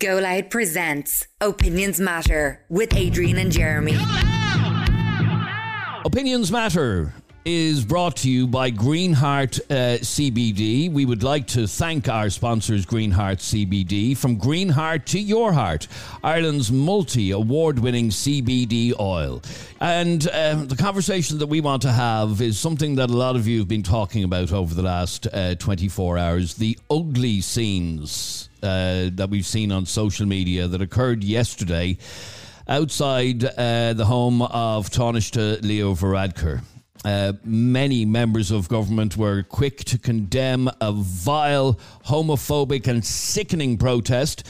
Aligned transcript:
Go 0.00 0.16
Loud 0.16 0.48
presents 0.48 1.26
Opinions 1.42 2.00
Matter 2.00 2.64
with 2.70 2.94
Adrian 2.96 3.36
and 3.36 3.52
Jeremy. 3.52 3.98
Opinions 6.06 6.50
Matter 6.50 7.12
is 7.44 7.84
brought 7.84 8.16
to 8.16 8.30
you 8.30 8.46
by 8.46 8.70
Greenheart 8.70 9.60
uh, 9.68 9.98
CBD. 9.98 10.90
We 10.90 11.04
would 11.04 11.22
like 11.22 11.48
to 11.48 11.66
thank 11.66 12.08
our 12.08 12.30
sponsors, 12.30 12.86
Greenheart 12.86 13.40
CBD. 13.40 14.16
From 14.16 14.38
Greenheart 14.38 15.04
to 15.08 15.20
your 15.20 15.52
heart, 15.52 15.86
Ireland's 16.24 16.72
multi 16.72 17.32
award 17.32 17.78
winning 17.78 18.08
CBD 18.08 18.98
oil. 18.98 19.42
And 19.80 20.26
um, 20.32 20.66
the 20.68 20.76
conversation 20.76 21.36
that 21.40 21.48
we 21.48 21.60
want 21.60 21.82
to 21.82 21.92
have 21.92 22.40
is 22.40 22.58
something 22.58 22.94
that 22.94 23.10
a 23.10 23.16
lot 23.16 23.36
of 23.36 23.46
you 23.46 23.58
have 23.58 23.68
been 23.68 23.82
talking 23.82 24.24
about 24.24 24.50
over 24.50 24.74
the 24.74 24.82
last 24.82 25.26
uh, 25.30 25.56
24 25.56 26.16
hours 26.16 26.54
the 26.54 26.78
ugly 26.88 27.42
scenes 27.42 28.49
uh, 28.62 29.10
that 29.12 29.28
we've 29.30 29.46
seen 29.46 29.72
on 29.72 29.86
social 29.86 30.26
media 30.26 30.68
that 30.68 30.80
occurred 30.80 31.24
yesterday 31.24 31.98
outside 32.68 33.44
uh, 33.44 33.92
the 33.92 34.04
home 34.04 34.42
of 34.42 34.90
Taoiseach 34.90 35.62
Leo 35.62 35.94
Varadkar. 35.94 36.62
Uh, 37.04 37.32
many 37.44 38.04
members 38.04 38.50
of 38.50 38.68
government 38.68 39.16
were 39.16 39.42
quick 39.42 39.84
to 39.84 39.98
condemn 39.98 40.68
a 40.80 40.92
vile, 40.92 41.80
homophobic, 42.06 42.86
and 42.86 43.04
sickening 43.04 43.78
protest 43.78 44.46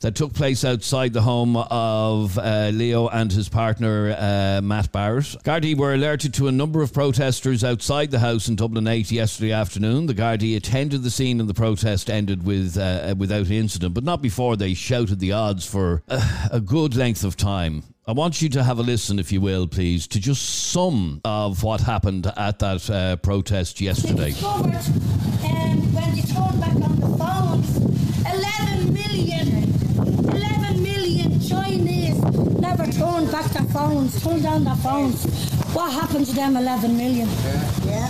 that 0.00 0.14
took 0.14 0.32
place 0.32 0.64
outside 0.64 1.12
the 1.12 1.22
home 1.22 1.56
of 1.56 2.38
uh, 2.38 2.70
Leo 2.72 3.08
and 3.08 3.30
his 3.30 3.48
partner, 3.48 4.16
uh, 4.18 4.60
Matt 4.62 4.90
Barrett. 4.92 5.36
Gardaí 5.44 5.76
were 5.76 5.94
alerted 5.94 6.32
to 6.34 6.48
a 6.48 6.52
number 6.52 6.82
of 6.82 6.92
protesters 6.92 7.62
outside 7.62 8.10
the 8.10 8.18
house 8.18 8.48
in 8.48 8.56
Dublin 8.56 8.86
8 8.86 9.10
yesterday 9.12 9.52
afternoon. 9.52 10.06
The 10.06 10.14
Gardaí 10.14 10.56
attended 10.56 11.02
the 11.02 11.10
scene 11.10 11.40
and 11.40 11.48
the 11.48 11.54
protest 11.54 12.08
ended 12.08 12.44
with 12.44 12.78
uh, 12.78 13.14
without 13.16 13.50
incident, 13.50 13.94
but 13.94 14.04
not 14.04 14.22
before 14.22 14.56
they 14.56 14.74
shouted 14.74 15.18
the 15.20 15.32
odds 15.32 15.66
for 15.66 16.02
a, 16.08 16.22
a 16.52 16.60
good 16.60 16.96
length 16.96 17.24
of 17.24 17.36
time. 17.36 17.82
I 18.06 18.12
want 18.12 18.42
you 18.42 18.48
to 18.48 18.64
have 18.64 18.78
a 18.78 18.82
listen, 18.82 19.18
if 19.20 19.30
you 19.30 19.40
will, 19.40 19.68
please, 19.68 20.08
to 20.08 20.18
just 20.18 20.72
some 20.72 21.20
of 21.24 21.62
what 21.62 21.80
happened 21.80 22.26
at 22.36 22.58
that 22.58 22.90
uh, 22.90 23.16
protest 23.16 23.80
yesterday. 23.80 24.30
discovered 24.30 24.74
um, 24.74 25.94
when 25.94 26.14
they 26.16 26.22
turned 26.22 26.60
back 26.60 26.74
on 26.74 26.96
the 26.98 27.06
phones 27.18 27.76
11 28.26 28.92
million 28.92 29.70
11 30.34 30.82
million 30.82 31.40
Chinese 31.40 32.18
never 32.70 32.92
turned 32.92 33.30
back 33.32 33.46
their 33.46 33.62
phones. 33.64 34.22
Turned 34.22 34.42
down 34.42 34.64
their 34.64 34.76
phones. 34.76 35.24
What 35.74 35.92
happened 35.92 36.26
to 36.26 36.32
them 36.32 36.56
11 36.56 36.96
million? 36.96 37.28
Yeah. 37.84 38.08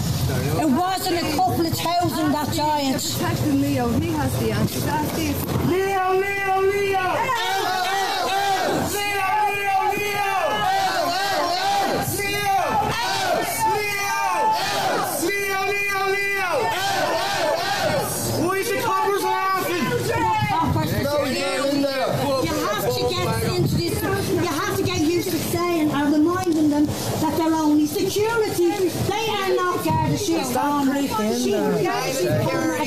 It 0.62 0.68
wasn't 0.68 1.16
a 1.16 1.36
couple 1.36 1.66
of 1.66 1.72
thousand 1.72 2.32
that 2.32 2.52
giant. 2.52 3.02
Protecting 3.02 3.60
Leo, 3.62 3.88
he 3.88 4.08
has 4.10 4.38
the 4.40 4.52
answer. 4.52 4.80
Leo, 5.66 6.12
Leo, 6.20 6.60
Leo! 6.60 7.69
Security. 28.20 28.88
They 29.08 29.28
are 29.30 29.54
not 29.54 29.84
guardians 29.84 30.56
of 30.56 31.46
the 31.46 31.78
peace 31.80 32.20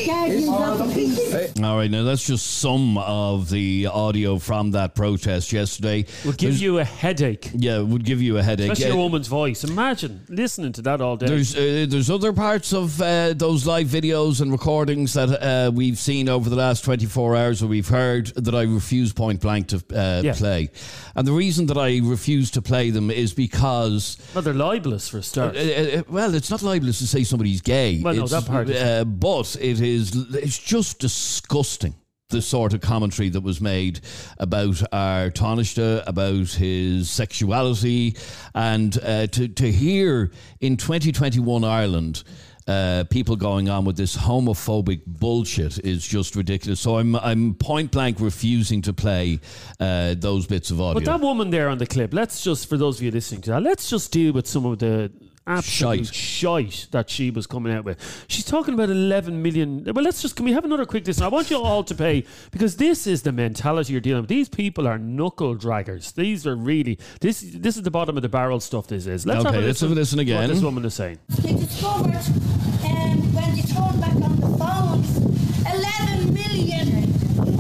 All 0.10 1.78
right, 1.78 1.90
now 1.90 2.04
that's 2.04 2.26
just 2.26 2.58
some 2.60 2.98
of 2.98 3.50
the 3.50 3.88
audio 3.88 4.38
from 4.38 4.72
that 4.72 4.96
protest 4.96 5.54
yesterday. 5.54 6.06
Would 6.26 6.38
give 6.38 6.50
There's- 6.50 6.62
you 6.62 6.80
a 6.80 6.84
headache. 6.84 7.50
Yeah, 7.56 7.80
it 7.80 7.88
would 7.88 8.04
give 8.04 8.22
you 8.22 8.38
a 8.38 8.44
headache. 8.44 8.72
Especially 8.72 8.92
Uh, 8.92 8.96
a 8.96 8.98
woman's 8.98 9.28
voice. 9.28 9.64
Imagine 9.64 10.22
listening 10.28 10.74
to 10.74 10.82
that 10.82 11.00
all 11.00 11.16
day. 11.16 11.28
There's 11.28 11.56
uh, 11.56 11.86
there's 11.88 12.10
other 12.10 12.34
parts 12.34 12.74
of 12.74 13.02
uh, 13.02 13.34
those 13.34 13.66
live 13.66 13.88
videos 13.88 14.42
and 14.42 14.52
recordings 14.52 15.14
that 15.14 15.30
uh, 15.42 15.72
we've 15.74 15.98
seen 15.98 16.28
over 16.28 16.50
the 16.50 16.56
last 16.58 16.84
24 16.84 17.36
hours 17.38 17.64
or 17.64 17.68
we've 17.68 17.88
heard 17.88 18.28
that 18.36 18.54
I 18.54 18.64
refuse 18.64 19.14
point 19.14 19.40
blank 19.40 19.68
to 19.68 19.78
uh, 19.96 20.22
Yeah. 20.24 20.34
play. 20.34 20.70
And 21.16 21.26
the 21.28 21.32
reason 21.34 21.68
that 21.68 21.78
I 21.78 22.00
refuse 22.04 22.52
to 22.52 22.62
play 22.62 22.90
them 22.90 23.10
is 23.10 23.34
because 23.34 24.18
well, 24.36 24.42
they're 24.42 24.54
libelous 24.54 25.08
for 25.08 25.20
a 25.20 25.24
start. 25.24 25.56
uh, 25.56 25.60
uh, 25.60 26.04
well, 26.10 26.34
it's 26.36 26.50
not 26.50 26.62
libelous 26.62 27.00
to 27.00 27.08
say 27.08 27.24
somebody's 27.24 27.62
gay. 27.62 28.02
Well, 28.04 28.16
no, 28.16 28.28
that 28.28 28.46
part 28.46 28.70
Uh, 28.70 29.06
but 29.06 29.56
it 29.62 29.80
is. 29.80 29.93
It's 29.94 30.58
just 30.58 31.00
disgusting. 31.00 31.96
The 32.30 32.42
sort 32.42 32.74
of 32.74 32.82
commentary 32.82 33.30
that 33.30 33.42
was 33.42 33.62
made 33.62 34.00
about 34.40 34.82
our 34.92 35.30
Taoiseach, 35.30 36.04
about 36.08 36.48
his 36.48 37.08
sexuality, 37.12 38.16
and 38.56 38.98
uh, 39.04 39.28
to 39.28 39.48
to 39.50 39.72
hear 39.72 40.32
in 40.60 40.78
2021 40.78 41.64
Ireland. 41.64 42.24
Uh, 42.66 43.04
people 43.10 43.36
going 43.36 43.68
on 43.68 43.84
with 43.84 43.98
this 43.98 44.16
homophobic 44.16 45.02
bullshit 45.06 45.78
is 45.86 46.08
just 46.08 46.36
ridiculous. 46.36 46.80
So 46.80 46.98
I'm 46.98 47.16
I'm 47.18 47.56
point 47.56 47.92
blank 47.92 48.22
refusing 48.22 48.82
to 48.84 48.94
play 48.94 49.42
uh, 49.82 50.16
those 50.18 50.48
bits 50.48 50.72
of 50.72 50.80
audio. 50.80 50.94
but 50.94 51.06
that 51.06 51.20
woman 51.20 51.50
there 51.50 51.68
on 51.68 51.78
the 51.78 51.86
clip, 51.86 52.14
let's 52.14 52.42
just, 52.42 52.70
for 52.70 52.78
those 52.78 53.00
of 53.00 53.04
you 53.04 53.12
listening 53.12 53.42
to 53.42 53.52
that, 53.52 53.64
let's 53.64 53.90
just 53.90 54.14
deal 54.14 54.32
with 54.32 54.48
some 54.48 54.66
of 54.66 54.80
the 54.80 55.12
absolute 55.48 56.08
Shite. 56.08 56.14
shite, 56.16 56.88
that 56.92 57.10
she 57.10 57.30
was 57.32 57.48
coming 57.48 57.74
out 57.74 57.84
with. 57.86 58.26
She's 58.28 58.46
talking 58.46 58.74
about 58.74 58.90
11 58.90 59.42
million. 59.42 59.84
Well, 59.94 60.04
let's 60.04 60.22
just, 60.22 60.36
can 60.36 60.46
we 60.46 60.54
have 60.54 60.66
another 60.66 60.86
quick 60.86 61.06
listen? 61.06 61.24
I 61.24 61.28
want 61.28 61.50
you 61.50 61.58
all 61.62 61.84
to 61.84 61.96
pay, 61.96 62.26
because 62.52 62.78
this 62.78 63.06
is 63.08 63.24
the 63.24 63.32
mentality 63.32 63.92
you're 63.94 64.02
dealing 64.02 64.22
with. 64.24 64.30
These 64.30 64.50
people 64.50 64.88
are 64.88 64.98
knuckle 64.98 65.56
draggers. 65.56 66.14
These 66.14 66.48
are 66.48 66.56
really, 66.56 67.00
this 67.22 67.42
this 67.42 67.76
is 67.78 67.84
the 67.84 67.92
bottom 67.92 68.16
of 68.18 68.22
the 68.24 68.30
barrel 68.30 68.60
stuff 68.60 68.88
this 68.88 69.06
is. 69.06 69.26
Let's 69.26 69.46
Okay, 69.46 69.56
have 69.56 69.64
a 69.64 69.68
let's 69.68 69.82
have 69.82 69.92
a 69.92 69.96
listen 69.96 70.18
to 70.20 70.24
What 70.24 70.30
again. 70.44 70.50
this 70.50 70.62
woman 70.62 70.86
is 70.86 70.94
saying. 70.94 71.20
they 71.42 71.54
discovered 71.54 72.16
um, 72.16 73.34
when 73.34 73.56
they 73.56 73.62
turned 73.62 74.00
back 74.02 74.16
on 74.16 74.36
the 74.40 74.58
phones 74.58 75.18
11 75.66 76.34
million 76.34 77.04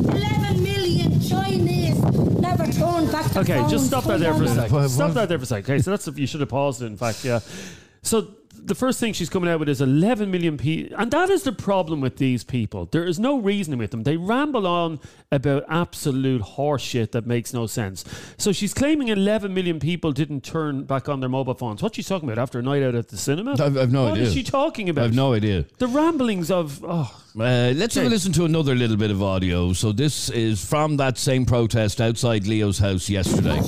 11 0.09 0.63
million 0.63 1.19
Chinese 1.21 1.99
never 2.57 2.71
turned 2.71 3.11
back 3.11 3.25
their 3.31 3.43
Okay, 3.43 3.57
phones 3.57 3.71
just 3.71 3.87
stop 3.87 4.03
that 4.05 4.19
there 4.19 4.33
for 4.33 4.43
a 4.43 4.47
second. 4.47 4.89
Stop 4.89 5.11
that 5.13 5.29
there 5.29 5.37
for 5.37 5.43
a 5.43 5.47
second. 5.47 5.71
Okay, 5.71 5.81
so 5.81 5.91
that's 5.91 6.07
you 6.17 6.27
should 6.27 6.39
have 6.39 6.49
paused 6.49 6.81
it. 6.81 6.85
In 6.85 6.97
fact, 6.97 7.23
yeah. 7.23 7.39
So 8.01 8.27
the 8.65 8.75
first 8.75 8.99
thing 8.99 9.13
she's 9.13 9.29
coming 9.29 9.49
out 9.49 9.59
with 9.59 9.67
is 9.69 9.81
11 9.81 10.31
million 10.31 10.57
people, 10.57 10.95
and 10.99 11.11
that 11.11 11.29
is 11.29 11.43
the 11.43 11.51
problem 11.51 12.01
with 12.01 12.17
these 12.17 12.43
people. 12.43 12.85
There 12.91 13.05
is 13.05 13.19
no 13.19 13.37
reasoning 13.39 13.79
with 13.79 13.91
them. 13.91 14.03
They 14.03 14.17
ramble 14.17 14.65
on 14.65 14.99
about 15.31 15.63
absolute 15.67 16.41
horseshit 16.41 17.11
that 17.11 17.25
makes 17.27 17.53
no 17.53 17.67
sense. 17.67 18.05
So 18.37 18.51
she's 18.51 18.73
claiming 18.73 19.07
11 19.09 19.53
million 19.53 19.79
people 19.79 20.11
didn't 20.11 20.43
turn 20.43 20.83
back 20.83 21.09
on 21.09 21.19
their 21.19 21.29
mobile 21.29 21.55
phones. 21.55 21.81
What's 21.83 21.95
she 21.95 22.03
talking 22.03 22.29
about 22.29 22.41
after 22.41 22.59
a 22.59 22.61
night 22.61 22.83
out 22.83 22.95
at 22.95 23.09
the 23.09 23.17
cinema? 23.17 23.51
I've- 23.53 23.79
I've 23.79 23.91
no 23.91 24.03
What 24.03 24.13
idea. 24.13 24.23
is 24.27 24.33
she 24.33 24.43
talking 24.43 24.89
about? 24.89 25.05
I've 25.05 25.15
no 25.15 25.33
idea. 25.33 25.65
The 25.79 25.87
ramblings 25.87 26.49
of 26.51 26.83
oh, 26.87 27.11
Uh, 27.37 27.73
let's 27.75 27.95
have 27.95 28.05
a 28.05 28.09
listen 28.09 28.31
to 28.33 28.45
another 28.45 28.75
little 28.75 28.95
bit 28.97 29.09
of 29.11 29.21
audio. 29.23 29.73
So 29.73 29.91
this 29.91 30.29
is 30.29 30.63
from 30.63 30.97
that 30.97 31.17
same 31.17 31.45
protest 31.45 31.99
outside 31.99 32.45
Leo's 32.47 32.77
house 32.79 33.09
yesterday. 33.09 33.59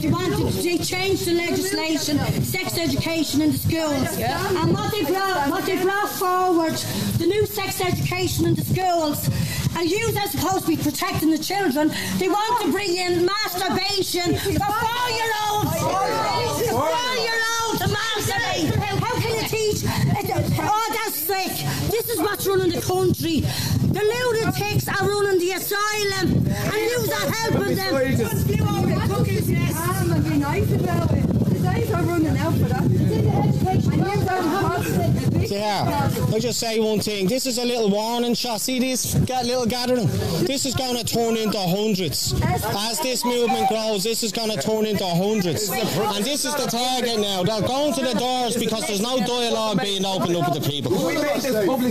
Talking 0.00 0.30
that 0.30 0.32
they 0.32 0.42
wanted 0.42 0.62
to 0.62 0.84
change 0.84 1.24
the 1.24 1.32
legislation, 1.32 2.18
sex 2.42 2.78
education 2.78 3.42
in 3.42 3.52
the 3.52 3.58
schools. 3.58 4.18
And 4.18 4.72
what 4.72 4.92
they 4.92 5.04
brought, 5.04 5.50
what 5.50 5.64
they 5.64 5.82
brought 5.82 6.08
forward, 6.10 6.74
the 7.18 7.26
new 7.26 7.46
sex 7.46 7.80
education 7.80 8.46
in 8.46 8.54
the 8.54 8.62
schools, 8.64 9.28
and 9.76 9.90
you 9.90 10.06
are 10.16 10.28
supposed 10.28 10.66
to 10.66 10.76
be 10.76 10.76
protecting 10.76 11.30
the 11.30 11.38
children. 11.38 11.90
They 12.18 12.28
want 12.28 12.62
to 12.62 12.72
bring 12.72 12.96
in 12.96 13.26
masturbation 13.26 14.36
for 14.36 14.72
four-year-olds. 14.72 15.76
Four-year-olds 16.70 17.78
to 17.78 17.88
masturbate. 17.88 18.74
How 18.76 19.14
can 19.20 19.34
you 19.34 19.48
teach? 19.48 19.84
Oh, 20.60 20.88
that's 20.92 21.16
sick. 21.16 21.52
This 21.90 22.08
is 22.08 22.18
what's 22.18 22.46
running 22.46 22.70
the 22.70 22.80
country. 22.80 23.40
The 23.88 24.02
lunatics 24.02 24.88
are 24.88 25.08
running 25.08 25.38
the 25.40 25.52
asylum, 25.52 26.46
and 26.46 26.74
you 26.74 27.10
are 27.12 27.30
helping 27.32 27.76
them. 27.76 29.67
Yeah, 35.50 36.10
I 36.32 36.38
just 36.38 36.60
say 36.60 36.78
one 36.78 37.00
thing. 37.00 37.26
This 37.26 37.46
is 37.46 37.58
a 37.58 37.64
little 37.64 37.90
warning 37.90 38.34
shot. 38.34 38.60
See 38.60 38.78
this 38.78 39.14
little 39.14 39.66
gathering? 39.66 40.06
This 40.44 40.66
is 40.66 40.74
going 40.74 40.96
to 40.96 41.04
turn 41.04 41.36
into 41.36 41.58
hundreds. 41.58 42.34
As 42.42 42.98
this 43.00 43.24
movement 43.24 43.68
grows, 43.68 44.04
this 44.04 44.22
is 44.22 44.30
going 44.30 44.50
to 44.50 44.60
turn 44.60 44.84
into 44.86 45.06
hundreds. 45.06 45.70
And 45.70 46.24
this 46.24 46.44
is 46.44 46.54
the 46.54 46.66
target 46.66 47.18
now. 47.20 47.42
They're 47.44 47.66
going 47.66 47.94
to 47.94 48.02
the 48.02 48.14
doors 48.14 48.56
because 48.56 48.86
there's 48.86 49.00
no 49.00 49.18
dialogue 49.18 49.80
being 49.80 50.04
opened 50.04 50.36
up 50.36 50.52
with 50.52 50.62
the 50.62 50.68
people. 50.70 50.92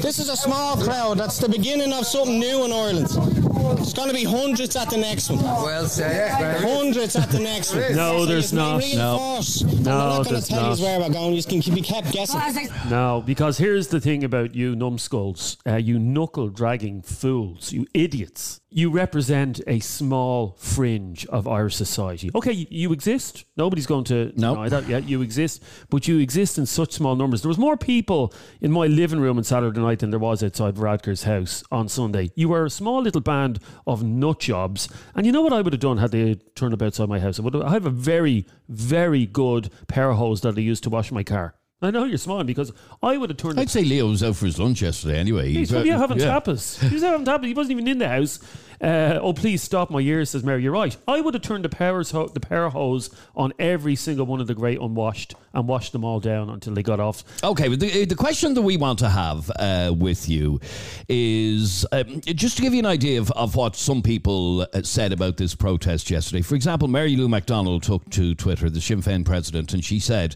This 0.01 0.19
is 0.19 0.29
a 0.29 0.37
small 0.37 0.77
crowd. 0.77 1.17
That's 1.17 1.39
the 1.39 1.49
beginning 1.49 1.91
of 1.93 2.05
something 2.05 2.39
new 2.39 2.63
in 2.65 2.71
Ireland. 2.71 3.36
There's 3.77 3.93
going 3.93 4.09
to 4.09 4.13
be 4.15 4.23
hundreds 4.23 4.75
at 4.75 4.89
the 4.89 4.97
next 4.97 5.29
one. 5.29 5.41
Well, 5.43 5.85
say 5.87 6.27
it. 6.29 6.61
Hundreds 6.61 7.15
at 7.15 7.29
the 7.29 7.39
next 7.39 7.73
one. 7.73 7.95
No, 7.95 8.25
there's 8.25 8.51
you 8.51 8.57
not. 8.59 8.81
reinforce. 8.81 9.61
And 9.61 9.85
No, 9.85 9.91
we're 9.91 10.17
not 10.17 10.23
going 10.29 10.41
to 10.41 10.47
tell 10.47 10.75
you 10.77 10.83
where 10.83 10.99
we're 10.99 11.09
going. 11.09 11.33
You 11.33 11.43
can 11.43 11.75
be 11.75 11.81
kept 11.81 12.11
guessing. 12.11 12.69
No, 12.89 13.23
because 13.25 13.57
here's 13.57 13.87
the 13.87 13.99
thing 14.01 14.23
about 14.23 14.55
you 14.55 14.75
numbskulls, 14.75 15.57
uh, 15.67 15.75
you 15.75 15.99
knuckle 15.99 16.49
dragging 16.49 17.01
fools, 17.01 17.71
you 17.71 17.85
idiots. 17.93 18.59
You 18.69 18.91
represent 18.91 19.61
a 19.65 19.79
small 19.79 20.55
fringe 20.59 21.25
of 21.27 21.47
Irish 21.47 21.75
society. 21.75 22.29
Okay, 22.35 22.51
you, 22.51 22.67
you 22.69 22.91
exist. 22.93 23.45
Nobody's 23.55 23.85
going 23.87 24.03
to 24.05 24.33
No. 24.35 24.55
deny 24.55 24.69
that. 24.69 24.87
Yeah, 24.89 24.97
you 24.97 25.21
exist, 25.21 25.63
but 25.89 26.07
you 26.07 26.17
exist 26.19 26.57
in 26.57 26.65
such 26.65 26.91
small 26.91 27.15
numbers. 27.15 27.41
There 27.41 27.47
was 27.49 27.57
more 27.57 27.77
people 27.77 28.33
in 28.59 28.71
my 28.71 28.87
living 28.87 29.19
room 29.21 29.37
on 29.37 29.45
Saturday 29.45 29.79
night 29.79 29.99
than 29.99 30.09
there 30.09 30.19
was 30.19 30.43
outside 30.43 30.75
Varadkar's 30.75 31.23
house 31.23 31.63
on 31.71 31.87
Sunday. 31.87 32.29
You 32.35 32.49
were 32.49 32.65
a 32.65 32.69
small 32.69 33.01
little 33.01 33.21
band 33.21 33.59
of 33.85 34.03
nut 34.03 34.39
jobs, 34.39 34.89
and 35.15 35.25
you 35.25 35.31
know 35.31 35.41
what 35.41 35.53
I 35.53 35.61
would 35.61 35.73
have 35.73 35.79
done 35.79 35.97
had 35.97 36.11
they 36.11 36.35
turned 36.55 36.73
up 36.73 36.81
outside 36.81 37.09
my 37.09 37.19
house? 37.19 37.39
I 37.39 37.43
would 37.43 37.53
have, 37.53 37.63
I 37.63 37.71
have 37.71 37.85
a 37.85 37.91
very, 37.91 38.45
very 38.67 39.25
good 39.25 39.69
pair 39.87 40.13
hose 40.13 40.41
that 40.41 40.57
I 40.57 40.61
use 40.61 40.81
to 40.81 40.89
wash 40.89 41.11
my 41.11 41.23
car. 41.23 41.55
I 41.79 41.91
know 41.91 42.05
you're 42.05 42.17
smiling 42.17 42.47
because 42.47 42.73
I 43.03 43.17
would 43.17 43.29
have 43.29 43.37
turned. 43.37 43.59
I'd 43.59 43.69
say 43.69 43.83
Leo 43.83 44.07
was 44.09 44.23
out 44.23 44.35
for 44.35 44.47
his 44.47 44.57
lunch 44.57 44.81
yesterday 44.81 45.19
anyway. 45.19 45.53
He's 45.53 45.71
uh, 45.71 45.75
probably 45.75 45.91
out 45.91 45.99
having 45.99 46.19
yeah. 46.19 46.39
tapas. 46.39 46.79
He 46.79 46.95
was 46.95 47.03
out 47.03 47.11
having 47.11 47.25
tapas. 47.27 47.45
He 47.45 47.53
wasn't 47.53 47.73
even 47.73 47.87
in 47.87 47.99
the 47.99 48.07
house. 48.07 48.39
Uh, 48.81 49.19
oh, 49.21 49.31
please 49.31 49.61
stop 49.61 49.91
my 49.91 49.99
ears, 49.99 50.31
says 50.31 50.43
Mary. 50.43 50.63
You're 50.63 50.71
right. 50.71 50.97
I 51.07 51.21
would 51.21 51.35
have 51.35 51.43
turned 51.43 51.65
the 51.65 51.69
powers 51.69 52.09
ho- 52.09 52.29
the 52.29 52.39
power 52.39 52.69
hose 52.69 53.11
on 53.35 53.53
every 53.59 53.95
single 53.95 54.25
one 54.25 54.41
of 54.41 54.47
the 54.47 54.55
great 54.55 54.79
unwashed 54.79 55.35
and 55.53 55.67
washed 55.67 55.91
them 55.91 56.03
all 56.03 56.19
down 56.19 56.49
until 56.49 56.73
they 56.73 56.81
got 56.81 56.99
off. 56.99 57.23
Okay, 57.43 57.67
but 57.67 57.79
the, 57.79 58.05
the 58.05 58.15
question 58.15 58.55
that 58.55 58.63
we 58.63 58.75
want 58.75 58.97
to 58.99 59.09
have 59.09 59.51
uh, 59.59 59.93
with 59.95 60.27
you 60.27 60.59
is 61.07 61.85
um, 61.91 62.21
just 62.21 62.57
to 62.57 62.63
give 62.63 62.73
you 62.73 62.79
an 62.79 62.87
idea 62.87 63.19
of, 63.19 63.29
of 63.31 63.55
what 63.55 63.75
some 63.75 64.01
people 64.01 64.61
uh, 64.73 64.81
said 64.81 65.13
about 65.13 65.37
this 65.37 65.53
protest 65.53 66.09
yesterday. 66.09 66.41
For 66.41 66.55
example, 66.55 66.87
Mary 66.87 67.15
Lou 67.15 67.27
McDonald 67.29 67.83
took 67.83 68.09
to 68.11 68.33
Twitter, 68.33 68.67
the 68.67 68.81
Sinn 68.81 69.03
Féin 69.03 69.23
president, 69.23 69.73
and 69.73 69.85
she 69.85 69.99
said, 69.99 70.35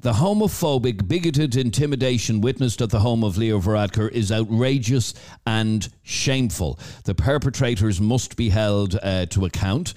the 0.00 0.12
homophobic, 0.12 1.06
bigoted 1.06 1.56
intimidation 1.56 2.40
witnessed 2.40 2.80
at 2.80 2.90
the 2.90 3.00
home 3.00 3.22
of 3.22 3.36
Leo 3.36 3.60
Varadkar 3.60 4.10
is 4.10 4.32
outrageous 4.32 5.14
and 5.46 5.88
shameful. 6.02 6.78
The 7.04 7.14
perpetrators 7.14 8.00
must 8.00 8.36
be 8.36 8.48
held 8.48 8.98
uh, 9.02 9.26
to 9.26 9.44
account. 9.44 9.94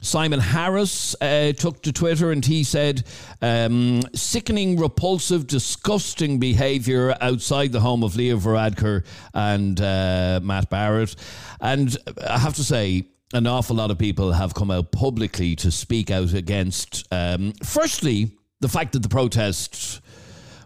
Simon 0.00 0.38
Harris 0.38 1.16
uh, 1.20 1.52
took 1.52 1.82
to 1.82 1.92
Twitter 1.92 2.30
and 2.30 2.44
he 2.44 2.62
said, 2.62 3.04
um, 3.42 4.02
sickening, 4.14 4.78
repulsive, 4.78 5.46
disgusting 5.46 6.38
behaviour 6.38 7.16
outside 7.20 7.72
the 7.72 7.80
home 7.80 8.04
of 8.04 8.16
Leo 8.16 8.36
Varadkar 8.36 9.04
and 9.34 9.80
uh, 9.80 10.40
Matt 10.42 10.70
Barrett. 10.70 11.16
And 11.60 11.96
I 12.28 12.38
have 12.38 12.54
to 12.54 12.64
say, 12.64 13.08
an 13.34 13.46
awful 13.46 13.76
lot 13.76 13.90
of 13.90 13.98
people 13.98 14.32
have 14.32 14.54
come 14.54 14.70
out 14.70 14.92
publicly 14.92 15.56
to 15.56 15.70
speak 15.70 16.10
out 16.10 16.32
against, 16.32 17.06
um, 17.10 17.52
firstly, 17.62 18.37
the 18.60 18.68
fact 18.68 18.92
that 18.92 19.02
the 19.02 19.08
protest 19.08 20.00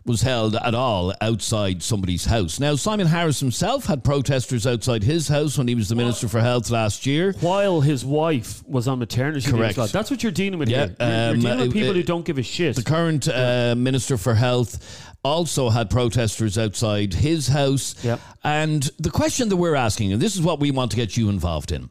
was 0.05 0.23
held 0.23 0.57
at 0.57 0.75
all 0.75 1.15
outside 1.21 1.83
somebody's 1.83 2.25
house. 2.25 2.59
Now, 2.59 2.75
Simon 2.75 3.07
Harris 3.07 3.39
himself 3.41 3.87
had 3.87 4.03
protesters 4.03 4.67
outside 4.67 5.05
his 5.05 5.29
house 5.29 5.57
when 5.57 5.69
he 5.69 5.75
was 5.75 5.89
the 5.89 5.95
Minister 5.95 6.29
for 6.29 6.41
Health 6.41 6.71
last 6.71 7.07
year. 7.07 7.35
While 7.41 7.81
his 7.83 8.05
wife 8.05 8.67
was 8.67 8.89
on 8.89 8.99
maternity 8.99 9.51
leave. 9.51 9.61
Correct. 9.61 9.79
as. 9.79 9.93
That's 9.93 10.11
what 10.11 10.23
you're 10.23 10.33
dealing 10.33 10.59
with 10.59 10.69
Yeah, 10.69 10.87
here. 10.87 10.97
You're, 10.99 11.09
you're 11.09 11.31
um, 11.35 11.41
dealing 11.41 11.59
with 11.61 11.73
people 11.73 11.91
uh, 11.91 11.95
who 11.95 12.03
don't 12.03 12.25
give 12.25 12.39
a 12.39 12.43
shit. 12.43 12.77
The 12.77 12.83
current 12.83 13.29
uh, 13.29 13.75
Minister 13.77 14.17
for 14.17 14.35
Health 14.35 15.13
also 15.25 15.71
had 15.71 15.89
protesters 15.89 16.59
outside 16.59 17.15
his 17.15 17.47
house. 17.47 17.95
Yep. 18.05 18.21
And 18.43 18.83
the 18.99 19.11
question 19.11 19.49
that 19.51 19.57
we're 19.57 19.77
asking, 19.77 20.13
and 20.13 20.21
this 20.21 20.35
is 20.35 20.43
what 20.43 20.59
we 20.59 20.73
want 20.73 20.91
to 20.91 20.97
get 20.97 21.17
you 21.17 21.29
involved 21.29 21.71
in. 21.71 21.91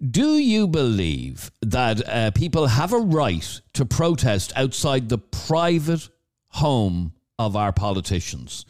Do 0.00 0.38
you 0.38 0.68
believe 0.68 1.50
that 1.60 2.08
uh, 2.08 2.30
people 2.30 2.68
have 2.68 2.92
a 2.92 2.98
right 2.98 3.60
to 3.74 3.84
protest 3.84 4.52
outside 4.54 5.08
the 5.08 5.18
private 5.18 6.08
home 6.50 7.14
of 7.36 7.56
our 7.56 7.72
politicians? 7.72 8.64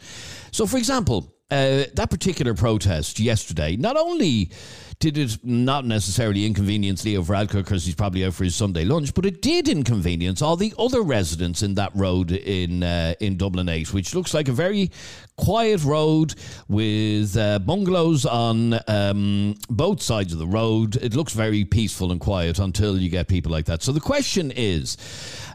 So, 0.51 0.65
for 0.65 0.77
example, 0.77 1.35
uh, 1.51 1.85
that 1.93 2.09
particular 2.09 2.53
protest 2.53 3.19
yesterday, 3.19 3.75
not 3.75 3.97
only 3.97 4.51
did 4.99 5.17
it 5.17 5.37
not 5.43 5.85
necessarily 5.85 6.45
inconvenience 6.45 7.05
Leo 7.05 7.21
Varadkar 7.21 7.63
because 7.63 7.85
he's 7.85 7.95
probably 7.95 8.25
out 8.25 8.33
for 8.33 8.43
his 8.43 8.53
Sunday 8.55 8.83
lunch, 8.83 9.13
but 9.13 9.25
it 9.25 9.41
did 9.41 9.69
inconvenience 9.69 10.41
all 10.41 10.57
the 10.57 10.73
other 10.77 11.01
residents 11.01 11.63
in 11.63 11.75
that 11.75 11.91
road 11.95 12.31
in 12.31 12.83
uh, 12.83 13.13
in 13.21 13.37
Dublin 13.37 13.69
8, 13.69 13.93
which 13.93 14.13
looks 14.13 14.33
like 14.33 14.49
a 14.49 14.51
very 14.51 14.91
quiet 15.37 15.83
road 15.85 16.35
with 16.67 17.37
uh, 17.37 17.59
bungalows 17.59 18.25
on 18.25 18.77
um, 18.89 19.55
both 19.69 20.01
sides 20.01 20.33
of 20.33 20.39
the 20.39 20.47
road. 20.47 20.97
It 20.97 21.15
looks 21.15 21.31
very 21.31 21.63
peaceful 21.63 22.11
and 22.11 22.19
quiet 22.19 22.59
until 22.59 22.99
you 22.99 23.09
get 23.09 23.29
people 23.29 23.51
like 23.51 23.65
that. 23.65 23.81
So 23.81 23.93
the 23.93 24.01
question 24.01 24.51
is, 24.51 24.97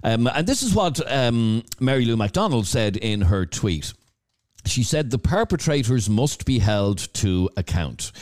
um, 0.03 0.27
and 0.27 0.47
this 0.47 0.63
is 0.63 0.75
what 0.75 1.01
um, 1.13 1.65
Mary 1.81 2.07
Lou 2.07 2.17
McDonald 2.17 2.67
said 2.67 2.97
in 2.97 3.21
her 3.21 3.45
tweet. 3.45 3.93
She 4.67 4.83
said 4.83 5.11
the 5.11 5.19
perpetrators 5.19 6.09
must 6.09 6.45
be 6.45 6.59
held 6.59 6.99
to 7.15 7.51
account. 7.57 8.13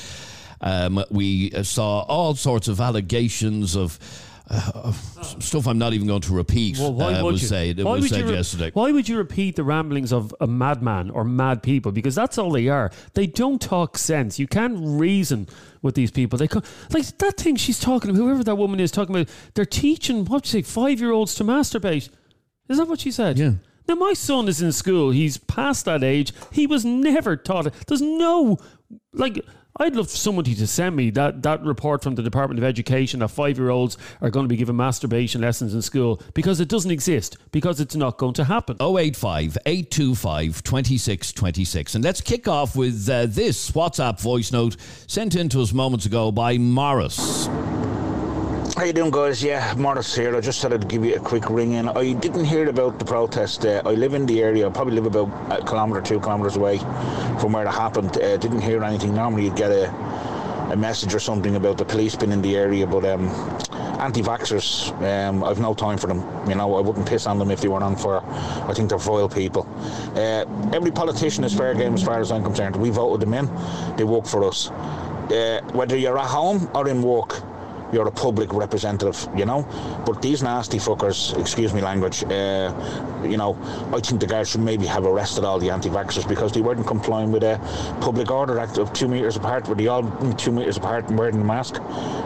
Um, 0.60 1.04
we 1.10 1.50
saw 1.62 2.00
all 2.00 2.34
sorts 2.34 2.68
of 2.68 2.80
allegations 2.80 3.76
of. 3.76 3.98
Uh, 4.50 4.92
stuff 5.38 5.66
I'm 5.66 5.78
not 5.78 5.94
even 5.94 6.06
going 6.06 6.20
to 6.22 6.34
repeat. 6.34 6.76
Well, 6.76 6.92
why 6.92 7.14
uh, 7.14 7.22
would 7.22 7.32
was 7.32 7.42
you? 7.42 7.48
said, 7.48 7.82
why 7.82 7.92
was 7.92 8.02
would 8.02 8.10
said 8.10 8.20
you 8.20 8.26
re- 8.26 8.34
yesterday. 8.34 8.70
Why 8.74 8.90
would 8.90 9.08
you 9.08 9.16
repeat 9.16 9.56
the 9.56 9.64
ramblings 9.64 10.12
of 10.12 10.34
a 10.40 10.46
madman 10.46 11.08
or 11.08 11.24
mad 11.24 11.62
people? 11.62 11.90
Because 11.90 12.14
that's 12.14 12.36
all 12.36 12.50
they 12.50 12.68
are. 12.68 12.90
They 13.14 13.26
don't 13.26 13.62
talk 13.62 13.96
sense. 13.96 14.38
You 14.38 14.46
can't 14.46 14.76
reason 14.78 15.48
with 15.80 15.94
these 15.94 16.10
people. 16.10 16.38
They 16.38 16.48
co- 16.48 16.62
like 16.90 17.06
that 17.18 17.38
thing 17.38 17.56
she's 17.56 17.80
talking 17.80 18.10
about. 18.10 18.18
Whoever 18.18 18.44
that 18.44 18.56
woman 18.56 18.78
is 18.78 18.90
talking 18.90 19.14
about, 19.14 19.32
they're 19.54 19.64
teaching 19.64 20.26
what 20.26 20.44
you 20.44 20.60
say 20.60 20.62
five 20.62 21.00
year 21.00 21.12
olds 21.12 21.34
to 21.36 21.44
masturbate. 21.44 22.10
Is 22.68 22.76
that 22.76 22.88
what 22.88 23.00
she 23.00 23.10
said? 23.10 23.38
Yeah. 23.38 23.52
Now 23.88 23.94
my 23.94 24.12
son 24.12 24.48
is 24.48 24.62
in 24.62 24.72
school. 24.72 25.10
He's 25.10 25.38
past 25.38 25.84
that 25.84 26.02
age. 26.02 26.32
He 26.52 26.66
was 26.66 26.84
never 26.84 27.36
taught 27.36 27.66
it. 27.66 27.74
There's 27.86 28.02
no 28.02 28.58
like. 29.12 29.44
I'd 29.78 29.96
love 29.96 30.10
somebody 30.10 30.54
to 30.56 30.66
send 30.66 30.96
me 30.96 31.08
that, 31.10 31.42
that 31.44 31.64
report 31.64 32.02
from 32.02 32.14
the 32.14 32.22
Department 32.22 32.58
of 32.58 32.64
Education 32.64 33.20
that 33.20 33.28
five 33.28 33.56
year 33.56 33.70
olds 33.70 33.96
are 34.20 34.28
going 34.28 34.44
to 34.44 34.48
be 34.48 34.56
given 34.56 34.76
masturbation 34.76 35.40
lessons 35.40 35.72
in 35.72 35.80
school 35.80 36.20
because 36.34 36.60
it 36.60 36.68
doesn't 36.68 36.90
exist, 36.90 37.38
because 37.52 37.80
it's 37.80 37.96
not 37.96 38.18
going 38.18 38.34
to 38.34 38.44
happen. 38.44 38.76
085 38.80 39.56
825 39.64 40.62
2626. 40.62 41.94
And 41.94 42.04
let's 42.04 42.20
kick 42.20 42.46
off 42.46 42.76
with 42.76 43.08
uh, 43.08 43.24
this 43.26 43.70
WhatsApp 43.70 44.20
voice 44.20 44.52
note 44.52 44.76
sent 45.06 45.34
in 45.34 45.48
to 45.48 45.62
us 45.62 45.72
moments 45.72 46.04
ago 46.04 46.30
by 46.30 46.58
Morris. 46.58 47.48
How 48.76 48.84
you 48.84 48.92
doing, 48.94 49.10
guys? 49.10 49.42
Yeah, 49.42 49.74
Morris 49.76 50.14
here. 50.14 50.34
I 50.34 50.40
just 50.40 50.60
thought 50.60 50.72
I'd 50.72 50.88
give 50.88 51.04
you 51.04 51.14
a 51.14 51.20
quick 51.20 51.50
ring 51.50 51.72
in. 51.72 51.88
I 51.88 52.14
didn't 52.14 52.46
hear 52.46 52.68
about 52.68 52.98
the 52.98 53.04
protest. 53.04 53.66
Uh, 53.66 53.82
I 53.84 53.90
live 53.90 54.14
in 54.14 54.24
the 54.24 54.42
area. 54.42 54.66
I 54.66 54.70
probably 54.70 54.94
live 54.94 55.06
about 55.06 55.28
a 55.52 55.64
kilometre, 55.64 56.00
two 56.00 56.20
kilometres 56.20 56.56
away 56.56 56.78
from 57.38 57.52
where 57.52 57.66
it 57.66 57.70
happened. 57.70 58.16
Uh, 58.16 58.36
didn't 58.38 58.62
hear 58.62 58.82
anything. 58.82 59.14
Normally, 59.14 59.44
you'd 59.44 59.56
get 59.56 59.70
a 59.70 59.90
a 60.72 60.76
message 60.76 61.12
or 61.12 61.20
something 61.20 61.56
about 61.56 61.76
the 61.76 61.84
police 61.84 62.16
being 62.16 62.32
in 62.32 62.40
the 62.40 62.56
area, 62.56 62.86
but 62.86 63.04
um, 63.04 63.28
anti-vaxxers, 64.00 64.90
um, 65.02 65.44
I've 65.44 65.60
no 65.60 65.74
time 65.74 65.98
for 65.98 66.06
them. 66.06 66.20
You 66.48 66.54
know, 66.54 66.74
I 66.76 66.80
wouldn't 66.80 67.06
piss 67.06 67.26
on 67.26 67.38
them 67.38 67.50
if 67.50 67.60
they 67.60 67.68
weren't 67.68 67.84
on 67.84 67.94
fire. 67.94 68.22
I 68.24 68.72
think 68.72 68.88
they're 68.88 68.96
vile 68.96 69.28
people. 69.28 69.68
Uh, 70.16 70.46
every 70.72 70.90
politician 70.90 71.44
is 71.44 71.52
fair 71.54 71.74
game 71.74 71.92
as 71.92 72.02
far 72.02 72.20
as 72.20 72.32
I'm 72.32 72.42
concerned. 72.42 72.76
We 72.76 72.88
voted 72.88 73.20
them 73.20 73.34
in. 73.34 73.50
They 73.96 74.04
work 74.04 74.24
for 74.26 74.44
us. 74.44 74.70
Uh, 74.70 75.60
whether 75.72 75.96
you're 75.96 76.18
at 76.18 76.26
home 76.26 76.70
or 76.74 76.88
in 76.88 77.02
work, 77.02 77.42
you're 77.92 78.08
a 78.08 78.12
public 78.12 78.52
representative, 78.52 79.28
you 79.36 79.44
know. 79.44 79.62
But 80.06 80.22
these 80.22 80.42
nasty 80.42 80.78
fuckers, 80.78 81.38
excuse 81.38 81.74
me 81.74 81.80
language, 81.80 82.24
uh, 82.24 82.72
you 83.22 83.36
know, 83.36 83.56
I 83.92 84.00
think 84.00 84.20
the 84.20 84.26
guards 84.26 84.50
should 84.50 84.60
maybe 84.62 84.86
have 84.86 85.04
arrested 85.04 85.44
all 85.44 85.58
the 85.58 85.70
anti-vaxxers 85.70 86.28
because 86.28 86.52
they 86.52 86.60
weren't 86.60 86.86
complying 86.86 87.32
with 87.32 87.42
a 87.44 87.58
public 88.00 88.30
order 88.30 88.58
act 88.58 88.78
of 88.78 88.92
two 88.92 89.08
metres 89.08 89.36
apart, 89.36 89.68
were 89.68 89.74
they 89.74 89.86
all 89.86 90.02
two 90.34 90.52
metres 90.52 90.76
apart 90.76 91.08
and 91.08 91.18
wearing 91.18 91.40
a 91.40 91.44
mask 91.44 91.76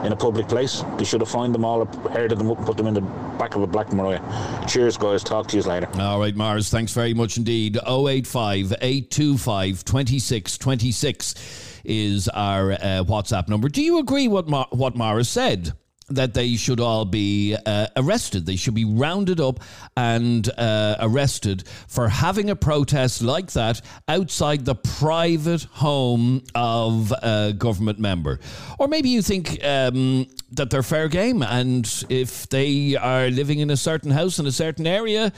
in 0.04 0.12
a 0.12 0.16
public 0.16 0.48
place. 0.48 0.84
They 0.98 1.04
should 1.04 1.20
have 1.20 1.30
fined 1.30 1.54
them 1.54 1.64
all 1.64 1.84
herded 1.84 2.38
them 2.38 2.50
up 2.50 2.58
and 2.58 2.66
put 2.66 2.76
them 2.76 2.86
in 2.86 2.94
the 2.94 3.00
back 3.00 3.54
of 3.54 3.62
a 3.62 3.66
Black 3.66 3.92
Maria. 3.92 4.22
Cheers, 4.68 4.96
guys. 4.96 5.22
Talk 5.22 5.48
to 5.48 5.56
you 5.56 5.62
later. 5.62 5.88
All 5.98 6.18
right, 6.20 6.34
Mars, 6.34 6.70
thanks 6.70 6.92
very 6.92 7.14
much 7.14 7.36
indeed. 7.36 7.76
085 7.86 8.72
825 8.80 9.84
2626 9.84 11.75
is 11.86 12.28
our 12.28 12.72
uh, 12.72 13.04
WhatsApp 13.04 13.48
number. 13.48 13.68
Do 13.68 13.82
you 13.82 13.98
agree 13.98 14.28
what 14.28 14.48
Mar- 14.48 14.68
what 14.70 14.96
Morris 14.96 15.28
said? 15.28 15.72
That 16.08 16.34
they 16.34 16.54
should 16.54 16.78
all 16.78 17.04
be 17.04 17.56
uh, 17.66 17.88
arrested. 17.96 18.46
They 18.46 18.54
should 18.54 18.74
be 18.74 18.84
rounded 18.84 19.40
up 19.40 19.58
and 19.96 20.48
uh, 20.56 20.94
arrested 21.00 21.66
for 21.88 22.08
having 22.08 22.48
a 22.48 22.54
protest 22.54 23.22
like 23.22 23.50
that 23.54 23.80
outside 24.06 24.64
the 24.64 24.76
private 24.76 25.64
home 25.64 26.44
of 26.54 27.10
a 27.10 27.54
government 27.58 27.98
member. 27.98 28.38
Or 28.78 28.86
maybe 28.86 29.08
you 29.08 29.20
think 29.20 29.58
um, 29.64 30.28
that 30.52 30.70
they're 30.70 30.84
fair 30.84 31.08
game, 31.08 31.42
and 31.42 31.92
if 32.08 32.48
they 32.50 32.94
are 32.94 33.28
living 33.28 33.58
in 33.58 33.70
a 33.70 33.76
certain 33.76 34.12
house 34.12 34.38
in 34.38 34.46
a 34.46 34.52
certain 34.52 34.86
area, 34.86 35.32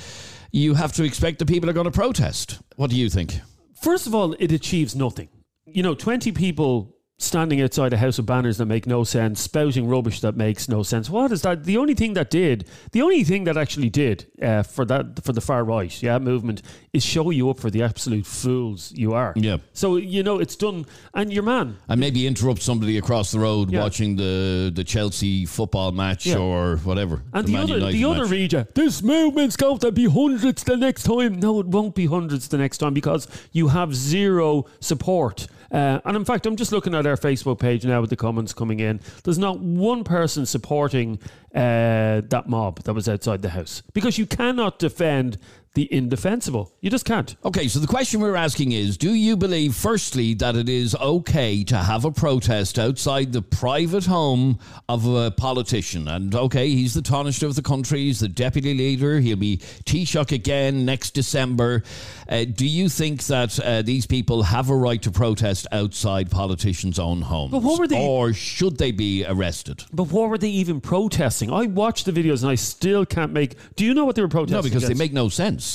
you 0.52 0.74
have 0.74 0.92
to 0.94 1.02
expect 1.02 1.38
the 1.38 1.46
people 1.46 1.70
are 1.70 1.74
going 1.74 1.84
to 1.86 1.90
protest. 1.90 2.60
What 2.76 2.90
do 2.90 2.96
you 2.96 3.08
think? 3.08 3.40
First 3.80 4.06
of 4.06 4.14
all, 4.14 4.34
it 4.34 4.52
achieves 4.52 4.94
nothing. 4.94 5.30
You 5.72 5.82
know, 5.82 5.94
20 5.94 6.32
people 6.32 6.94
standing 7.20 7.60
outside 7.60 7.92
a 7.92 7.96
house 7.96 8.20
of 8.20 8.26
banners 8.26 8.58
that 8.58 8.66
make 8.66 8.86
no 8.86 9.02
sense, 9.02 9.40
spouting 9.40 9.88
rubbish 9.88 10.20
that 10.20 10.36
makes 10.36 10.68
no 10.68 10.84
sense. 10.84 11.10
What 11.10 11.32
is 11.32 11.42
that? 11.42 11.64
The 11.64 11.76
only 11.76 11.94
thing 11.94 12.14
that 12.14 12.30
did, 12.30 12.68
the 12.92 13.02
only 13.02 13.24
thing 13.24 13.42
that 13.42 13.56
actually 13.56 13.90
did 13.90 14.28
uh, 14.40 14.62
for 14.62 14.84
that 14.84 15.24
for 15.24 15.32
the 15.32 15.40
far 15.40 15.64
right, 15.64 16.00
yeah, 16.00 16.20
movement 16.20 16.62
is 16.92 17.04
show 17.04 17.30
you 17.30 17.50
up 17.50 17.58
for 17.58 17.70
the 17.70 17.82
absolute 17.82 18.24
fools 18.24 18.92
you 18.94 19.14
are. 19.14 19.32
Yeah. 19.34 19.56
So 19.72 19.96
you 19.96 20.22
know 20.22 20.38
it's 20.38 20.54
done, 20.54 20.86
and 21.12 21.32
your 21.32 21.42
man. 21.42 21.78
And 21.88 21.98
maybe 21.98 22.24
interrupt 22.24 22.62
somebody 22.62 22.98
across 22.98 23.32
the 23.32 23.40
road 23.40 23.72
Yeah. 23.72 23.80
watching 23.82 24.14
the, 24.14 24.70
the 24.72 24.84
Chelsea 24.84 25.44
football 25.44 25.90
match 25.90 26.24
Yeah. 26.24 26.36
or 26.38 26.76
whatever. 26.84 27.24
And 27.32 27.48
the, 27.48 27.52
Man 27.52 27.62
other, 27.64 27.74
United 27.78 27.98
the 27.98 28.04
other 28.04 28.22
match. 28.22 28.30
read 28.30 28.52
you, 28.52 28.66
this 28.76 29.02
movement's 29.02 29.56
going 29.56 29.78
to 29.80 29.90
be 29.90 30.04
hundreds 30.04 30.62
the 30.62 30.76
next 30.76 31.02
time. 31.02 31.40
No, 31.40 31.58
it 31.58 31.66
won't 31.66 31.96
be 31.96 32.06
hundreds 32.06 32.46
the 32.46 32.58
next 32.58 32.78
time 32.78 32.94
because 32.94 33.26
you 33.50 33.66
have 33.66 33.92
zero 33.92 34.66
support. 34.78 35.48
Uh, 35.70 36.00
and 36.04 36.16
in 36.16 36.24
fact, 36.24 36.46
I'm 36.46 36.56
just 36.56 36.72
looking 36.72 36.94
at 36.94 37.06
our 37.06 37.16
Facebook 37.16 37.58
page 37.58 37.84
now 37.84 38.00
with 38.00 38.10
the 38.10 38.16
comments 38.16 38.52
coming 38.52 38.80
in. 38.80 39.00
There's 39.24 39.38
not 39.38 39.60
one 39.60 40.04
person 40.04 40.46
supporting 40.46 41.18
uh, 41.54 42.22
that 42.28 42.44
mob 42.46 42.82
that 42.84 42.94
was 42.94 43.08
outside 43.08 43.42
the 43.42 43.50
house 43.50 43.82
because 43.92 44.18
you 44.18 44.26
cannot 44.26 44.78
defend 44.78 45.38
the 45.78 45.92
indefensible. 45.94 46.72
You 46.80 46.90
just 46.90 47.04
can't. 47.04 47.36
Okay, 47.44 47.68
so 47.68 47.78
the 47.78 47.86
question 47.86 48.20
we're 48.20 48.34
asking 48.34 48.72
is 48.72 48.96
Do 48.98 49.14
you 49.14 49.36
believe, 49.36 49.76
firstly, 49.76 50.34
that 50.34 50.56
it 50.56 50.68
is 50.68 50.96
okay 50.96 51.62
to 51.64 51.76
have 51.76 52.04
a 52.04 52.10
protest 52.10 52.80
outside 52.80 53.32
the 53.32 53.42
private 53.42 54.04
home 54.06 54.58
of 54.88 55.06
a 55.06 55.30
politician? 55.30 56.08
And 56.08 56.34
okay, 56.34 56.68
he's 56.70 56.94
the 56.94 57.00
Taoiseach 57.00 57.44
of 57.44 57.54
the 57.54 57.62
country, 57.62 58.00
he's 58.06 58.18
the 58.18 58.26
deputy 58.28 58.74
leader, 58.74 59.20
he'll 59.20 59.36
be 59.36 59.58
Taoiseach 59.84 60.32
again 60.32 60.84
next 60.84 61.10
December. 61.12 61.84
Uh, 62.28 62.44
do 62.44 62.66
you 62.66 62.88
think 62.88 63.22
that 63.26 63.58
uh, 63.60 63.82
these 63.82 64.04
people 64.04 64.42
have 64.42 64.70
a 64.70 64.76
right 64.76 65.00
to 65.02 65.12
protest 65.12 65.68
outside 65.70 66.28
politicians' 66.28 66.98
own 66.98 67.22
homes? 67.22 67.52
But 67.52 67.62
what 67.62 67.78
were 67.78 67.86
they- 67.86 68.04
Or 68.04 68.32
should 68.32 68.78
they 68.78 68.90
be 68.90 69.24
arrested? 69.24 69.84
But 69.92 70.10
what 70.10 70.28
were 70.28 70.38
they 70.38 70.50
even 70.50 70.80
protesting? 70.80 71.52
I 71.52 71.66
watched 71.66 72.04
the 72.04 72.12
videos 72.12 72.42
and 72.42 72.50
I 72.50 72.56
still 72.56 73.06
can't 73.06 73.32
make. 73.32 73.54
Do 73.76 73.84
you 73.84 73.94
know 73.94 74.04
what 74.04 74.16
they 74.16 74.22
were 74.22 74.28
protesting? 74.28 74.56
No, 74.56 74.62
because 74.62 74.88
they 74.88 74.94
make 74.94 75.12
no 75.12 75.28
sense. 75.28 75.67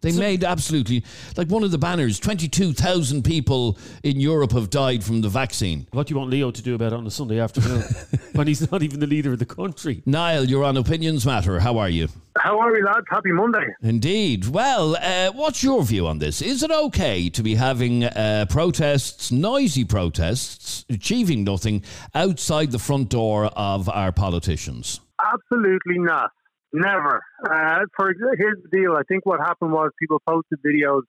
They 0.00 0.12
made 0.12 0.44
absolutely 0.44 1.04
like 1.36 1.48
one 1.48 1.62
of 1.62 1.70
the 1.70 1.78
banners. 1.78 2.18
Twenty-two 2.18 2.72
thousand 2.72 3.24
people 3.24 3.78
in 4.02 4.18
Europe 4.20 4.52
have 4.52 4.70
died 4.70 5.04
from 5.04 5.20
the 5.20 5.28
vaccine. 5.28 5.86
What 5.92 6.06
do 6.06 6.14
you 6.14 6.18
want 6.18 6.30
Leo 6.30 6.50
to 6.50 6.62
do 6.62 6.74
about 6.74 6.92
it 6.92 6.96
on 6.96 7.06
a 7.06 7.10
Sunday 7.10 7.38
afternoon 7.38 7.82
when 8.32 8.46
he's 8.46 8.70
not 8.70 8.82
even 8.82 9.00
the 9.00 9.06
leader 9.06 9.32
of 9.32 9.38
the 9.38 9.46
country? 9.46 10.02
Niall, 10.06 10.44
you're 10.44 10.64
on 10.64 10.76
Opinions 10.76 11.26
Matter. 11.26 11.60
How 11.60 11.78
are 11.78 11.88
you? 11.88 12.08
How 12.38 12.58
are 12.58 12.72
we, 12.72 12.82
lads? 12.82 13.06
Happy 13.10 13.32
Monday. 13.32 13.66
Indeed. 13.82 14.48
Well, 14.48 14.96
uh, 14.96 15.32
what's 15.32 15.62
your 15.62 15.82
view 15.82 16.06
on 16.06 16.18
this? 16.18 16.40
Is 16.40 16.62
it 16.62 16.70
okay 16.70 17.28
to 17.28 17.42
be 17.42 17.56
having 17.56 18.04
uh, 18.04 18.46
protests, 18.48 19.30
noisy 19.30 19.84
protests, 19.84 20.86
achieving 20.88 21.44
nothing 21.44 21.82
outside 22.14 22.70
the 22.70 22.78
front 22.78 23.10
door 23.10 23.46
of 23.46 23.88
our 23.88 24.12
politicians? 24.12 25.00
Absolutely 25.34 25.98
not. 25.98 26.30
Never. 26.72 27.20
Uh, 27.44 27.80
for 27.96 28.12
here's 28.38 28.58
the 28.62 28.78
deal. 28.78 28.92
I 28.92 29.02
think 29.08 29.26
what 29.26 29.40
happened 29.40 29.72
was 29.72 29.90
people 29.98 30.22
posted 30.26 30.58
videos 30.64 31.02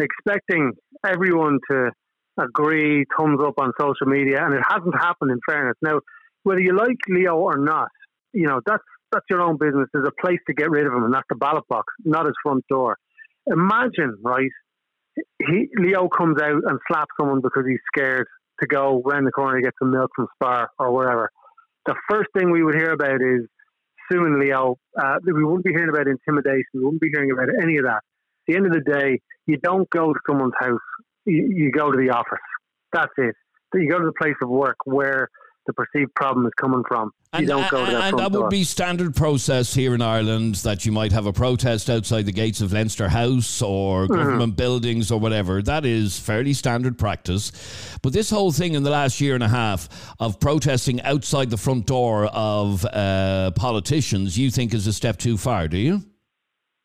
expecting 0.00 0.72
everyone 1.06 1.58
to 1.70 1.90
agree, 2.38 3.04
thumbs 3.16 3.40
up 3.44 3.54
on 3.58 3.72
social 3.80 4.06
media, 4.06 4.44
and 4.44 4.54
it 4.54 4.62
hasn't 4.68 4.94
happened. 4.94 5.30
In 5.30 5.38
fairness, 5.48 5.76
now 5.82 6.00
whether 6.42 6.60
you 6.60 6.76
like 6.76 6.96
Leo 7.08 7.36
or 7.36 7.58
not, 7.58 7.88
you 8.32 8.46
know 8.46 8.60
that's 8.66 8.82
that's 9.12 9.24
your 9.30 9.42
own 9.42 9.56
business. 9.56 9.88
There's 9.92 10.08
a 10.08 10.26
place 10.26 10.40
to 10.48 10.54
get 10.54 10.70
rid 10.70 10.86
of 10.86 10.92
him, 10.92 11.04
and 11.04 11.14
that's 11.14 11.26
the 11.28 11.36
ballot 11.36 11.64
box, 11.68 11.86
not 12.04 12.26
his 12.26 12.34
front 12.42 12.64
door. 12.68 12.96
Imagine, 13.46 14.16
right? 14.22 14.50
He 15.46 15.68
Leo 15.76 16.08
comes 16.08 16.40
out 16.42 16.62
and 16.66 16.78
slaps 16.88 17.12
someone 17.20 17.40
because 17.40 17.64
he's 17.68 17.78
scared 17.94 18.26
to 18.60 18.66
go 18.66 19.00
round 19.04 19.26
the 19.26 19.32
corner 19.32 19.58
to 19.58 19.62
get 19.62 19.74
some 19.78 19.92
milk 19.92 20.10
from 20.16 20.26
Spar 20.34 20.70
or 20.78 20.92
wherever. 20.92 21.30
The 21.86 21.94
first 22.10 22.30
thing 22.36 22.50
we 22.50 22.64
would 22.64 22.74
hear 22.74 22.92
about 22.92 23.20
is 23.20 23.46
suing 24.10 24.38
Leo. 24.38 24.76
Uh, 24.98 25.16
we 25.24 25.44
wouldn't 25.44 25.64
be 25.64 25.72
hearing 25.72 25.90
about 25.90 26.06
intimidation. 26.06 26.64
We 26.74 26.84
wouldn't 26.84 27.00
be 27.00 27.10
hearing 27.12 27.30
about 27.30 27.48
any 27.62 27.78
of 27.78 27.84
that. 27.84 28.02
At 28.02 28.46
the 28.46 28.56
end 28.56 28.66
of 28.66 28.72
the 28.72 28.80
day, 28.80 29.20
you 29.46 29.58
don't 29.58 29.88
go 29.90 30.12
to 30.12 30.20
someone's 30.28 30.54
house. 30.58 30.78
You, 31.24 31.48
you 31.54 31.70
go 31.70 31.90
to 31.90 31.96
the 31.96 32.10
office. 32.10 32.38
That's 32.92 33.12
it. 33.18 33.34
You 33.74 33.88
go 33.90 33.98
to 33.98 34.06
the 34.06 34.12
place 34.20 34.36
of 34.42 34.48
work 34.48 34.76
where 34.84 35.28
the 35.66 35.72
perceived 35.72 36.14
problem 36.14 36.46
is 36.46 36.52
coming 36.60 36.82
from. 36.86 37.10
You 37.38 37.46
don't 37.46 37.68
go 37.70 37.84
to 37.84 37.90
that 37.90 38.04
and 38.04 38.18
that 38.20 38.30
door. 38.32 38.42
would 38.42 38.50
be 38.50 38.62
standard 38.62 39.16
process 39.16 39.74
here 39.74 39.92
in 39.94 40.00
Ireland 40.02 40.54
that 40.56 40.86
you 40.86 40.92
might 40.92 41.10
have 41.12 41.26
a 41.26 41.32
protest 41.32 41.90
outside 41.90 42.26
the 42.26 42.32
gates 42.32 42.60
of 42.60 42.72
Leinster 42.72 43.08
House 43.08 43.60
or 43.60 44.04
Mm-hmm. 44.06 44.14
government 44.14 44.56
buildings 44.56 45.10
or 45.10 45.18
whatever. 45.18 45.60
That 45.62 45.84
is 45.84 46.18
fairly 46.18 46.52
standard 46.52 46.96
practice. 46.98 47.50
But 48.02 48.12
this 48.12 48.30
whole 48.30 48.52
thing 48.52 48.74
in 48.74 48.82
the 48.84 48.90
last 48.90 49.20
year 49.20 49.34
and 49.34 49.42
a 49.42 49.48
half 49.48 49.88
of 50.20 50.38
protesting 50.38 51.00
outside 51.02 51.50
the 51.50 51.56
front 51.56 51.86
door 51.86 52.26
of 52.26 52.84
uh, 52.84 53.50
politicians, 53.56 54.38
you 54.38 54.50
think 54.50 54.72
is 54.74 54.86
a 54.86 54.92
step 54.92 55.16
too 55.18 55.36
far, 55.36 55.66
do 55.68 55.78
you? 55.78 56.02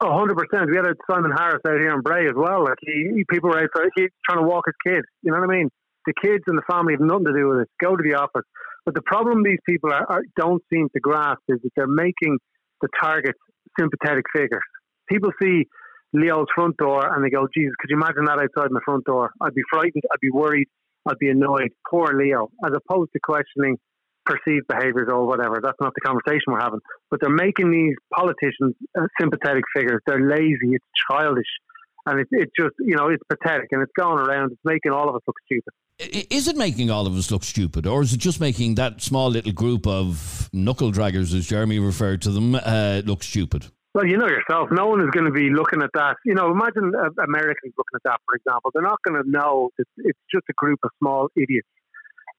Oh, 0.02 0.08
100%. 0.08 0.70
We 0.72 0.78
had 0.78 0.86
a 0.88 0.96
Simon 1.12 1.32
Harris 1.38 1.62
out 1.68 1.74
here 1.78 1.94
in 1.94 2.02
Bray 2.02 2.26
as 2.28 2.34
well. 2.36 2.64
Like, 2.64 2.78
he, 2.82 3.12
he- 3.18 3.26
people 3.30 3.50
were 3.50 3.58
outside, 3.60 3.90
he's 3.96 4.10
trying 4.28 4.42
to 4.42 4.48
walk 4.48 4.64
his 4.66 4.76
kids. 4.94 5.06
You 5.22 5.32
know 5.32 5.40
what 5.42 5.50
I 5.50 5.58
mean? 5.58 5.70
The 6.06 6.14
kids 6.24 6.44
and 6.48 6.58
the 6.58 6.64
family 6.72 6.94
have 6.94 7.02
nothing 7.02 7.26
to 7.26 7.34
do 7.34 7.50
with 7.50 7.60
it. 7.60 7.70
Go 7.84 7.96
to 7.98 8.02
the 8.02 8.16
office. 8.16 8.46
But 8.90 8.96
the 8.96 9.04
problem 9.06 9.44
these 9.44 9.62
people 9.70 9.94
are, 9.94 10.04
are, 10.10 10.24
don't 10.36 10.64
seem 10.74 10.90
to 10.96 11.00
grasp 11.00 11.44
is 11.48 11.60
that 11.62 11.70
they're 11.76 11.86
making 11.86 12.40
the 12.82 12.88
targets 13.00 13.38
sympathetic 13.80 14.26
figures. 14.36 14.64
People 15.08 15.30
see 15.40 15.68
Leo's 16.12 16.48
front 16.56 16.76
door 16.78 17.06
and 17.14 17.24
they 17.24 17.30
go, 17.30 17.48
Jesus, 17.56 17.76
could 17.80 17.92
you 17.92 17.98
imagine 17.98 18.26
that 18.26 18.40
outside 18.40 18.72
my 18.72 18.80
front 18.84 19.06
door? 19.06 19.30
I'd 19.42 19.54
be 19.54 19.62
frightened. 19.70 20.02
I'd 20.12 20.20
be 20.20 20.32
worried. 20.32 20.70
I'd 21.08 21.20
be 21.20 21.30
annoyed. 21.30 21.70
Poor 21.88 22.18
Leo. 22.18 22.50
As 22.66 22.72
opposed 22.74 23.12
to 23.14 23.20
questioning 23.20 23.78
perceived 24.26 24.66
behaviours 24.68 25.08
or 25.14 25.28
whatever. 25.28 25.60
That's 25.62 25.78
not 25.80 25.94
the 25.94 26.02
conversation 26.02 26.46
we're 26.48 26.60
having. 26.60 26.80
But 27.12 27.20
they're 27.22 27.30
making 27.30 27.70
these 27.70 27.94
politicians 28.12 28.74
uh, 28.98 29.06
sympathetic 29.22 29.66
figures. 29.76 30.02
They're 30.08 30.28
lazy. 30.28 30.74
It's 30.74 30.86
childish. 31.12 31.54
And 32.08 32.22
it's 32.22 32.30
it's 32.32 32.54
just, 32.58 32.74
you 32.80 32.96
know, 32.96 33.10
it's 33.10 33.22
pathetic 33.30 33.68
and 33.70 33.84
it's 33.84 33.94
going 33.96 34.18
around. 34.18 34.54
It's 34.54 34.62
making 34.66 34.94
all 34.94 35.10
of 35.10 35.16
us 35.16 35.22
look 35.28 35.38
stupid. 35.46 35.76
Is 36.00 36.48
it 36.48 36.56
making 36.56 36.90
all 36.90 37.06
of 37.06 37.16
us 37.16 37.30
look 37.30 37.44
stupid, 37.44 37.86
or 37.86 38.02
is 38.02 38.14
it 38.14 38.20
just 38.20 38.40
making 38.40 38.76
that 38.76 39.02
small 39.02 39.30
little 39.30 39.52
group 39.52 39.86
of 39.86 40.50
knuckle 40.54 40.94
draggers, 40.94 41.36
as 41.36 41.48
Jeremy 41.48 41.78
referred 41.78 42.22
to 42.22 42.32
them, 42.32 42.56
uh, 42.56 43.02
look 43.06 43.22
stupid? 43.22 43.66
Well, 43.94 44.06
you 44.06 44.18
know 44.18 44.28
yourself, 44.28 44.70
no 44.72 44.88
one 44.88 45.02
is 45.02 45.10
going 45.12 45.26
to 45.26 45.32
be 45.32 45.50
looking 45.50 45.82
at 45.82 45.90
that. 45.96 46.16
You 46.24 46.36
know, 46.36 46.52
imagine 46.52 46.94
uh, 46.96 47.10
Americans 47.22 47.74
looking 47.78 47.96
at 47.96 48.04
that, 48.06 48.20
for 48.26 48.36
example. 48.36 48.72
They're 48.74 48.82
not 48.82 49.00
going 49.06 49.22
to 49.22 49.30
know 49.30 49.72
it's 49.78 50.20
just 50.32 50.46
a 50.50 50.54
group 50.54 50.80
of 50.84 50.92
small 51.00 51.28
idiots. 51.36 51.68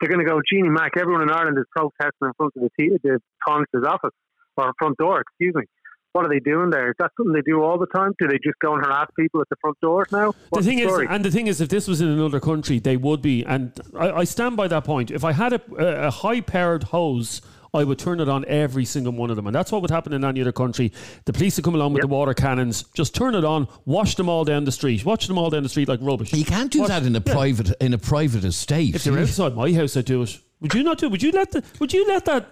They're 0.00 0.09
going 0.09 0.25
to 0.25 0.31
go, 0.31 0.40
Jeannie 0.50 0.71
Mac, 0.71 0.93
everyone 0.97 1.21
in 1.23 1.31
Ireland 1.31 1.59
is 1.59 1.67
protesting 1.76 2.29
in 2.29 2.33
front 2.38 2.55
of 2.57 2.62
the, 2.62 2.71
t- 2.79 2.97
the 3.02 3.21
Taoiseach's 3.47 3.85
office, 3.87 4.14
or 4.57 4.73
front 4.79 4.97
door, 4.97 5.21
excuse 5.21 5.55
me. 5.55 5.64
What 6.12 6.26
are 6.26 6.29
they 6.29 6.40
doing 6.40 6.71
there? 6.71 6.88
Is 6.90 6.97
that 6.99 7.12
something 7.17 7.33
they 7.33 7.43
do 7.43 7.62
all 7.62 7.79
the 7.79 7.87
time? 7.87 8.12
Do 8.19 8.26
they 8.26 8.38
just 8.43 8.59
go 8.61 8.75
and 8.75 8.85
harass 8.85 9.09
people 9.17 9.40
at 9.40 9.49
the 9.49 9.57
front 9.61 9.79
doors 9.81 10.09
now? 10.11 10.33
The 10.33 10.38
What's 10.50 10.67
thing 10.67 10.81
is, 10.81 10.93
and 11.09 11.25
the 11.25 11.31
thing 11.31 11.47
is, 11.47 11.61
if 11.61 11.69
this 11.69 11.87
was 11.87 12.00
in 12.00 12.09
another 12.09 12.40
country, 12.40 12.81
they 12.81 12.97
would 12.97 13.23
be. 13.23 13.45
And 13.45 13.73
I, 13.97 14.11
I 14.11 14.25
stand 14.25 14.57
by 14.57 14.67
that 14.69 14.83
point. 14.85 15.12
If 15.12 15.23
I 15.25 15.31
had 15.33 15.52
a, 15.52 15.61
a, 15.79 16.09
a 16.09 16.11
high-powered 16.11 16.83
hose, 16.85 17.43
I 17.73 17.85
would 17.85 18.00
turn 18.00 18.19
it 18.19 18.29
on 18.29 18.45
every 18.47 18.85
single 18.85 19.12
one 19.12 19.31
of 19.31 19.37
them, 19.37 19.47
and 19.47 19.55
that's 19.55 19.71
what 19.71 19.83
would 19.83 19.90
happen 19.93 20.12
in 20.12 20.25
any 20.25 20.40
other 20.40 20.50
country. 20.50 20.90
The 21.26 21.33
police 21.33 21.55
would 21.57 21.64
come 21.64 21.76
along 21.76 21.93
with 21.93 22.00
the 22.02 22.09
water 22.09 22.35
cannons, 22.35 22.83
just 22.95 23.14
turn 23.14 23.37
it 23.37 23.45
on, 23.45 23.69
wash 23.85 24.17
them 24.17 24.29
all 24.29 24.45
down 24.45 24.64
the 24.64 24.73
street, 24.73 25.05
wash 25.05 25.29
them 25.29 25.38
all 25.38 25.50
down 25.50 25.62
the 25.62 25.69
street 25.69 25.87
like 25.87 26.00
rubbish. 26.02 26.33
You 26.33 26.45
can't 26.45 26.73
do 26.73 26.81
Watch- 26.81 26.88
that 26.88 27.05
in 27.05 27.14
a 27.14 27.23
Yeah. 27.25 27.33
private 27.33 27.71
in 27.81 27.95
a 27.95 27.99
private 27.99 28.43
estate. 28.43 28.97
If 28.97 29.05
they're 29.05 29.17
outside 29.17 29.55
my 29.55 29.73
house, 29.73 29.97
I'd 29.97 30.07
do 30.07 30.23
it. 30.23 30.37
Would 30.61 30.75
you 30.75 30.83
not 30.83 30.99
do? 30.99 31.07
it? 31.07 31.12
Would 31.12 31.23
you 31.23 31.31
let 31.31 31.52
the? 31.52 31.62
Would 31.79 31.93
you 31.93 32.05
let 32.09 32.25
that 32.25 32.49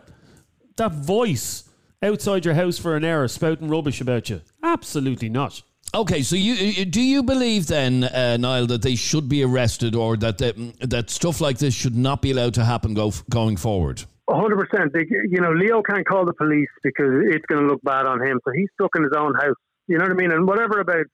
that 0.77 0.93
voice 0.93 1.65
outside 2.03 2.45
your 2.45 2.55
house 2.55 2.79
for 2.79 2.97
an 2.97 3.05
hour 3.05 3.29
spouting 3.29 3.69
rubbish 3.69 4.01
about 4.01 4.31
you? 4.31 4.41
Absolutely 4.63 5.29
not. 5.29 5.63
Okay, 5.95 6.23
so 6.23 6.37
you 6.37 6.85
do 6.85 7.01
you 7.01 7.23
believe 7.23 7.67
then, 7.67 8.05
uh, 8.05 8.37
Niall, 8.37 8.67
that 8.67 8.83
they 8.83 8.95
should 8.95 9.29
be 9.29 9.43
arrested, 9.43 9.95
or 9.95 10.19
that 10.19 10.37
they, 10.37 10.53
that 10.81 11.09
stuff 11.09 11.41
like 11.41 11.59
this 11.59 11.73
should 11.75 11.97
not 11.97 12.21
be 12.21 12.31
allowed 12.31 12.55
to 12.55 12.65
happen 12.65 12.93
go, 12.93 13.13
going 13.31 13.57
forward? 13.57 14.05
hundred 14.31 14.69
percent. 14.69 14.93
You 15.31 15.41
know, 15.41 15.53
Leo 15.53 15.81
can't 15.83 16.07
call 16.07 16.27
the 16.27 16.35
police 16.35 16.69
because 16.83 17.25
it's 17.29 17.47
going 17.47 17.63
to 17.63 17.67
look 17.67 17.81
bad 17.83 18.05
on 18.05 18.21
him. 18.21 18.39
So 18.45 18.53
he's 18.55 18.69
stuck 18.75 18.91
in 18.97 19.03
his 19.03 19.13
own 19.17 19.35
house. 19.35 19.57
You 19.87 19.97
know 19.97 20.05
what 20.05 20.13
I 20.13 20.17
mean? 20.17 20.31
And 20.31 20.47
whatever 20.47 20.81
about 20.81 21.07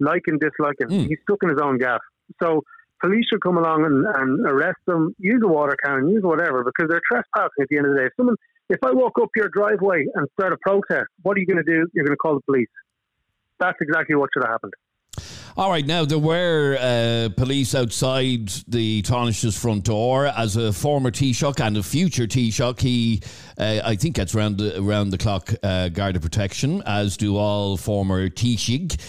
liking, 0.00 0.38
disliking, 0.40 1.08
he's 1.08 1.18
stuck 1.22 1.38
in 1.42 1.50
his 1.50 1.60
own 1.62 1.78
gaff. 1.78 2.00
So 2.42 2.64
police 3.00 3.26
should 3.30 3.40
come 3.40 3.56
along 3.56 3.84
and, 3.84 4.06
and 4.06 4.46
arrest 4.46 4.78
them, 4.86 5.14
use 5.18 5.40
a 5.44 5.48
water 5.48 5.76
cannon, 5.84 6.08
use 6.08 6.22
whatever, 6.22 6.64
because 6.64 6.88
they're 6.88 7.02
trespassing 7.10 7.62
at 7.62 7.68
the 7.68 7.76
end 7.76 7.86
of 7.86 7.92
the 7.92 8.00
day. 8.00 8.06
If 8.06 8.12
someone, 8.16 8.36
if 8.68 8.78
I 8.82 8.92
walk 8.92 9.12
up 9.20 9.28
your 9.36 9.48
driveway 9.48 10.06
and 10.14 10.26
start 10.38 10.52
a 10.52 10.56
protest, 10.62 11.08
what 11.22 11.36
are 11.36 11.40
you 11.40 11.46
going 11.46 11.62
to 11.64 11.70
do? 11.70 11.86
You're 11.92 12.04
going 12.04 12.16
to 12.16 12.16
call 12.16 12.34
the 12.34 12.42
police. 12.42 12.68
That's 13.58 13.78
exactly 13.80 14.16
what 14.16 14.30
should 14.34 14.42
have 14.44 14.52
happened. 14.52 14.74
All 15.58 15.70
right, 15.70 15.86
now 15.86 16.04
there 16.04 16.18
were 16.18 16.76
uh, 16.78 17.30
police 17.34 17.74
outside 17.74 18.48
the 18.68 19.00
Taoiseach's 19.00 19.58
front 19.58 19.84
door. 19.84 20.26
As 20.26 20.54
a 20.56 20.70
former 20.70 21.10
Taoiseach 21.10 21.64
and 21.64 21.78
a 21.78 21.82
future 21.82 22.26
Taoiseach, 22.26 22.80
he, 22.80 23.22
uh, 23.56 23.80
I 23.82 23.96
think, 23.96 24.16
gets 24.16 24.34
round 24.34 24.58
the, 24.58 24.82
round 24.82 25.14
the 25.14 25.18
clock 25.18 25.54
uh, 25.62 25.88
guard 25.88 26.14
of 26.14 26.20
protection, 26.20 26.82
as 26.84 27.16
do 27.16 27.38
all 27.38 27.78
former 27.78 28.28
Taoiseach. 28.28 29.00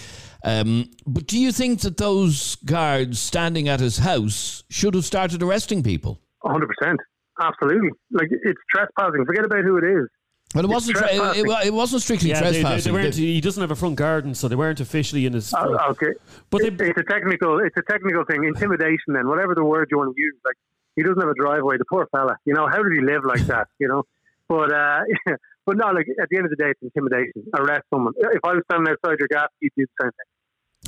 Um, 0.48 0.90
but 1.06 1.28
do 1.28 1.38
you 1.38 1.52
think 1.52 1.82
that 1.82 1.98
those 1.98 2.56
guards 2.64 3.20
standing 3.20 3.68
at 3.68 3.80
his 3.80 3.98
house 3.98 4.64
should 4.70 4.94
have 4.94 5.06
started 5.06 5.44
arresting 5.44 5.84
people? 5.84 6.22
hundred 6.44 6.70
percent, 6.74 7.00
absolutely. 7.42 7.90
Like 8.12 8.30
it's 8.32 8.60
trespassing. 8.74 9.26
Forget 9.26 9.46
about 9.46 9.64
who 9.66 9.78
it 9.78 9.84
is. 9.84 10.08
But 10.54 10.64
it 10.64 10.70
wasn't. 10.70 10.98
Tra- 10.98 11.12
it, 11.14 11.38
it, 11.46 11.68
it 11.68 11.74
wasn't 11.74 12.02
strictly 12.02 12.30
Yeah, 12.30 12.40
they, 12.40 12.46
they, 12.52 12.52
they 12.54 12.62
trespassing. 12.62 12.94
weren't, 12.94 13.16
They- 13.16 13.22
he 13.38 13.42
doesn't 13.42 13.60
have 13.60 13.72
a 13.72 13.76
front 13.76 13.98
garden, 13.98 14.34
so 14.34 14.48
they 14.48 14.56
weren't 14.56 14.80
officially 14.80 15.26
in 15.26 15.34
his. 15.34 15.50
front. 15.50 15.76
Oh, 15.78 15.90
okay, 15.92 16.14
But 16.50 16.62
It- 16.62 16.78
they- 16.78 16.90
it's 16.92 17.00
a 17.00 17.04
technical. 17.04 17.60
It's 17.60 17.76
a 17.76 17.82
technical 17.92 18.24
thing. 18.24 18.46
Intimidation, 18.46 19.12
then 19.14 19.28
whatever 19.28 19.54
the 19.54 19.66
word 19.66 19.90
you 19.92 19.98
want 19.98 20.16
to 20.16 20.22
use. 20.22 20.36
Like 20.46 20.56
he 20.96 21.04
doesn't 21.04 21.20
have 21.20 21.30
a 21.30 21.34
driveway. 21.36 21.78
The 21.78 21.86
poor 21.92 22.08
fella. 22.16 22.38
You 22.46 22.54
know 22.54 22.68
how 22.68 22.82
did 22.82 22.94
he 22.94 23.02
live 23.02 23.26
like 23.26 23.46
that? 23.48 23.68
You 23.80 23.90
know. 23.90 24.04
But 24.48 24.72
uh, 24.72 25.02
but 25.66 25.76
no, 25.76 25.88
like 25.92 26.08
at 26.22 26.30
the 26.30 26.38
end 26.38 26.46
of 26.46 26.52
the 26.52 26.56
day, 26.56 26.70
it's 26.72 26.82
intimidation. 26.82 27.44
Arrest 27.54 27.84
someone. 27.94 28.14
If 28.18 28.40
I 28.46 28.54
was 28.54 28.64
standing 28.72 28.88
outside 28.94 29.20
your 29.20 29.28
gas, 29.28 29.50
you'd 29.60 29.74
do 29.76 29.84
the 29.86 30.04
same 30.06 30.12
thing. 30.12 30.30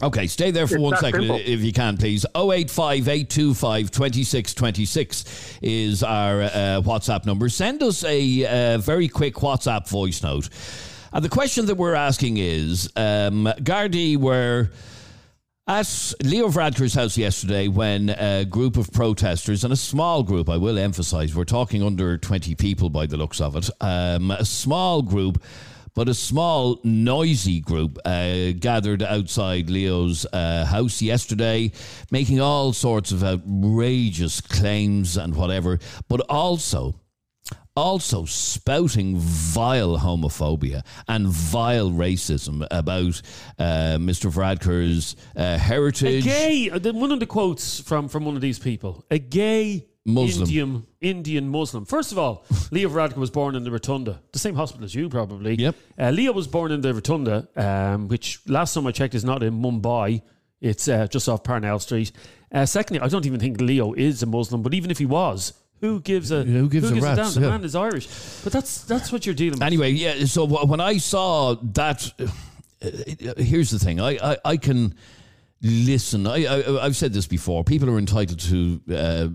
Okay, 0.02 0.28
stay 0.28 0.52
there 0.52 0.66
for 0.66 0.76
It's 0.76 0.82
one 0.82 0.96
second, 0.98 1.22
simple. 1.22 1.42
if 1.44 1.62
you 1.62 1.74
can, 1.74 1.98
please. 1.98 2.26
085 2.34 3.08
825 3.10 3.92
2626 3.92 5.58
is 5.62 6.04
our 6.04 6.44
uh, 6.44 6.48
WhatsApp 6.82 7.26
number. 7.26 7.50
Send 7.50 7.84
us 7.84 8.06
a 8.06 8.46
uh, 8.46 8.78
very 8.78 9.10
quick 9.10 9.36
WhatsApp 9.36 9.90
voice 9.90 10.24
note. 10.24 10.48
And 11.12 11.26
the 11.26 11.30
question 11.30 11.66
that 11.66 11.76
we're 11.76 11.96
asking 11.96 12.38
is 12.38 12.90
um, 12.96 13.52
Gardaí 13.60 14.16
were 14.16 14.70
at 15.68 16.14
Leo 16.24 16.48
Varadkar's 16.48 16.94
house 16.94 17.18
yesterday 17.18 17.68
when 17.68 18.10
a 18.10 18.46
group 18.46 18.78
of 18.78 18.92
protesters, 18.94 19.66
and 19.66 19.74
a 19.74 19.78
small 19.78 20.24
group, 20.24 20.50
I 20.50 20.58
will 20.58 20.80
emphasize, 20.80 21.36
we're 21.36 21.44
talking 21.44 21.84
under 21.84 22.18
20 22.18 22.56
people 22.56 22.90
by 22.90 23.06
the 23.06 23.18
looks 23.18 23.42
of 23.42 23.56
it, 23.58 23.70
um, 23.82 24.32
a 24.32 24.46
small 24.46 25.02
group, 25.02 25.44
but 25.94 26.10
a 26.10 26.14
small, 26.14 26.80
noisy 26.84 27.60
group 27.60 27.98
uh, 28.06 28.52
gathered 28.60 29.04
outside 29.04 29.70
Leo's 29.70 30.26
uh, 30.32 30.66
house 30.66 31.02
yesterday, 31.02 31.72
making 32.12 32.40
all 32.40 32.74
sorts 32.74 33.12
of 33.12 33.24
outrageous 33.24 34.42
claims 34.42 35.18
and 35.18 35.36
whatever, 35.36 35.80
but 36.08 36.22
also 36.30 36.96
also 37.76 38.26
spouting 38.26 39.16
vile 39.18 39.98
homophobia 40.00 40.84
and 41.08 41.28
vile 41.28 41.90
racism 41.92 42.68
about 42.72 43.22
uh, 43.58 43.96
Mr. 43.98 44.30
Varadkar's 44.30 45.16
uh, 45.38 45.42
A 45.56 45.58
heritage. 45.58 46.26
gay. 46.26 46.70
uh, 46.70 46.80
One 46.92 47.12
of 47.14 47.20
the 47.22 47.26
quotes 47.26 47.80
from 47.80 48.10
from 48.10 48.26
one 48.26 48.36
of 48.36 48.42
these 48.42 48.60
people. 48.60 49.06
A 49.10 49.18
gay 49.18 49.86
Muslim. 50.06 50.44
Indian 50.44 50.88
Indian 51.02 51.50
Muslim. 51.50 51.86
First 51.86 52.12
of 52.12 52.18
all, 52.18 52.46
Leo 52.72 52.90
Varadkar 52.90 53.18
was 53.18 53.30
born 53.30 53.56
in 53.56 53.64
the 53.64 53.72
Rotunda, 53.72 54.22
the 54.32 54.40
same 54.40 54.56
hospital 54.56 54.86
as 54.86 54.96
you, 54.96 55.10
probably. 55.10 55.56
Yep. 55.56 55.76
Uh, 55.98 56.10
Leo 56.10 56.32
was 56.32 56.48
born 56.48 56.72
in 56.72 56.82
the 56.82 56.94
Rotunda, 56.94 57.48
um, 57.56 58.08
which 58.08 58.40
last 58.48 58.74
time 58.74 58.88
I 58.88 58.92
checked 58.92 59.16
is 59.16 59.26
not 59.26 59.44
in 59.44 59.62
Mumbai. 59.62 60.22
It's 60.62 60.88
uh, 60.88 61.08
just 61.08 61.30
off 61.30 61.44
Parnell 61.44 61.80
Street. 61.80 62.12
Uh, 62.52 62.66
secondly, 62.66 63.02
I 63.02 63.08
don't 63.08 63.26
even 63.26 63.40
think 63.40 63.62
Leo 63.62 63.94
is 63.94 64.24
a 64.24 64.26
Muslim, 64.26 64.62
but 64.62 64.74
even 64.74 64.92
if 64.92 64.98
he 64.98 65.06
was, 65.06 65.54
who 65.82 66.02
gives 66.02 66.32
a 66.32 66.44
Who 66.44 66.68
gives 66.68 66.92
a 66.92 66.96
rat's, 66.96 67.34
damn? 67.36 67.42
The 67.42 67.48
yeah. 67.48 67.54
man 67.54 67.64
is 67.64 67.76
Irish, 67.76 68.08
but 68.44 68.52
that's 68.52 68.84
that's 68.84 69.12
what 69.12 69.26
you're 69.26 69.36
dealing 69.36 69.60
with. 69.60 69.64
Anyway, 69.64 69.92
yeah. 69.92 70.26
So 70.26 70.46
wh- 70.46 70.68
when 70.68 70.82
I 70.82 70.98
saw 70.98 71.56
that, 71.74 72.12
here's 73.38 73.72
the 73.72 73.80
thing: 73.80 74.02
I 74.02 74.18
I, 74.32 74.38
I 74.44 74.58
can 74.58 74.96
listen. 75.62 76.28
I, 76.28 76.82
I've 76.82 76.96
said 76.96 77.14
this 77.14 77.28
before. 77.28 77.64
People 77.64 77.90
are 77.90 77.98
entitled 77.98 78.40
to 78.40 78.82
uh, 78.94 79.28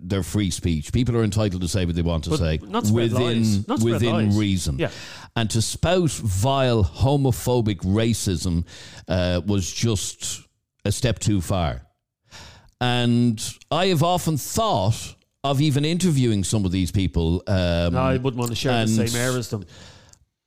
their 0.00 0.22
free 0.22 0.50
speech. 0.50 0.92
People 0.92 1.16
are 1.16 1.24
entitled 1.24 1.62
to 1.62 1.68
say 1.68 1.84
what 1.84 1.94
they 1.94 2.02
want 2.02 2.24
to 2.24 2.30
But 2.30 2.38
say 2.38 2.58
within. 2.92 3.64
Within 3.82 4.36
reason. 4.36 4.78
Yeah. 4.78 4.90
And 5.36 5.48
to 5.50 5.62
spout 5.62 6.10
vile 6.10 6.84
homophobic 6.84 7.78
racism 7.78 8.64
uh, 9.08 9.40
was 9.46 9.72
just 9.72 10.42
a 10.84 10.92
step 10.92 11.18
too 11.18 11.40
far. 11.40 11.82
And 12.80 13.42
I 13.70 13.86
have 13.86 14.02
often 14.02 14.36
thought 14.38 15.14
of 15.44 15.60
even 15.60 15.84
interviewing 15.84 16.44
some 16.44 16.64
of 16.64 16.72
these 16.72 16.90
people. 16.90 17.42
Um, 17.46 17.94
No, 17.94 18.00
I 18.00 18.16
wouldn't 18.16 18.38
want 18.38 18.50
to 18.50 18.56
share 18.56 18.84
the 18.84 19.06
same 19.06 19.20
air 19.20 19.36
as 19.36 19.48
them. 19.48 19.64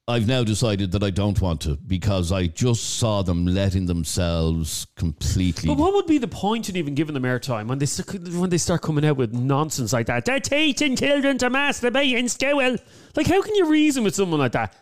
I've 0.06 0.28
now 0.28 0.44
decided 0.44 0.92
that 0.92 1.02
I 1.02 1.12
don't 1.12 1.40
want 1.40 1.62
to 1.62 1.78
because 1.78 2.34
I 2.34 2.48
just 2.48 2.98
saw 3.00 3.22
them 3.22 3.46
letting 3.46 3.86
themselves 3.86 4.86
completely. 4.98 5.70
But 5.70 5.78
what 5.78 5.94
would 5.94 6.08
be 6.08 6.18
the 6.18 6.28
point 6.28 6.68
in 6.68 6.76
even 6.76 6.94
giving 6.94 7.14
them 7.14 7.24
airtime 7.24 7.68
when 7.68 7.80
they 7.80 8.38
when 8.38 8.50
they 8.50 8.58
start 8.58 8.82
coming 8.82 9.06
out 9.06 9.16
with 9.16 9.32
nonsense 9.34 9.94
like 9.94 10.08
that? 10.08 10.26
They're 10.26 10.42
teaching 10.42 10.98
children 10.98 11.38
to 11.38 11.50
masturbate 11.50 12.18
in 12.18 12.28
school. 12.28 12.76
Like, 13.16 13.28
how 13.28 13.42
can 13.42 13.56
you 13.56 13.70
reason 13.70 14.04
with 14.04 14.14
someone 14.14 14.42
like 14.42 14.52
that? 14.52 14.76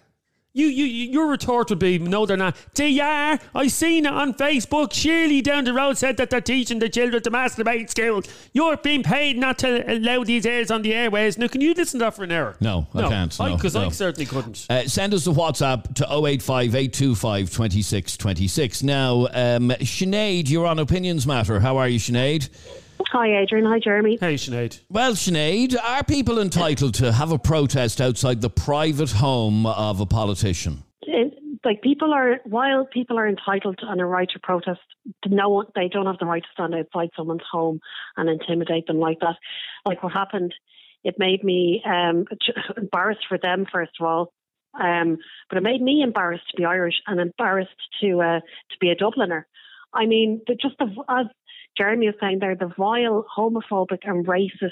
You, 0.53 0.67
you, 0.67 0.83
you- 0.83 1.11
your 1.11 1.27
retort 1.29 1.69
would 1.69 1.79
be, 1.79 1.97
no, 1.97 2.25
they're 2.25 2.35
not. 2.35 2.57
They 2.73 2.99
are. 2.99 3.39
I 3.55 3.67
seen 3.67 4.05
it 4.05 4.11
on 4.11 4.33
Facebook. 4.33 4.91
Shirley 4.91 5.41
down 5.41 5.63
the 5.63 5.71
road 5.73 5.97
said 5.97 6.17
that 6.17 6.29
they're 6.29 6.41
teaching 6.41 6.79
the 6.79 6.89
children 6.89 7.23
to 7.23 7.31
masturbate 7.31 7.89
skills. 7.89 8.25
You're 8.51 8.75
being 8.75 9.01
paid 9.01 9.37
not 9.37 9.59
to 9.59 9.89
allow 9.89 10.25
these 10.25 10.45
airs 10.45 10.69
on 10.69 10.81
the 10.81 10.93
airways. 10.93 11.37
Now, 11.37 11.47
can 11.47 11.61
you 11.61 11.73
listen 11.73 11.99
to 12.01 12.05
that 12.05 12.15
for 12.15 12.25
an 12.25 12.33
hour? 12.33 12.57
No, 12.59 12.85
I 12.93 13.07
can't, 13.07 13.39
no, 13.39 13.55
Because 13.55 13.77
I 13.77 13.83
no. 13.85 13.89
certainly 13.91 14.25
couldn't. 14.25 14.65
Uh, 14.69 14.87
send 14.89 15.13
us 15.13 15.25
a 15.25 15.31
WhatsApp 15.31 15.95
to 15.95 16.05
085 16.05 16.75
825 16.75 17.49
2626. 17.49 18.83
Now, 18.83 19.27
um, 19.27 19.69
Sinead, 19.79 20.49
you're 20.49 20.67
on 20.67 20.79
Opinions 20.79 21.25
Matter. 21.25 21.61
How 21.61 21.77
are 21.77 21.87
you, 21.87 21.97
Sinead? 21.99 22.49
Hi, 23.09 23.41
Adrian. 23.41 23.65
Hi, 23.65 23.79
Jeremy. 23.79 24.17
Hey, 24.19 24.35
Sinead. 24.35 24.79
Well, 24.89 25.13
Sinead, 25.13 25.75
are 25.81 26.03
people 26.03 26.39
entitled 26.39 26.93
to 26.95 27.11
have 27.11 27.31
a 27.31 27.39
protest 27.39 27.99
outside 27.99 28.41
the 28.41 28.49
private 28.49 29.11
home 29.11 29.65
of 29.65 29.99
a 29.99 30.05
politician? 30.05 30.83
It- 31.01 31.37
like 31.63 31.83
people 31.83 32.11
are, 32.11 32.39
while 32.45 32.85
people 32.91 33.19
are 33.19 33.27
entitled 33.27 33.77
to, 33.79 33.87
and 33.87 34.01
a 34.01 34.05
right 34.05 34.27
to 34.33 34.39
protest, 34.39 34.79
no 35.27 35.49
one, 35.49 35.67
they 35.75 35.87
don't 35.87 36.07
have 36.07 36.17
the 36.17 36.25
right 36.25 36.41
to 36.41 36.49
stand 36.53 36.73
outside 36.73 37.09
someone's 37.15 37.43
home 37.51 37.79
and 38.17 38.29
intimidate 38.29 38.87
them 38.87 38.97
like 38.99 39.19
that. 39.19 39.35
Like 39.85 40.01
what 40.01 40.11
happened, 40.11 40.55
it 41.03 41.15
made 41.19 41.43
me 41.43 41.83
um, 41.85 42.25
embarrassed 42.77 43.25
for 43.29 43.37
them 43.37 43.67
first 43.71 43.91
of 43.99 44.07
all, 44.07 44.33
um, 44.79 45.17
but 45.49 45.57
it 45.57 45.63
made 45.63 45.81
me 45.81 46.01
embarrassed 46.01 46.49
to 46.49 46.57
be 46.57 46.65
Irish 46.65 46.95
and 47.05 47.19
embarrassed 47.19 47.69
to 48.01 48.21
uh, 48.21 48.39
to 48.39 48.77
be 48.79 48.89
a 48.89 48.95
Dubliner. 48.95 49.43
I 49.93 50.05
mean, 50.05 50.41
just 50.47 50.77
the, 50.79 50.85
as 51.09 51.27
Jeremy 51.77 52.07
was 52.07 52.15
saying 52.19 52.39
there, 52.39 52.55
the 52.55 52.71
vile, 52.77 53.25
homophobic, 53.37 53.99
and 54.03 54.25
racist 54.25 54.71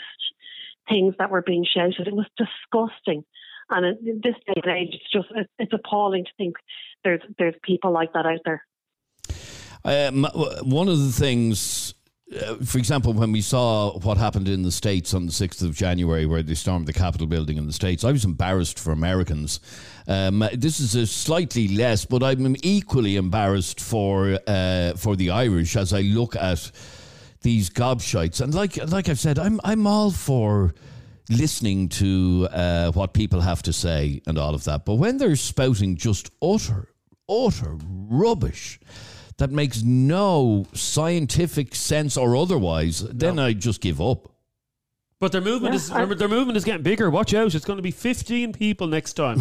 things 0.87 1.15
that 1.19 1.29
were 1.29 1.41
being 1.41 1.65
shouted. 1.65 2.07
It 2.07 2.13
was 2.13 2.27
disgusting. 2.37 3.23
And 3.69 3.97
in 4.05 4.21
this 4.23 4.35
day 4.47 4.61
and 4.63 4.77
age, 4.77 4.93
it's 4.93 5.11
just 5.11 5.27
it's 5.59 5.73
appalling 5.73 6.25
to 6.25 6.31
think 6.37 6.55
there's 7.03 7.21
there's 7.37 7.55
people 7.63 7.91
like 7.91 8.13
that 8.13 8.25
out 8.25 8.39
there. 8.43 8.65
Um, 9.85 10.25
one 10.63 10.89
of 10.89 10.97
the 10.97 11.11
things, 11.11 11.93
uh, 12.35 12.55
for 12.57 12.77
example, 12.77 13.13
when 13.13 13.31
we 13.31 13.41
saw 13.41 13.97
what 13.99 14.17
happened 14.17 14.47
in 14.47 14.61
the 14.61 14.71
States 14.71 15.13
on 15.13 15.25
the 15.25 15.31
6th 15.31 15.63
of 15.63 15.75
January, 15.75 16.27
where 16.27 16.43
they 16.43 16.53
stormed 16.53 16.85
the 16.85 16.93
Capitol 16.93 17.25
building 17.25 17.57
in 17.57 17.65
the 17.65 17.73
States, 17.73 18.03
I 18.03 18.11
was 18.11 18.23
embarrassed 18.23 18.77
for 18.77 18.91
Americans. 18.91 19.59
Um, 20.07 20.47
this 20.53 20.79
is 20.79 20.93
a 20.95 21.07
slightly 21.07 21.67
less, 21.69 22.05
but 22.05 22.21
I'm 22.21 22.55
equally 22.61 23.15
embarrassed 23.15 23.81
for 23.81 24.37
uh, 24.45 24.93
for 24.93 25.15
the 25.15 25.31
Irish 25.31 25.75
as 25.75 25.91
I 25.91 26.01
look 26.01 26.35
at 26.35 26.71
these 27.41 27.69
gobshites. 27.69 28.41
And 28.41 28.53
like 28.53 28.77
like 28.91 29.09
I've 29.09 29.19
said, 29.19 29.39
I'm 29.39 29.59
I'm 29.63 29.87
all 29.87 30.11
for 30.11 30.75
listening 31.29 31.89
to 31.89 32.47
uh, 32.51 32.91
what 32.91 33.13
people 33.13 33.41
have 33.41 33.63
to 33.63 33.73
say 33.73 34.21
and 34.27 34.37
all 34.37 34.53
of 34.53 34.63
that. 34.65 34.85
But 34.85 34.95
when 34.95 35.17
they're 35.17 35.35
spouting 35.35 35.95
just 35.95 36.29
utter, 36.41 36.89
utter 37.27 37.75
rubbish 38.09 38.79
that 39.39 39.51
makes 39.51 39.81
no 39.83 40.65
scientific 40.73 41.73
sense 41.73 42.15
or 42.15 42.35
otherwise, 42.35 43.01
then 43.01 43.39
I 43.39 43.53
just 43.53 43.81
give 43.81 43.99
up. 43.99 44.31
But 45.21 45.33
their 45.33 45.41
movement 45.41 45.73
Yeah, 45.73 45.79
is 45.79 45.91
I- 45.91 45.95
remember 45.95 46.15
their 46.15 46.29
movement 46.29 46.55
is 46.55 46.63
getting 46.63 46.81
bigger. 46.81 47.09
Watch 47.09 47.33
out! 47.33 47.53
It's 47.53 47.65
going 47.65 47.75
to 47.75 47.83
be 47.83 47.91
fifteen 47.91 48.53
people 48.53 48.87
next 48.87 49.13
time. 49.15 49.39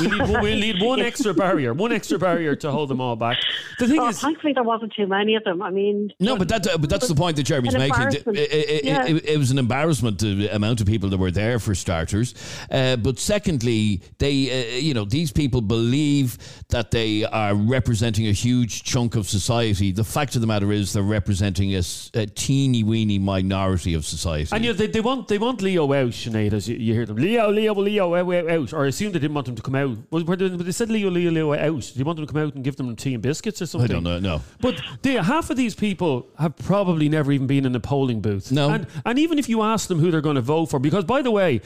we 0.00 0.06
need 0.08 0.20
one, 0.22 0.42
we 0.42 0.58
need 0.58 0.80
one 0.80 1.00
extra 1.00 1.34
barrier, 1.34 1.74
one 1.74 1.92
extra 1.92 2.18
barrier 2.18 2.56
to 2.56 2.70
hold 2.70 2.88
them 2.88 2.98
all 3.02 3.14
back. 3.14 3.36
The 3.78 3.88
thing 3.88 4.00
Oh, 4.00 4.08
is, 4.08 4.18
thankfully, 4.22 4.54
there 4.54 4.62
wasn't 4.62 4.94
too 4.94 5.06
many 5.06 5.34
of 5.34 5.44
them. 5.44 5.60
I 5.60 5.68
mean, 5.68 6.10
No, 6.18 6.38
but 6.38 6.48
that's 6.48 6.66
but 6.78 6.88
that's 6.88 7.08
the 7.08 7.14
point 7.14 7.36
that 7.36 7.42
Jeremy's 7.42 7.74
making. 7.76 8.06
It, 8.08 8.26
it- 8.26 8.36
it- 8.38 8.84
Yeah. 8.86 9.04
it- 9.06 9.24
it 9.26 9.36
was 9.38 9.50
an 9.50 9.58
embarrassment 9.58 10.18
the 10.18 10.48
amount 10.48 10.80
of 10.80 10.86
people 10.86 11.10
that 11.10 11.18
were 11.18 11.30
there 11.30 11.58
for 11.58 11.74
starters, 11.74 12.34
uh, 12.70 12.96
but 12.96 13.18
secondly, 13.18 14.00
they 14.16 14.76
uh, 14.76 14.78
you 14.78 14.94
know 14.94 15.04
these 15.04 15.30
people 15.30 15.60
believe 15.60 16.38
that 16.70 16.90
they 16.90 17.26
are 17.26 17.54
representing 17.54 18.28
a 18.28 18.32
huge 18.32 18.82
chunk 18.82 19.14
of 19.16 19.28
society. 19.28 19.92
The 19.92 20.04
fact 20.04 20.36
of 20.36 20.40
the 20.40 20.46
matter 20.46 20.72
is 20.72 20.94
they're 20.94 21.02
representing 21.02 21.74
a 21.74 21.82
teeny 22.28 22.82
weeny 22.82 23.18
minority 23.18 23.92
of 23.92 24.06
society. 24.06 24.48
and 24.52 24.64
you 24.64 24.70
know, 24.72 24.76
they, 24.78 24.86
they 24.86 25.01
want 25.02 25.28
they 25.28 25.36
want 25.36 25.60
Leo 25.60 25.84
out, 25.92 26.12
Sinead, 26.12 26.54
as 26.54 26.68
you, 26.68 26.76
you 26.76 26.94
hear 26.94 27.04
them. 27.04 27.16
Leo, 27.16 27.50
Leo, 27.50 27.74
Leo, 27.74 28.14
out, 28.14 28.50
out. 28.50 28.72
Or 28.72 28.84
I 28.84 28.88
assume 28.88 29.12
they 29.12 29.18
didn't 29.18 29.34
want 29.34 29.48
him 29.48 29.56
to 29.56 29.62
come 29.62 29.74
out. 29.74 29.98
But 30.10 30.38
they 30.38 30.72
said 30.72 30.88
Leo, 30.88 31.10
Leo, 31.10 31.30
Leo 31.30 31.52
out. 31.52 31.82
Do 31.82 31.98
you 31.98 32.04
want 32.04 32.16
them 32.16 32.26
to 32.26 32.32
come 32.32 32.42
out 32.42 32.54
and 32.54 32.64
give 32.64 32.76
them 32.76 32.96
tea 32.96 33.14
and 33.14 33.22
biscuits 33.22 33.60
or 33.60 33.66
something? 33.66 33.90
I 33.90 33.92
don't 33.92 34.04
know. 34.04 34.18
No. 34.18 34.42
But 34.60 34.80
they, 35.02 35.14
half 35.14 35.50
of 35.50 35.58
these 35.58 35.74
people 35.74 36.28
have 36.38 36.56
probably 36.56 37.08
never 37.10 37.32
even 37.32 37.46
been 37.46 37.66
in 37.66 37.74
a 37.74 37.80
polling 37.80 38.20
booth. 38.20 38.50
No. 38.50 38.70
And, 38.70 38.86
and 39.04 39.18
even 39.18 39.38
if 39.38 39.48
you 39.48 39.62
ask 39.62 39.88
them 39.88 39.98
who 39.98 40.10
they're 40.10 40.22
going 40.22 40.36
to 40.36 40.40
vote 40.40 40.66
for, 40.66 40.78
because 40.78 41.04
by 41.04 41.20
the 41.20 41.30
way, 41.30 41.60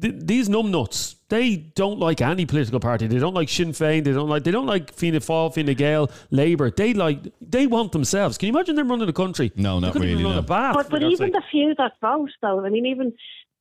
th- 0.00 0.14
these 0.18 0.48
numbnuts, 0.48 1.16
they 1.28 1.56
don't 1.56 1.98
like 1.98 2.20
any 2.20 2.46
political 2.46 2.80
party. 2.80 3.06
They 3.06 3.18
don't 3.18 3.34
like 3.34 3.48
Sinn 3.48 3.72
Féin. 3.72 4.04
They 4.04 4.12
don't 4.12 4.28
like. 4.28 4.44
They 4.44 4.50
don't 4.50 4.66
like 4.66 4.92
Fianna 4.92 5.20
Fáil, 5.20 5.54
Fine 5.54 5.74
Gael, 5.74 6.10
Labour. 6.30 6.70
They 6.70 6.94
like. 6.94 7.20
They 7.40 7.66
want 7.66 7.92
themselves. 7.92 8.38
Can 8.38 8.48
you 8.48 8.52
imagine 8.54 8.76
them 8.76 8.88
running 8.90 9.06
the 9.06 9.12
country? 9.12 9.50
No, 9.56 9.80
They 9.80 9.86
not 9.86 9.92
couldn't 9.94 10.08
even 10.08 10.18
really, 10.18 10.24
Run 10.24 10.34
no. 10.34 10.40
a 10.40 10.42
bath. 10.42 10.74
But, 10.74 10.90
but 10.90 11.02
even 11.02 11.16
sake. 11.16 11.32
the 11.32 11.42
few 11.50 11.74
that 11.78 11.92
vote, 12.00 12.30
though, 12.42 12.64
I 12.64 12.68
mean, 12.68 12.86
even 12.86 13.12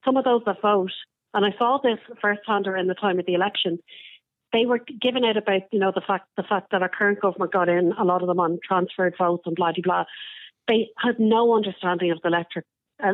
some 0.04 0.18
of 0.18 0.24
those 0.26 0.42
that 0.46 0.62
vote, 0.62 0.92
and 1.34 1.46
I 1.46 1.58
saw 1.58 1.80
this 1.82 2.00
firsthand 2.22 2.68
around 2.68 2.88
the 2.88 2.96
time 2.96 3.20
of 3.20 3.26
the 3.26 3.34
election, 3.36 3.80
they 4.54 4.66
were 4.66 4.80
given 5.02 5.24
out 5.24 5.38
about 5.38 5.62
you 5.72 5.80
know 5.80 5.92
the 5.96 6.02
fact 6.06 6.28
the 6.36 6.44
fact 6.44 6.72
that 6.72 6.82
our 6.82 6.90
current 6.90 7.22
government 7.22 7.54
got 7.54 7.70
in 7.70 7.94
a 7.98 8.04
lot 8.04 8.22
of 8.22 8.28
them 8.28 8.40
on 8.40 8.60
transferred 8.68 9.16
votes 9.18 9.44
and 9.46 9.56
blah 9.56 9.72
blah 9.72 9.82
blah. 9.84 10.04
They 10.68 10.90
had 10.98 11.20
no 11.20 11.56
understanding 11.56 12.12
of 12.12 12.20
the 12.22 12.28
electric 12.28 12.66
uh, 12.66 12.68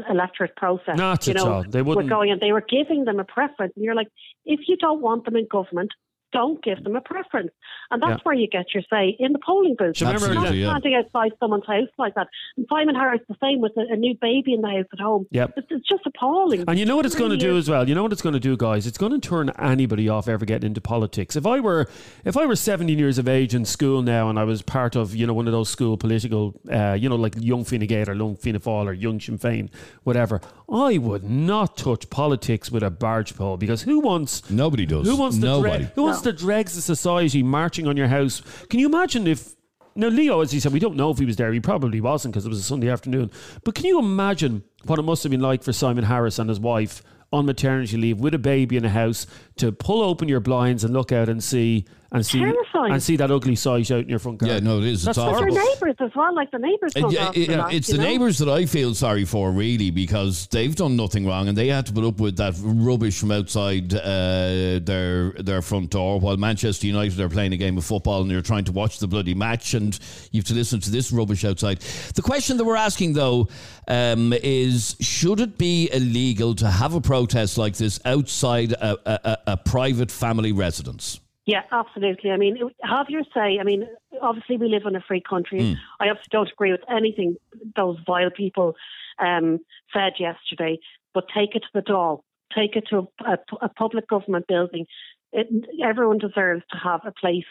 electorate 0.10 0.56
process. 0.56 0.97
Not 0.97 1.26
you 1.28 1.32
at 1.32 1.38
know, 1.38 1.52
all. 1.52 1.63
They 1.63 1.82
were 1.82 1.95
wouldn't- 1.95 2.10
going 2.10 2.32
and 2.32 2.39
they 2.41 2.52
were 2.52 2.65
giving 2.67 3.06
them 3.06 3.19
a 3.19 3.23
preference, 3.23 3.73
and 3.76 3.84
you're 3.86 3.95
like, 3.95 4.08
if 4.45 4.62
you 4.67 4.78
don't 4.78 5.02
want 5.02 5.26
them 5.26 5.36
in 5.36 5.47
government. 5.50 5.91
Don't 6.33 6.61
give 6.63 6.83
them 6.83 6.95
a 6.95 7.01
preference, 7.01 7.51
and 7.89 8.01
that's 8.01 8.11
Yeah. 8.19 8.23
where 8.23 8.35
you 8.35 8.47
get 8.47 8.73
your 8.73 8.83
say 8.89 9.15
in 9.17 9.31
the 9.31 9.39
polling 9.39 9.75
booth. 9.77 9.95
Do 9.95 10.05
you 10.05 10.11
remember 10.11 10.33
Not 10.35 10.53
yeah. 10.55 10.69
standing 10.71 10.95
outside 10.95 11.31
someone's 11.39 11.65
house 11.65 11.87
like 11.97 12.15
that. 12.15 12.27
And 12.57 12.65
Simon 12.69 12.95
Harris 12.95 13.21
the 13.29 13.35
same 13.41 13.61
with 13.61 13.71
a, 13.77 13.85
a 13.93 13.95
new 13.95 14.13
baby 14.21 14.53
in 14.53 14.61
the 14.61 14.67
house 14.67 14.85
at 14.91 14.99
home. 14.99 15.25
Yep. 15.31 15.53
It's, 15.57 15.67
it's 15.69 15.87
just 15.87 16.05
appalling. 16.05 16.65
And 16.67 16.77
you 16.77 16.85
know 16.85 16.97
what 16.97 17.05
it's 17.05 17.15
It 17.15 17.19
going 17.19 17.31
to 17.31 17.37
do 17.37 17.55
is. 17.55 17.65
as 17.65 17.69
well. 17.69 17.87
You 17.87 17.95
know 17.95 18.03
what 18.03 18.11
it's 18.11 18.21
going 18.21 18.33
to 18.33 18.39
do, 18.39 18.57
guys. 18.57 18.85
It's 18.87 18.97
going 18.97 19.13
to 19.13 19.19
turn 19.19 19.51
anybody 19.57 20.09
off 20.09 20.27
ever 20.27 20.45
getting 20.45 20.67
into 20.67 20.81
politics. 20.81 21.35
If 21.37 21.45
I 21.45 21.59
were, 21.61 21.87
if 22.25 22.35
I 22.35 22.45
were 22.45 22.55
17 22.57 22.99
years 22.99 23.17
of 23.17 23.27
age 23.29 23.55
in 23.55 23.63
school 23.63 24.01
now, 24.01 24.29
and 24.29 24.37
I 24.37 24.43
was 24.43 24.61
part 24.61 24.95
of, 24.97 25.15
you 25.15 25.25
know, 25.25 25.33
one 25.33 25.47
of 25.47 25.53
those 25.53 25.69
school 25.69 25.95
political, 25.97 26.59
uh, 26.71 26.93
you 26.99 27.07
know, 27.07 27.15
like 27.15 27.35
Young 27.39 27.63
Fine 27.63 27.85
Gael 27.87 28.09
or 28.09 28.13
Young 28.13 28.35
Fianna 28.35 28.59
Fáil 28.59 28.85
or 28.87 28.93
Young 28.93 29.19
Sinn 29.21 29.37
Féin, 29.37 29.69
whatever, 30.03 30.41
I 30.69 30.97
would 30.97 31.23
not 31.23 31.77
touch 31.77 32.10
politics 32.10 32.69
with 32.69 32.84
a 32.84 32.89
barge 32.89 33.36
pole 33.36 33.56
because 33.56 33.84
who 33.84 33.99
wants? 33.99 34.49
Nobody 34.49 34.86
does. 34.86 35.08
Who 35.08 35.15
wants 35.15 35.38
the 35.38 35.45
Nobody. 35.47 35.86
dreg, 35.86 35.93
who 35.95 36.03
wants 36.03 36.21
the 36.21 36.34
dregs 36.34 36.75
of 36.77 36.84
society 36.84 37.41
marching 37.41 37.88
on 37.88 37.95
your 37.95 38.08
house? 38.08 38.41
Can 38.69 38.80
you 38.80 38.88
imagine 38.88 39.27
if 39.27 39.56
now 39.95 40.10
Leo, 40.10 40.41
as 40.41 40.51
he 40.51 40.60
said, 40.60 40.73
we 40.73 40.80
don't 40.80 40.95
know 40.95 41.10
if 41.10 41.17
he 41.17 41.25
was 41.25 41.38
there. 41.38 41.51
He 41.51 41.60
probably 41.60 41.99
wasn't 41.99 42.34
because 42.34 42.45
it 42.45 42.49
was 42.49 42.60
a 42.60 42.63
Sunday 42.63 42.89
afternoon. 42.89 43.32
But 43.63 43.73
can 43.73 43.86
you 43.86 43.97
imagine 43.97 44.63
what 44.86 44.99
it 44.99 45.03
must 45.03 45.23
have 45.23 45.32
been 45.32 45.41
like 45.41 45.63
for 45.63 45.73
Simon 45.73 46.03
Harris 46.03 46.38
and 46.38 46.49
his 46.49 46.60
wife 46.60 47.01
on 47.34 47.45
maternity 47.47 47.97
leave 47.97 48.19
with 48.19 48.34
a 48.36 48.39
baby 48.39 48.77
in 48.77 48.86
a 48.86 48.89
house 48.89 49.25
to 49.56 49.71
pull 49.71 50.03
open 50.03 50.27
your 50.30 50.39
blinds 50.39 50.84
and 50.84 50.93
look 50.93 51.12
out 51.12 51.30
and 51.30 51.43
see 51.43 51.86
and 52.11 52.25
see 52.25 52.39
Terrifying. 52.39 52.93
and 52.93 53.03
see 53.03 53.15
that 53.17 53.29
ugly 53.31 53.55
sight 53.55 53.91
out 53.91 53.99
in 54.03 54.09
your 54.09 54.19
front 54.19 54.37
garden? 54.37 54.63
Yeah, 54.63 54.69
no, 54.71 54.79
it 54.79 54.85
is. 54.85 55.03
That's 55.03 55.17
it's 55.17 55.23
awful. 55.25 55.39
Their 55.41 55.49
neighbours 55.51 55.95
as 55.99 56.11
well, 56.15 56.33
like 56.33 56.51
the 56.51 56.57
neighbours 56.59 56.93
It- 56.95 57.01
don't 57.01 57.13
it- 57.13 57.19
ask 57.19 57.37
it- 57.37 57.47
that, 57.49 57.73
it's 57.73 57.87
the 57.87 57.97
know? 57.97 58.03
neighbours 58.03 58.37
that 58.39 58.49
I 58.49 58.65
feel 58.65 58.93
sorry 58.95 59.25
for, 59.25 59.51
really, 59.51 59.91
because 59.91 60.47
they've 60.47 60.75
done 60.75 60.95
nothing 60.95 61.25
wrong 61.25 61.47
and 61.47 61.57
they 61.57 61.67
had 61.67 61.85
to 61.87 61.93
put 61.93 62.03
up 62.05 62.19
with 62.19 62.37
that 62.37 62.55
rubbish 62.61 63.19
from 63.19 63.31
outside 63.31 63.93
uh, 63.93 64.79
their 64.83 65.31
their 65.39 65.61
front 65.61 65.89
door 65.89 66.19
while 66.19 66.37
Manchester 66.37 66.87
United 66.87 67.19
are 67.19 67.29
playing 67.29 67.53
a 67.53 67.57
game 67.57 67.77
of 67.77 67.85
football 67.85 68.21
and 68.21 68.31
you're 68.31 68.41
trying 68.41 68.63
to 68.65 68.71
watch 68.71 68.99
the 68.99 69.07
bloody 69.07 69.33
match 69.33 69.73
and 69.73 69.99
you 70.31 70.39
have 70.39 70.45
to 70.47 70.53
listen 70.53 70.79
to 70.79 70.89
this 70.91 71.11
rubbish 71.11 71.43
outside. 71.43 71.79
The 72.15 72.21
question 72.21 72.57
that 72.57 72.63
we're 72.63 72.75
asking, 72.75 73.13
though, 73.13 73.47
um, 73.87 74.33
is 74.43 74.95
should 75.01 75.39
it 75.39 75.57
be 75.57 75.89
illegal 75.91 76.55
to 76.55 76.69
have 76.69 76.93
a 76.93 77.01
protest 77.01 77.57
like 77.57 77.75
this 77.75 77.99
outside 78.05 78.71
a, 78.73 78.97
a, 79.05 79.19
a, 79.23 79.37
a 79.53 79.57
private 79.57 80.11
family 80.11 80.51
residence? 80.51 81.19
Yeah, 81.47 81.62
absolutely. 81.71 82.29
I 82.31 82.38
mean, 82.38 82.57
have 82.83 83.10
your 83.10 83.23
say. 83.33 83.57
I 83.60 83.63
mean, 83.63 83.88
obviously 84.21 84.57
we 84.57 84.67
live 84.67 84.83
in 84.86 84.97
a 84.97 85.01
free 85.01 85.23
country. 85.27 85.62
Hmm. 85.62 85.73
I 86.01 86.10
obviously 86.10 86.29
don't 86.29 86.51
agree 86.51 86.71
with 86.73 86.81
anything 86.91 87.38
those 87.75 87.97
vile 88.05 88.29
people 88.29 88.75
um, 89.17 89.60
said 89.93 90.13
yesterday, 90.19 90.77
but 91.13 91.23
take 91.33 91.55
it 91.55 91.62
to 91.62 91.69
the 91.73 91.81
Dáil. 91.81 92.19
Take 92.53 92.75
it 92.75 92.83
to 92.89 93.07
a, 93.25 93.38
a 93.62 93.69
public 93.69 94.10
government 94.10 94.45
building. 94.47 94.88
It, 95.31 95.47
everyone 95.81 96.17
deserves 96.17 96.63
to 96.71 96.77
have 96.77 97.01
a 97.05 97.13
place, 97.13 97.45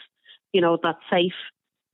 you 0.53 0.61
know, 0.61 0.77
that's 0.81 0.99
safe, 1.11 1.33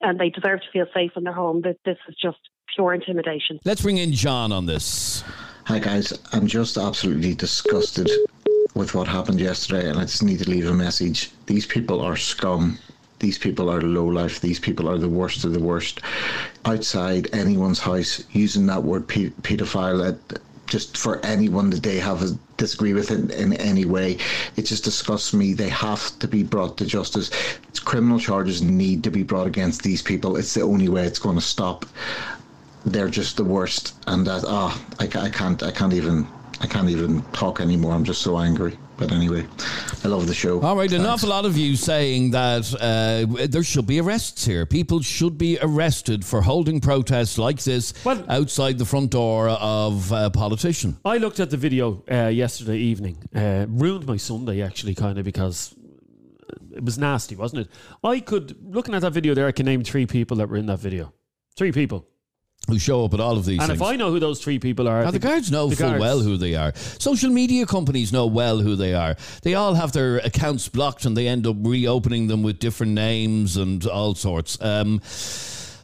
and 0.02 0.20
they 0.20 0.30
deserve 0.30 0.60
to 0.60 0.72
feel 0.74 0.86
safe 0.94 1.12
in 1.16 1.24
their 1.24 1.34
home. 1.34 1.62
This, 1.62 1.78
this 1.86 1.98
is 2.10 2.16
just 2.22 2.38
pure 2.76 2.94
intimidation. 2.94 3.60
Let's 3.64 3.82
bring 3.82 3.98
in 3.98 4.12
John 4.12 4.52
on 4.52 4.66
this. 4.66 5.24
Hi 5.66 5.80
guys, 5.80 6.12
I'm 6.34 6.48
just 6.48 6.76
absolutely 6.76 7.36
disgusted 7.36 8.10
with 8.74 8.96
what 8.96 9.08
happened 9.08 9.40
yesterday, 9.40 9.90
and 9.90 10.00
I 10.00 10.04
just 10.04 10.24
need 10.24 10.40
to 10.40 10.50
leave 10.50 10.68
a 10.68 10.74
message. 10.74 11.32
These 11.46 11.66
people 11.66 12.02
are 12.02 12.18
scum. 12.18 12.80
These 13.20 13.38
people 13.38 13.70
are 13.70 13.82
low 13.82 14.06
life. 14.06 14.42
These 14.42 14.60
people 14.60 14.90
are 14.90 14.98
the 14.98 15.10
worst 15.10 15.46
of 15.46 15.54
the 15.54 15.60
worst. 15.60 16.02
Outside 16.66 17.30
anyone's 17.34 17.80
house, 17.80 18.24
using 18.32 18.66
that 18.68 18.84
word 18.84 19.08
pe- 19.08 19.30
paedophile 19.30 20.14
uh, 20.14 20.38
just 20.66 20.98
for 20.98 21.24
anyone 21.26 21.70
that 21.70 21.84
they 21.84 22.00
have 22.00 22.24
a 22.24 22.38
disagree 22.58 22.94
with 22.94 23.12
in, 23.12 23.30
in 23.32 23.54
any 23.54 23.86
way, 23.86 24.18
it 24.56 24.64
just 24.64 24.86
disgusts 24.86 25.34
me. 25.34 25.54
They 25.54 25.70
have 25.70 26.18
to 26.20 26.28
be 26.28 26.42
brought 26.42 26.78
to 26.78 26.86
justice. 26.86 27.30
It's 27.70 27.80
Criminal 27.80 28.20
charges 28.20 28.62
need 28.62 29.04
to 29.04 29.12
be 29.12 29.24
brought 29.24 29.48
against 29.48 29.84
these 29.84 30.02
people. 30.02 30.36
It's 30.36 30.54
the 30.54 30.62
only 30.62 30.90
way 30.90 31.06
it's 31.06 31.20
going 31.20 31.36
to 31.36 31.42
stop 31.42 31.86
they're 32.86 33.10
just 33.10 33.38
the 33.38 33.44
worst 33.44 33.96
and 34.08 34.28
that 34.28 34.44
ah 34.46 34.78
I, 35.00 35.06
I 35.06 35.30
can't 35.30 35.64
i 35.64 35.72
can't 35.72 35.94
even 35.94 36.28
i 36.64 36.68
can't 36.68 36.90
even 36.90 37.22
talk 37.34 37.60
anymore 37.62 37.94
i'm 37.94 38.04
just 38.04 38.22
so 38.22 38.40
angry 38.40 38.78
but 38.98 39.12
anyway 39.12 39.46
i 40.04 40.08
love 40.08 40.26
the 40.28 40.34
show 40.34 40.62
All 40.62 40.76
right, 40.78 40.92
an 40.92 41.02
Thanks. 41.02 41.10
awful 41.24 41.30
lot 41.30 41.46
of 41.46 41.58
you 41.58 41.76
saying 41.76 42.32
that 42.32 42.66
uh, 42.80 43.48
there 43.48 43.64
should 43.64 43.88
be 43.88 44.00
arrests 44.00 44.46
here. 44.46 44.66
People 44.66 45.02
should 45.02 45.38
be 45.38 45.58
arrested 45.62 46.24
for 46.24 46.42
holding 46.42 46.80
protests 46.80 47.38
like 47.38 47.60
this 47.64 47.94
Well- 48.06 48.24
outside 48.30 48.78
the 48.78 48.86
front 48.86 49.10
door 49.12 49.50
of 49.50 50.12
a 50.12 50.30
politician. 50.30 50.98
I 51.06 51.18
looked 51.18 51.40
at 51.40 51.50
the 51.50 51.58
video 51.58 52.04
uh, 52.12 52.28
yesterday 52.28 52.78
evening. 52.78 53.18
Uh, 53.36 53.66
ruined 53.68 54.06
my 54.06 54.18
Sunday 54.18 54.62
actually, 54.62 54.96
kind 54.96 55.18
of 55.18 55.26
because 55.26 55.74
it 56.76 56.84
was 56.84 56.98
nasty, 56.98 57.36
wasn't 57.36 57.62
it? 57.62 57.70
I 58.04 58.20
could 58.20 58.56
looking 58.76 58.94
at 58.96 59.02
that 59.02 59.14
video 59.14 59.34
there. 59.34 59.48
I 59.48 59.52
can 59.54 59.66
name 59.66 59.84
three 59.84 60.06
people 60.06 60.38
that 60.38 60.50
were 60.50 60.58
in 60.58 60.68
that 60.68 60.80
video. 60.80 61.14
Three 61.58 61.72
people. 61.72 62.06
Who 62.70 62.80
show 62.80 63.04
up 63.04 63.14
at 63.14 63.20
all 63.20 63.38
of 63.38 63.44
these 63.46 63.60
And 63.60 63.68
things. 63.68 63.82
if 63.82 63.86
I 63.86 63.98
know 63.98 64.10
who 64.10 64.20
those 64.22 64.40
three 64.42 64.58
people 64.58 64.88
are, 64.88 65.00
I 65.02 65.04
Now, 65.04 65.06
the 65.08 65.20
think- 65.20 65.24
guards 65.24 65.52
know 65.52 65.68
the 65.68 65.76
full 65.76 65.90
guards- 65.90 66.00
well 66.02 66.20
who 66.22 66.38
they 66.38 66.56
are. 66.56 66.72
Social 66.98 67.30
media 67.30 67.66
companies 67.66 68.14
know 68.14 68.26
well 68.26 68.60
who 68.60 68.78
they 68.78 68.94
are. 68.94 69.18
They 69.42 69.54
all 69.54 69.74
have 69.74 69.92
their 69.92 70.18
accounts 70.20 70.70
blocked 70.70 71.04
and 71.04 71.16
they 71.18 71.28
end 71.28 71.46
up 71.46 71.58
reopening 71.60 72.28
them 72.28 72.42
with 72.42 72.60
different 72.60 72.94
names 72.94 73.58
and 73.58 73.86
all 73.86 74.16
sorts. 74.16 74.58
Um, 74.62 75.02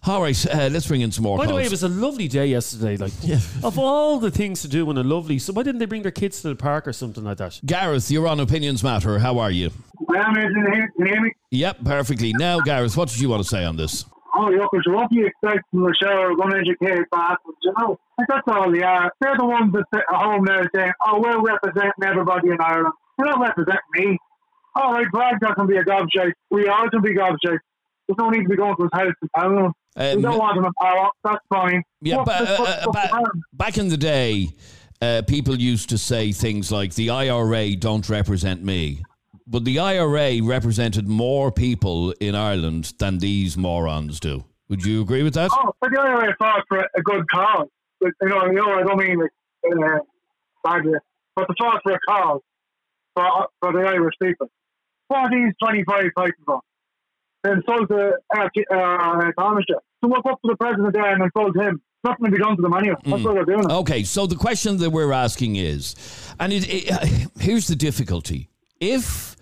all 0.06 0.22
right, 0.22 0.46
uh, 0.48 0.70
let's 0.72 0.88
bring 0.88 1.02
in 1.02 1.12
some 1.12 1.24
more 1.24 1.38
By 1.38 1.48
the 1.48 1.54
way, 1.54 1.66
it 1.66 1.70
was 1.72 1.84
a 1.84 1.90
lovely 1.90 2.30
day 2.30 2.48
yesterday. 2.48 2.96
Like, 2.96 3.12
of 3.64 3.78
all 3.78 4.18
the 4.18 4.32
things 4.32 4.62
to 4.62 4.70
do 4.70 4.88
on 4.90 4.98
a 4.98 5.04
lovely, 5.04 5.38
so 5.38 5.52
why 5.52 5.64
didn't 5.64 5.80
they 5.80 5.86
bring 5.86 6.04
their 6.04 6.12
kids 6.12 6.42
to 6.44 6.48
the 6.48 6.56
park 6.56 6.88
or 6.88 6.94
something 6.94 7.26
like 7.26 7.38
that? 7.40 7.60
Gareth, 7.66 8.10
you're 8.10 8.26
on 8.28 8.40
Opinions 8.40 8.82
Matter. 8.86 9.20
How 9.20 9.38
are 9.40 9.52
you? 9.52 9.72
Well, 10.00 10.24
can 10.24 10.34
you 10.36 10.42
hear- 10.74 10.92
can 10.96 11.06
you 11.06 11.12
hear 11.12 11.22
me? 11.22 11.32
Yep, 11.52 11.84
perfectly. 11.84 12.32
Now, 12.40 12.62
Gareth, 12.62 12.96
what 12.96 13.10
did 13.10 13.20
you 13.20 13.28
want 13.28 13.44
to 13.44 13.50
say 13.50 13.66
on 13.66 13.76
this? 13.76 14.06
Oh, 14.40 14.48
look, 14.50 14.70
it's 14.72 14.88
what 14.88 15.10
do 15.10 15.18
you 15.20 15.26
expect 15.26 15.70
from 15.70 15.84
the 15.84 15.94
show? 16.02 16.34
Going 16.36 16.52
to 16.52 16.60
educate 16.60 17.04
bastards, 17.12 17.58
you 17.62 17.74
know? 17.78 18.00
That's 18.28 18.48
all 18.48 18.72
they 18.72 18.84
are. 18.84 19.12
They're 19.20 19.36
the 19.38 19.46
ones 19.46 19.74
that 19.74 19.84
sit 19.94 20.04
at 20.10 20.16
home 20.16 20.46
now 20.46 20.62
saying, 20.74 20.94
oh, 21.06 21.20
we're 21.20 21.42
representing 21.42 21.92
everybody 22.04 22.50
in 22.50 22.58
Ireland. 22.62 22.94
You're 23.18 23.28
not 23.28 23.42
representing 23.42 23.92
me. 23.96 24.18
All 24.76 24.94
right, 24.94 25.08
Brad 25.12 25.36
can 25.42 25.68
be 25.68 25.76
a 25.76 25.84
gobshite. 25.84 26.32
We 26.52 26.70
all 26.70 26.90
can 26.90 27.02
be 27.02 27.14
gobshite. 27.14 27.60
There's 28.08 28.18
no 28.18 28.30
need 28.30 28.44
to 28.44 28.50
be 28.50 28.56
going 28.56 28.76
to 28.78 28.84
his 28.84 28.92
house 28.94 29.14
to 29.22 29.30
tell 29.38 29.52
him. 29.52 29.74
Um, 29.98 30.16
we 30.16 30.22
don't 30.22 30.38
want 30.38 30.58
him 30.58 30.66
in 30.66 30.72
power. 30.82 31.10
That's 31.24 31.44
fine. 31.50 31.84
Yeah, 32.02 32.24
but, 32.24 32.42
uh, 32.42 32.44
uh, 32.44 32.46
this, 32.46 32.58
fuck 32.86 32.94
ba- 32.94 33.08
the 33.12 33.16
man. 33.16 33.44
back 33.54 33.78
in 33.78 33.90
the 33.90 33.98
day, 33.98 34.50
uh, 35.02 35.24
people 35.28 35.60
used 35.60 35.90
to 35.90 35.98
say 35.98 36.32
things 36.32 36.72
like 36.72 36.96
the 36.96 37.10
IRA 37.10 37.76
don't 37.76 38.08
represent 38.08 38.64
me. 38.64 39.04
But 39.52 39.66
the 39.66 39.80
IRA 39.80 40.44
represented 40.44 41.08
more 41.08 41.52
people 41.52 42.12
in 42.20 42.36
Ireland 42.36 42.94
than 43.00 43.18
these 43.18 43.58
morons 43.58 44.20
do. 44.20 44.44
Would 44.70 44.86
you 44.86 45.02
agree 45.02 45.24
with 45.24 45.34
that? 45.34 45.50
Oh, 45.52 45.74
but 45.82 45.90
the 45.92 46.00
IRA 46.00 46.36
fought 46.38 46.66
for 46.68 46.78
a 46.78 47.02
good 47.02 47.28
cause. 47.32 47.68
But, 48.00 48.12
you 48.22 48.30
know, 48.30 48.46
you 48.46 48.54
know, 48.54 48.74
I 48.74 48.84
don't 48.84 49.00
mean 49.00 49.18
like 49.20 49.32
uh, 49.66 50.00
badly, 50.64 51.00
but 51.36 51.48
the 51.48 51.56
fought 51.58 51.82
for 51.82 51.94
a 51.94 52.00
cause 52.08 52.42
for, 53.16 53.48
for 53.60 53.74
the 53.74 53.90
Irish 53.90 54.14
people. 54.22 54.52
What 55.08 55.32
these 55.32 55.54
25 55.64 56.04
fighting 56.14 56.34
for? 56.46 56.62
Then 57.44 57.64
sold 57.68 57.88
to 57.90 58.18
uh, 58.38 58.44
uh, 58.44 59.32
Taoiseach. 59.36 59.64
So 59.70 60.10
walk 60.10 60.26
up 60.30 60.40
to 60.44 60.52
the 60.52 60.58
president 60.58 60.94
there 60.94 61.12
and 61.12 61.24
insult 61.24 61.58
him. 61.58 61.82
Nothing 62.04 62.26
to 62.26 62.32
be 62.32 62.38
done 62.38 62.56
to 62.56 62.62
them 62.62 62.74
anyway. 62.74 62.96
That's 63.04 63.24
what 63.24 63.34
they're 63.34 63.46
doing. 63.46 63.72
Okay, 63.72 64.04
so 64.04 64.28
the 64.28 64.36
question 64.36 64.78
that 64.78 64.92
we're 64.92 65.12
asking 65.12 65.56
is, 65.56 65.96
and 66.40 66.54
it, 66.54 66.66
it, 66.70 67.30
here's 67.40 67.68
the 67.68 67.76
difficulty: 67.76 68.50
if 68.80 69.36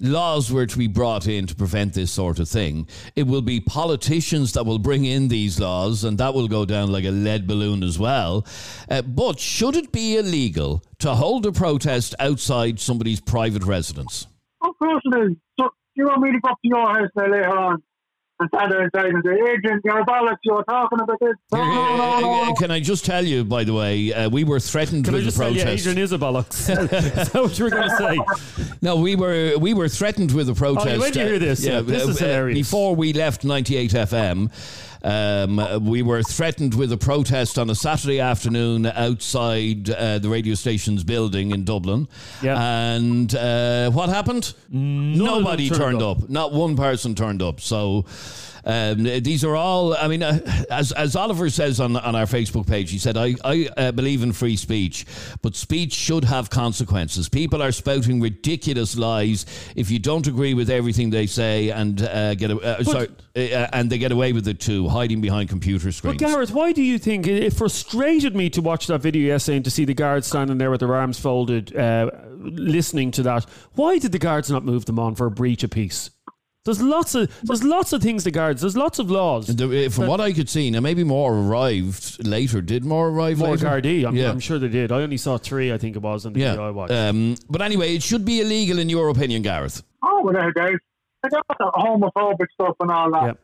laws 0.00 0.52
were 0.52 0.66
to 0.66 0.78
be 0.78 0.86
brought 0.86 1.26
in 1.26 1.46
to 1.46 1.54
prevent 1.54 1.94
this 1.94 2.12
sort 2.12 2.38
of 2.38 2.48
thing, 2.48 2.88
it 3.14 3.26
will 3.26 3.42
be 3.42 3.60
politicians 3.60 4.52
that 4.52 4.66
will 4.66 4.78
bring 4.78 5.04
in 5.04 5.28
these 5.28 5.58
laws, 5.60 6.04
and 6.04 6.18
that 6.18 6.34
will 6.34 6.48
go 6.48 6.64
down 6.64 6.92
like 6.92 7.04
a 7.04 7.10
lead 7.10 7.46
balloon 7.46 7.82
as 7.82 7.98
well. 7.98 8.46
Uh, 8.90 9.02
but 9.02 9.38
should 9.38 9.76
it 9.76 9.92
be 9.92 10.16
illegal 10.16 10.82
to 10.98 11.14
hold 11.14 11.46
a 11.46 11.52
protest 11.52 12.14
outside 12.18 12.80
somebody's 12.80 13.20
private 13.20 13.64
residence? 13.64 14.26
Of 14.62 14.78
course 14.78 15.02
it 15.04 15.30
is. 15.30 15.36
So 15.60 15.70
you 15.94 16.04
want 16.06 16.20
me 16.20 16.32
to 16.32 16.40
go 16.40 16.50
up 16.50 16.58
to 16.62 16.68
your 16.68 16.86
house 16.86 17.10
now 17.16 17.26
later 17.26 17.56
on 17.56 17.82
and 18.38 18.48
sat 18.54 18.68
there 18.68 18.82
inside 18.82 19.06
and 19.06 19.24
say, 19.24 19.32
Adrian, 19.32 19.80
you're 19.84 20.04
bollocks, 20.04 20.38
you 20.44 20.54
were 20.54 20.64
talking 20.64 21.00
about 21.00 21.18
this. 21.20 21.34
No, 21.52 21.58
no, 21.58 21.96
no, 21.96 22.20
no, 22.20 22.44
no. 22.46 22.54
Can 22.54 22.70
I 22.70 22.80
just 22.80 23.04
tell 23.04 23.24
you, 23.24 23.44
by 23.44 23.64
the 23.64 23.72
way, 23.72 24.12
uh, 24.12 24.28
we 24.28 24.44
were 24.44 24.60
threatened 24.60 25.04
Can 25.04 25.14
I 25.14 25.18
with 25.18 25.24
just 25.24 25.38
the 25.38 25.44
say, 25.44 25.50
yeah, 25.52 25.64
protest. 25.64 25.86
Adrian 25.86 25.98
is 26.04 26.12
a 26.12 26.18
bollocks. 26.18 26.68
is 27.18 27.32
that 27.32 27.42
what 27.42 27.58
you 27.58 27.64
were 27.64 27.70
going 27.70 27.88
to 27.90 27.96
say? 27.96 28.18
No, 28.82 28.96
we 28.96 29.16
were 29.16 29.56
we 29.58 29.74
were 29.74 29.88
threatened 29.88 30.32
with 30.32 30.48
a 30.48 30.54
protest. 30.54 30.86
Oh, 30.86 31.00
when 31.00 31.12
did 31.12 31.16
you 31.16 31.26
hear 31.26 31.38
this? 31.38 31.64
Yeah, 31.64 31.80
this 31.80 32.02
is 32.02 32.20
uh, 32.20 32.26
hilarious. 32.26 32.58
Before 32.58 32.94
we 32.94 33.12
left 33.12 33.42
98 33.44 33.92
FM, 33.92 34.50
um, 35.06 35.84
we 35.86 36.02
were 36.02 36.22
threatened 36.22 36.74
with 36.74 36.92
a 36.92 36.96
protest 36.96 37.58
on 37.58 37.70
a 37.70 37.74
Saturday 37.74 38.20
afternoon 38.20 38.86
outside 38.86 39.88
uh, 39.88 40.18
the 40.18 40.28
radio 40.28 40.54
station's 40.54 41.04
building 41.04 41.52
in 41.52 41.64
Dublin. 41.64 42.08
And 42.58 43.34
uh, 43.34 43.90
what 43.92 44.08
happened? 44.08 44.54
them 44.70 45.16
Nobody 45.16 45.68
turned 45.68 45.80
turned 45.80 46.02
up. 46.02 46.22
up. 46.24 46.28
Not 46.28 46.52
one 46.52 46.76
person 46.76 47.14
turned 47.14 47.42
up. 47.42 47.60
So. 47.60 48.04
Um, 48.66 49.04
these 49.04 49.44
are 49.44 49.54
all. 49.54 49.96
I 49.96 50.08
mean, 50.08 50.24
uh, 50.24 50.40
as 50.70 50.90
as 50.92 51.14
Oliver 51.14 51.48
says 51.50 51.78
on 51.78 51.96
on 51.96 52.16
our 52.16 52.26
Facebook 52.26 52.66
page, 52.66 52.90
he 52.90 52.98
said, 52.98 53.16
"I 53.16 53.36
I 53.44 53.68
uh, 53.76 53.92
believe 53.92 54.24
in 54.24 54.32
free 54.32 54.56
speech, 54.56 55.06
but 55.40 55.54
speech 55.54 55.92
should 55.92 56.24
have 56.24 56.50
consequences. 56.50 57.28
People 57.28 57.62
are 57.62 57.70
spouting 57.70 58.20
ridiculous 58.20 58.96
lies 58.96 59.46
if 59.76 59.88
you 59.88 60.00
don't 60.00 60.26
agree 60.26 60.52
with 60.52 60.68
everything 60.68 61.10
they 61.10 61.26
say, 61.26 61.70
and 61.70 62.02
uh, 62.02 62.34
get 62.34 62.50
a, 62.50 62.58
uh, 62.58 62.82
sorry, 62.82 63.08
uh, 63.36 63.68
and 63.72 63.88
they 63.88 63.98
get 63.98 64.10
away 64.10 64.32
with 64.32 64.48
it 64.48 64.58
too, 64.58 64.88
hiding 64.88 65.20
behind 65.20 65.48
computer 65.48 65.92
screens. 65.92 66.18
But. 66.18 66.26
Gareth, 66.26 66.50
why 66.50 66.72
do 66.72 66.82
you 66.82 66.98
think 66.98 67.28
it 67.28 67.44
it 67.44 67.52
frustrated 67.52 68.34
me 68.34 68.50
to 68.50 68.60
watch 68.60 68.88
that 68.88 69.00
video 69.00 69.28
yesterday 69.28 69.56
and 69.56 69.64
to 69.64 69.70
see 69.70 69.84
the 69.84 69.94
guards 69.94 70.26
standing 70.26 70.58
there 70.58 70.72
with 70.72 70.80
their 70.80 70.94
arms 70.94 71.20
folded, 71.20 71.76
uh, 71.76 72.10
listening 72.40 73.12
to 73.12 73.22
that? 73.22 73.46
Why 73.74 73.98
did 73.98 74.10
the 74.10 74.18
guards 74.18 74.50
not 74.50 74.64
move 74.64 74.86
them 74.86 74.98
on 74.98 75.14
for 75.14 75.26
a 75.26 75.30
breach 75.30 75.62
of 75.62 75.70
peace? 75.70 76.10
There's 76.66 76.82
lots 76.82 77.14
of 77.14 77.30
there's 77.44 77.64
lots 77.64 77.92
of 77.94 78.02
things 78.02 78.24
to 78.24 78.30
guards. 78.30 78.60
There's 78.60 78.76
lots 78.76 78.98
of 78.98 79.10
laws. 79.10 79.46
The- 79.46 79.86
uh, 79.86 79.90
from 79.90 80.06
what 80.08 80.20
I 80.20 80.32
could 80.32 80.48
see, 80.50 80.70
now 80.70 80.80
maybe 80.80 81.04
more 81.04 81.32
arrived 81.34 82.26
later. 82.26 82.60
Did 82.60 82.84
more 82.84 83.08
arrive 83.08 83.38
More 83.38 83.52
later? 83.56 83.66
Gardaí, 83.66 84.04
I'm, 84.06 84.14
Yeah. 84.14 84.30
I'm 84.30 84.40
sure 84.40 84.58
they 84.58 84.68
did. 84.68 84.92
I 84.92 85.00
only 85.02 85.16
saw 85.16 85.38
three, 85.38 85.72
I 85.72 85.78
think 85.78 85.96
it 85.96 86.02
was, 86.02 86.26
in 86.26 86.32
the 86.34 86.40
video 86.40 86.66
I 86.66 86.70
watched. 86.70 86.92
Um, 86.92 87.36
but 87.48 87.62
anyway, 87.62 87.94
it 87.94 88.02
should 88.02 88.24
be 88.24 88.40
illegal 88.42 88.78
in 88.78 88.88
your 88.90 89.08
opinion, 89.08 89.42
Gareth. 89.42 89.82
Oh, 90.04 90.22
without 90.24 90.48
a 90.48 90.52
doubt. 90.52 90.80
They 91.22 91.28
got 91.30 91.46
the 91.48 91.70
homophobic 91.76 92.46
stuff 92.52 92.76
and 92.80 92.90
all 92.90 93.10
that. 93.12 93.24
Yep. 93.26 93.38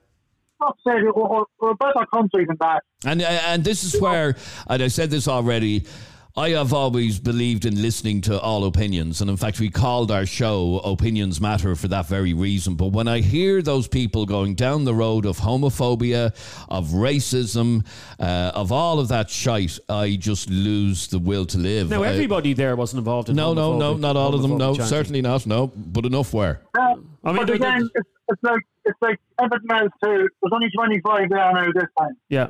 Not 0.61 0.77
we're, 0.85 1.13
we're- 1.13 1.45
we're 1.61 1.71
a 1.71 1.75
better 1.77 2.05
country 2.13 2.45
than 2.45 2.57
that. 2.61 2.83
And 3.05 3.23
uh, 3.23 3.27
and 3.47 3.65
this 3.65 3.83
is 3.85 4.01
where, 4.01 4.37
and 4.69 4.83
I 4.83 4.89
said 4.89 5.11
this 5.11 5.27
already. 5.29 5.85
I 6.35 6.51
have 6.51 6.73
always 6.73 7.19
believed 7.21 7.67
in 7.67 7.83
listening 7.83 8.23
to 8.23 8.41
all 8.41 8.65
opinions, 8.65 9.21
and 9.21 9.29
in 9.29 9.37
fact, 9.37 9.61
we 9.61 9.69
called 9.69 10.11
our 10.11 10.25
show 10.25 10.79
"Opinions 10.83 11.43
Matter" 11.43 11.77
for 11.77 11.89
that 11.89 12.07
very 12.07 12.33
reason. 12.33 12.75
But 12.75 12.87
when 12.93 13.07
I 13.07 13.21
hear 13.21 13.61
those 13.61 13.87
people 13.87 14.25
going 14.25 14.55
down 14.55 14.85
the 14.87 14.95
road 14.95 15.27
of 15.27 15.37
homophobia, 15.39 16.33
of 16.71 16.89
racism, 16.89 17.85
uh, 18.19 18.51
of 18.55 18.73
all 18.73 18.99
of 18.99 19.09
that 19.09 19.29
shite, 19.29 19.79
I 19.91 20.17
just 20.17 20.49
lose 20.49 21.07
the 21.09 21.19
will 21.19 21.45
to 21.47 21.59
live. 21.59 21.91
now, 21.91 22.03
I- 22.03 22.09
everybody 22.09 22.55
there 22.55 22.77
wasn't 22.77 23.01
involved 23.01 23.29
in 23.29 23.37
no, 23.37 23.53
no, 23.53 23.77
no, 23.79 23.97
not 23.99 24.17
all 24.17 24.35
of 24.35 24.41
them. 24.41 24.57
No, 24.57 24.73
chanting. 24.73 24.87
certainly 24.87 25.21
not. 25.21 25.47
No, 25.47 25.67
but 25.67 26.07
enough 26.07 26.33
were. 26.33 26.61
Yeah. 26.75 26.95
I 27.25 27.33
mean, 27.33 27.37
but 27.37 27.47
there- 27.47 27.57
again, 27.57 27.91
it's, 27.95 28.09
it's 28.29 28.43
like 28.43 28.63
it's 28.87 28.99
like 29.03 29.21
everything 29.39 29.71
else 29.71 29.93
too. 30.03 30.29
There's 30.41 30.53
only 30.53 30.71
25 30.75 31.29
there 31.29 31.53
now 31.53 31.67
this 31.75 31.85
time. 31.99 32.17
Yeah. 32.31 32.49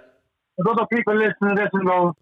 There's 0.56 0.68
other 0.78 0.86
people 0.92 1.14
listening 1.16 1.56
to 1.56 1.62
this 1.62 1.68
and 1.72 1.84
go, 1.86 2.14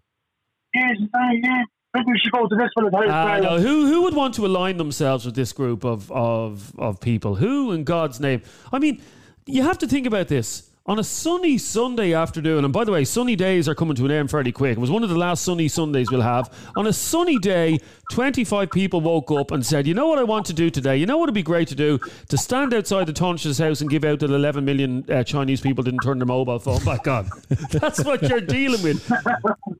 yes, 0.73 0.97
uh, 1.13 1.17
yeah, 1.43 1.63
maybe 1.93 2.05
we 2.07 2.19
should 2.19 2.31
go 2.31 2.47
to 2.47 2.55
this 2.55 2.69
for 2.73 2.89
the 2.89 2.95
house. 2.95 3.05
Ah, 3.09 3.39
now." 3.39 3.57
no. 3.57 3.59
Who 3.59 3.85
who 3.87 4.01
would 4.03 4.15
want 4.15 4.33
to 4.35 4.45
align 4.45 4.77
themselves 4.77 5.25
with 5.25 5.35
this 5.35 5.53
group 5.53 5.83
of, 5.83 6.11
of 6.11 6.77
of 6.79 6.99
people? 6.99 7.35
Who, 7.35 7.71
in 7.71 7.83
God's 7.83 8.19
name? 8.19 8.41
I 8.71 8.79
mean, 8.79 9.01
you 9.45 9.63
have 9.63 9.77
to 9.79 9.87
think 9.87 10.05
about 10.05 10.27
this. 10.27 10.70
On 10.87 10.97
a 10.97 11.03
sunny 11.03 11.59
Sunday 11.59 12.11
afternoon, 12.13 12.65
and 12.65 12.73
by 12.73 12.83
the 12.83 12.91
way, 12.91 13.05
sunny 13.05 13.35
days 13.35 13.69
are 13.69 13.75
coming 13.75 13.95
to 13.95 14.05
an 14.05 14.11
end 14.11 14.31
fairly 14.31 14.51
quick. 14.51 14.77
It 14.77 14.79
was 14.79 14.89
one 14.89 15.03
of 15.03 15.09
the 15.09 15.17
last 15.17 15.43
sunny 15.43 15.67
Sundays 15.67 16.09
we'll 16.09 16.23
have. 16.23 16.51
On 16.75 16.87
a 16.87 16.91
sunny 16.91 17.37
day, 17.37 17.77
25 18.11 18.71
people 18.71 18.99
woke 18.99 19.29
up 19.29 19.51
and 19.51 19.63
said, 19.63 19.85
You 19.85 19.93
know 19.93 20.07
what 20.07 20.17
I 20.17 20.23
want 20.23 20.47
to 20.47 20.53
do 20.53 20.71
today? 20.71 20.97
You 20.97 21.05
know 21.05 21.17
what 21.19 21.27
would 21.27 21.35
be 21.35 21.43
great 21.43 21.67
to 21.67 21.75
do? 21.75 21.99
To 22.29 22.37
stand 22.37 22.73
outside 22.73 23.05
the 23.05 23.13
Taoiseach's 23.13 23.59
house 23.59 23.81
and 23.81 23.91
give 23.91 24.03
out 24.03 24.21
that 24.21 24.31
11 24.31 24.65
million 24.65 25.05
uh, 25.07 25.23
Chinese 25.23 25.61
people 25.61 25.83
didn't 25.83 25.99
turn 25.99 26.17
their 26.17 26.25
mobile 26.25 26.57
phone 26.57 26.83
back 26.83 27.07
on. 27.07 27.29
That's 27.69 28.03
what 28.03 28.23
you're 28.23 28.41
dealing 28.41 28.81
with. 28.81 29.07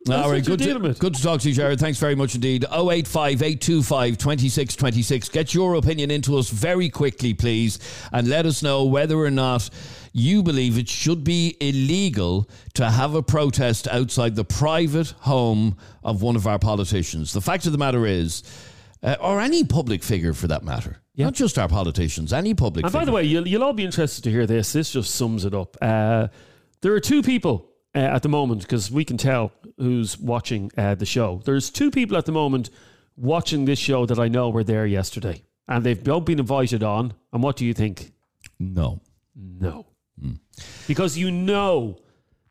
That's 0.05 0.23
All 0.23 0.29
right, 0.31 0.45
good 0.45 0.59
to, 0.59 0.77
with. 0.77 0.99
good 0.99 1.15
to 1.15 1.23
talk 1.23 1.41
to 1.41 1.49
you, 1.49 1.55
Jared. 1.55 1.79
Thanks 1.79 1.97
very 1.97 2.15
much 2.15 2.35
indeed. 2.35 2.63
085 2.71 3.41
825 3.41 4.19
2626. 4.19 5.29
Get 5.29 5.55
your 5.55 5.73
opinion 5.73 6.11
into 6.11 6.37
us 6.37 6.51
very 6.51 6.89
quickly, 6.89 7.33
please, 7.33 7.79
and 8.11 8.27
let 8.27 8.45
us 8.45 8.61
know 8.61 8.85
whether 8.85 9.17
or 9.17 9.31
not 9.31 9.67
you 10.13 10.43
believe 10.43 10.77
it 10.77 10.89
should 10.89 11.23
be 11.23 11.55
illegal 11.61 12.49
to 12.73 12.89
have 12.89 13.15
a 13.15 13.23
protest 13.23 13.87
outside 13.87 14.35
the 14.35 14.43
private 14.43 15.11
home 15.21 15.77
of 16.03 16.21
one 16.21 16.35
of 16.35 16.45
our 16.47 16.59
politicians. 16.59 17.33
The 17.33 17.41
fact 17.41 17.65
of 17.65 17.71
the 17.71 17.77
matter 17.77 18.05
is, 18.05 18.43
uh, 19.03 19.15
or 19.21 19.39
any 19.39 19.63
public 19.63 20.03
figure 20.03 20.33
for 20.33 20.47
that 20.47 20.63
matter, 20.63 20.97
not 21.17 21.33
just 21.33 21.57
our 21.57 21.67
politicians, 21.69 22.33
any 22.33 22.53
public 22.53 22.83
And 22.85 22.91
figure. 22.91 23.01
by 23.01 23.05
the 23.05 23.11
way, 23.11 23.23
you'll, 23.23 23.47
you'll 23.47 23.63
all 23.63 23.73
be 23.73 23.85
interested 23.85 24.23
to 24.25 24.31
hear 24.31 24.45
this. 24.45 24.73
This 24.73 24.91
just 24.91 25.15
sums 25.15 25.45
it 25.45 25.53
up. 25.53 25.77
Uh, 25.81 26.27
there 26.81 26.93
are 26.93 26.99
two 26.99 27.21
people 27.21 27.69
uh, 27.95 27.99
at 27.99 28.23
the 28.23 28.29
moment, 28.29 28.61
because 28.61 28.89
we 28.91 29.05
can 29.05 29.17
tell 29.17 29.51
who's 29.77 30.17
watching 30.17 30.71
uh, 30.77 30.95
the 30.95 31.05
show. 31.05 31.41
There's 31.45 31.69
two 31.69 31.91
people 31.91 32.17
at 32.17 32.25
the 32.25 32.31
moment 32.31 32.69
watching 33.17 33.65
this 33.65 33.79
show 33.79 34.05
that 34.05 34.17
I 34.19 34.27
know 34.29 34.49
were 34.49 34.63
there 34.63 34.85
yesterday. 34.85 35.43
And 35.67 35.85
they've 35.85 36.03
both 36.03 36.25
been 36.25 36.39
invited 36.39 36.83
on. 36.83 37.13
And 37.31 37.43
what 37.43 37.55
do 37.55 37.65
you 37.65 37.73
think? 37.73 38.11
no. 38.59 39.01
No. 39.35 39.85
Because 40.87 41.17
you 41.17 41.31
know 41.31 41.99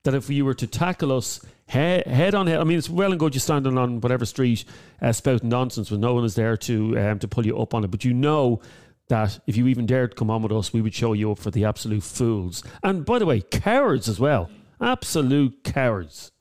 that 0.05 0.14
if 0.14 0.31
you 0.31 0.44
were 0.44 0.55
to 0.55 0.66
tackle 0.66 1.12
us 1.12 1.40
head, 1.68 2.07
head 2.07 2.35
on 2.35 2.46
head, 2.46 2.61
I 2.61 2.64
mean, 2.64 2.79
it's 2.79 2.88
well 2.88 3.11
and 3.11 3.20
good 3.20 3.35
you 3.35 3.40
standing 3.40 3.79
on 3.79 4.01
whatever 4.01 4.25
street 4.25 4.64
uh, 5.01 5.12
spouting 5.12 5.49
nonsense 5.49 5.90
when 5.90 6.01
no 6.01 6.14
one 6.14 6.25
is 6.25 6.35
there 6.35 6.57
to 6.57 6.99
um, 6.99 7.18
to 7.18 7.29
pull 7.29 7.46
you 7.46 7.59
up 7.59 7.75
on 7.75 7.85
it. 7.85 7.90
But 7.90 8.05
you 8.05 8.14
know 8.14 8.61
that 9.09 9.38
if 9.46 9.57
you 9.57 9.66
even 9.66 9.87
dared 9.87 10.16
come 10.16 10.31
on 10.31 10.42
with 10.42 10.53
us, 10.53 10.73
we 10.73 10.81
would 10.81 10.94
show 10.94 11.12
you 11.12 11.33
up 11.33 11.38
for 11.38 11.51
the 11.51 11.64
absolute 11.64 12.03
fools. 12.03 12.62
And 12.83 13.05
by 13.05 13.18
the 13.18 13.27
way, 13.27 13.40
cowards 13.40 14.09
as 14.09 14.18
well. 14.18 14.51
Absolute 14.81 15.62
cowards. 15.62 16.33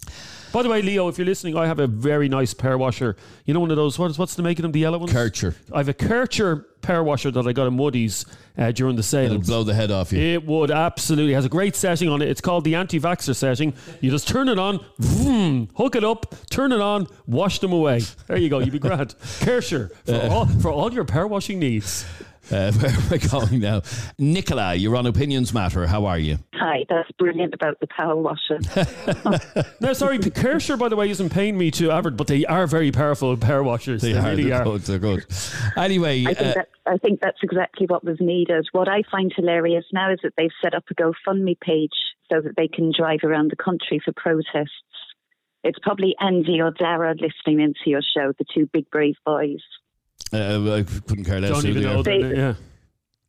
By 0.52 0.64
the 0.64 0.70
way, 0.70 0.82
Leo, 0.82 1.08
if 1.08 1.18
you're 1.18 1.26
listening, 1.28 1.56
I 1.56 1.68
have 1.68 1.80
a 1.80 1.86
very 1.88 2.28
nice 2.28 2.54
power 2.54 2.78
washer. 2.78 3.16
You 3.46 3.54
know 3.54 3.60
one 3.60 3.70
of 3.70 3.78
those. 3.78 4.00
What 4.00 4.10
is, 4.10 4.18
what's 4.18 4.36
the 4.36 4.42
making 4.42 4.66
of 4.66 4.70
them? 4.70 4.72
The 4.72 4.80
yellow 4.80 4.98
ones? 4.98 5.14
Karcher. 5.14 5.56
I 5.72 5.78
have 5.78 5.90
a 5.90 5.94
Karcher 5.94 6.66
power 6.82 7.04
washer 7.04 7.30
that 7.30 7.46
I 7.46 7.54
got 7.54 7.68
in 7.68 7.78
Woody's 7.78 8.26
uh, 8.58 8.72
during 8.72 8.96
the 8.96 9.04
sale. 9.04 9.32
It'll 9.32 9.42
blow 9.42 9.64
the 9.64 9.76
head 9.76 9.92
off 9.92 10.12
you. 10.12 10.20
It 10.20 10.46
would 10.46 10.72
absolutely. 10.72 11.34
It 11.34 11.36
has 11.36 11.46
a 11.46 11.50
great 11.50 11.76
setting 11.76 12.10
on 12.10 12.22
it. 12.22 12.30
It's 12.30 12.42
called 12.42 12.64
the 12.64 12.76
anti-vaxxer 12.76 13.36
setting. 13.36 13.74
You 14.02 14.10
just 14.10 14.28
turn 14.28 14.50
it 14.50 14.58
on, 14.58 14.84
vroom, 14.98 15.70
hook 15.76 15.96
it 15.96 16.04
up, 16.04 16.34
turn 16.50 16.72
it 16.72 16.82
on, 16.82 17.08
wash 17.28 17.60
them 17.60 17.72
away. 17.72 18.02
There 18.28 18.38
you 18.38 18.50
go. 18.50 18.60
You'd 18.60 18.72
be 18.72 18.80
grand. 18.80 19.10
Karcher 19.20 19.92
for 20.06 20.34
all 20.34 20.46
for 20.46 20.72
all 20.72 20.92
your 20.92 21.06
power 21.06 21.28
washing 21.28 21.60
needs. 21.60 22.06
Uh, 22.52 22.72
where 22.74 22.92
am 22.92 23.04
I 23.12 23.18
going 23.18 23.60
now? 23.60 23.82
Nicola, 24.18 24.74
you're 24.76 24.96
on 24.96 25.06
Opinions 25.06 25.54
Matter. 25.54 25.86
How 25.88 26.06
are 26.06 26.18
you? 26.18 26.38
Hi, 26.54 26.86
that's 26.90 27.12
brilliant 27.18 27.54
about 27.54 27.80
the 27.80 27.88
power 27.88 28.16
washer. 28.16 28.60
No, 29.82 29.94
sorry, 29.94 30.20
Karcher, 30.20 30.78
by 30.78 30.90
the 30.90 30.96
way, 30.96 31.10
isn't 31.10 31.30
paying 31.30 31.58
me 31.58 31.72
to 31.72 31.92
advert, 31.92 32.18
but 32.18 32.28
they 32.28 32.46
are 32.46 32.68
very 32.68 32.92
powerful 32.92 33.36
power 33.38 33.64
washers. 33.64 34.02
They, 34.02 34.12
They 34.14 34.20
are. 34.20 34.30
really 34.30 34.44
They're 34.50 34.62
are. 34.62 34.64
good. 34.64 34.82
They're 34.82 35.00
good. 35.00 35.26
Anyway, 35.78 36.26
I 36.28 36.34
think, 36.34 36.40
uh, 36.50 36.54
that, 36.56 36.70
I 36.86 36.98
think 36.98 37.22
that's 37.22 37.38
exactly 37.42 37.86
what 37.88 38.04
was 38.04 38.18
needed. 38.20 38.68
What 38.74 38.88
I 38.90 39.04
find 39.10 39.32
hilarious 39.36 39.86
now 39.94 40.12
is 40.12 40.20
that 40.24 40.34
they've 40.38 40.52
set 40.62 40.74
up 40.74 40.84
a 40.92 40.96
GoFundMe 40.96 41.60
page 41.60 41.94
so 42.32 42.42
that 42.42 42.56
they 42.58 42.68
can 42.68 42.92
drive 42.98 43.20
around 43.24 43.52
the 43.52 43.56
country 43.64 44.02
for 44.04 44.12
protests. 44.12 44.72
It's 45.64 45.80
probably 45.82 46.16
Andy 46.20 46.62
or 46.62 46.72
Dara 46.72 47.14
listening 47.14 47.62
into 47.64 47.80
your 47.88 48.02
show, 48.02 48.34
the 48.38 48.46
two 48.54 48.70
big 48.72 48.90
brave 48.90 49.16
boys. 49.26 49.62
Uh, 50.34 50.74
I 50.76 50.84
couldn't 50.84 51.26
care 51.26 51.40
less. 51.42 51.52
Don't 51.52 51.64
who 51.64 51.70
even 51.70 51.84
know. 51.84 52.00
are. 52.00 52.04
Them, 52.04 52.22
They- 52.22 52.36
yeah. 52.36 52.54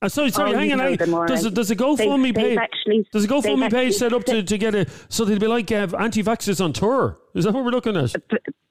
Uh, 0.02 0.08
sorry, 0.08 0.30
sorry, 0.30 0.54
Oh, 0.54 0.58
hang 0.58 0.72
on. 0.72 0.78
hang- 0.78 0.96
Does, 0.96 1.08
a, 1.10 1.14
right. 1.48 1.54
does 1.54 1.70
a 1.70 1.76
GoFundMe 1.76 2.34
page? 2.34 2.56
actually- 2.56 3.06
does 3.12 3.24
a 3.26 3.28
GoFundMe 3.28 3.70
page 3.70 3.92
set 3.92 4.14
up 4.14 4.24
to, 4.24 4.42
to 4.42 4.56
get 4.56 4.74
a 4.74 4.86
so 5.10 5.26
they'd 5.26 5.38
be 5.38 5.46
like 5.46 5.70
uh, 5.70 5.88
anti-vaxxers 5.98 6.64
on 6.64 6.72
tour? 6.72 7.18
Is 7.34 7.44
that 7.44 7.52
what 7.52 7.66
we're 7.66 7.70
looking 7.70 7.98
at? 7.98 8.14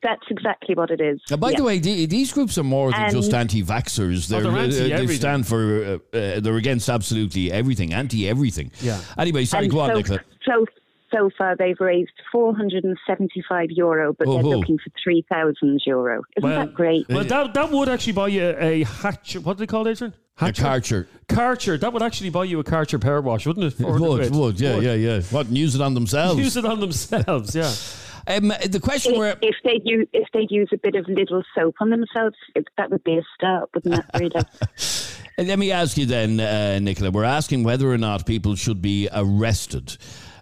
That's 0.02 0.24
exactly 0.32 0.74
what 0.74 0.90
it 0.90 1.00
is. 1.00 1.20
Uh, 1.32 1.38
by 1.38 1.52
Yeah. 1.52 1.58
the 1.58 1.64
way, 1.66 1.78
the, 1.78 2.08
these 2.08 2.34
groups 2.34 2.58
are 2.58 2.64
more 2.64 2.90
than 2.92 3.02
And- 3.02 3.12
just 3.12 3.32
anti-vaxxers. 3.32 4.28
They're, 4.28 4.42
they're 4.42 4.96
uh, 4.96 5.06
they 5.06 5.16
stand 5.16 5.46
for. 5.46 6.00
Uh, 6.14 6.18
uh, 6.18 6.40
they're 6.40 6.56
against 6.58 6.90
absolutely 6.90 7.52
everything, 7.52 7.94
anti-everything. 7.94 8.72
Yeah. 8.82 9.00
Anyway, 9.16 9.46
sorry, 9.46 9.66
And 9.66 9.72
go 9.74 9.82
on, 9.82 9.90
so, 9.92 9.96
Nicola. 9.98 10.20
so, 10.44 10.66
so 11.12 11.30
far, 11.38 11.56
they've 11.56 11.80
raised 11.80 12.12
475 12.32 13.72
euro, 13.72 14.14
but 14.14 14.28
Oh, 14.28 14.34
they're 14.34 14.46
oh. 14.46 14.50
looking 14.60 14.78
for 14.78 14.92
3,000 15.04 15.82
euro. 15.86 16.22
Isn't 16.38 16.50
that 16.50 16.74
great? 16.74 17.08
Well, 17.10 17.24
that, 17.24 17.54
that 17.54 17.72
would 17.72 17.90
actually 17.90 18.14
buy 18.14 18.28
you 18.28 18.56
a 18.58 18.84
hatch. 18.84 19.36
What 19.38 19.58
do 19.58 19.62
they 19.62 19.68
call 19.68 19.88
it, 19.88 19.92
Adrian? 19.92 20.14
A 20.42 20.46
Hatcher? 20.46 20.64
Karcher. 20.64 21.08
Karcher. 21.28 21.80
That 21.80 21.92
would 21.92 22.02
actually 22.02 22.30
buy 22.30 22.46
you 22.46 22.60
a 22.60 22.64
Karcher 22.64 23.02
power 23.02 23.22
wash, 23.22 23.46
wouldn't 23.46 23.66
it? 23.66 23.80
It 23.80 23.86
would, 23.86 24.00
quid. 24.00 24.36
would, 24.36 24.60
yeah, 24.62 24.76
Would. 24.76 24.84
yeah, 24.84 24.94
yeah. 24.94 25.22
What, 25.32 25.48
and 25.48 25.58
use 25.58 25.76
it 25.76 25.82
on 25.82 25.94
themselves? 25.94 26.40
Use 26.40 26.56
it 26.56 26.66
on 26.66 26.80
themselves, 26.80 27.56
yeah. 27.56 27.74
Um, 28.28 28.50
the 28.50 28.80
question 28.80 29.18
where. 29.18 29.32
If, 29.32 29.38
if 29.42 29.56
they'd 29.64 29.82
use 29.86 30.08
if 30.14 30.28
they'd 30.34 30.52
use 30.52 30.70
a 30.72 30.78
bit 30.78 30.94
of 30.94 31.08
little 31.08 31.42
soap 31.56 31.76
on 31.80 31.90
themselves, 31.90 32.36
it, 32.54 32.68
that 32.78 32.92
would 32.92 33.04
be 33.04 33.18
a 33.18 33.24
start, 33.34 33.72
wouldn't 33.74 33.96
that? 33.96 34.20
Really? 34.20 34.32
Uh, 35.40 35.44
Let 35.44 35.58
me 35.58 35.72
ask 35.72 35.98
you 35.98 36.06
then, 36.06 36.40
uh, 36.40 36.80
Nicola. 36.80 37.12
We're 37.12 37.24
asking 37.24 37.64
whether 37.64 37.90
or 37.90 37.98
not 37.98 38.26
people 38.26 38.56
should 38.56 38.82
be 38.82 39.08
arrested 39.14 39.98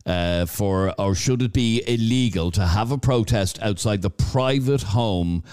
uh, 0.08 0.46
for, 0.46 0.94
or 1.00 1.14
should 1.14 1.42
it 1.42 1.54
be 1.54 1.84
illegal 1.88 2.50
to 2.52 2.66
have 2.66 2.92
a 2.92 2.98
protest 2.98 3.62
outside 3.62 4.02
the 4.02 4.10
private 4.10 4.82
home 4.82 5.44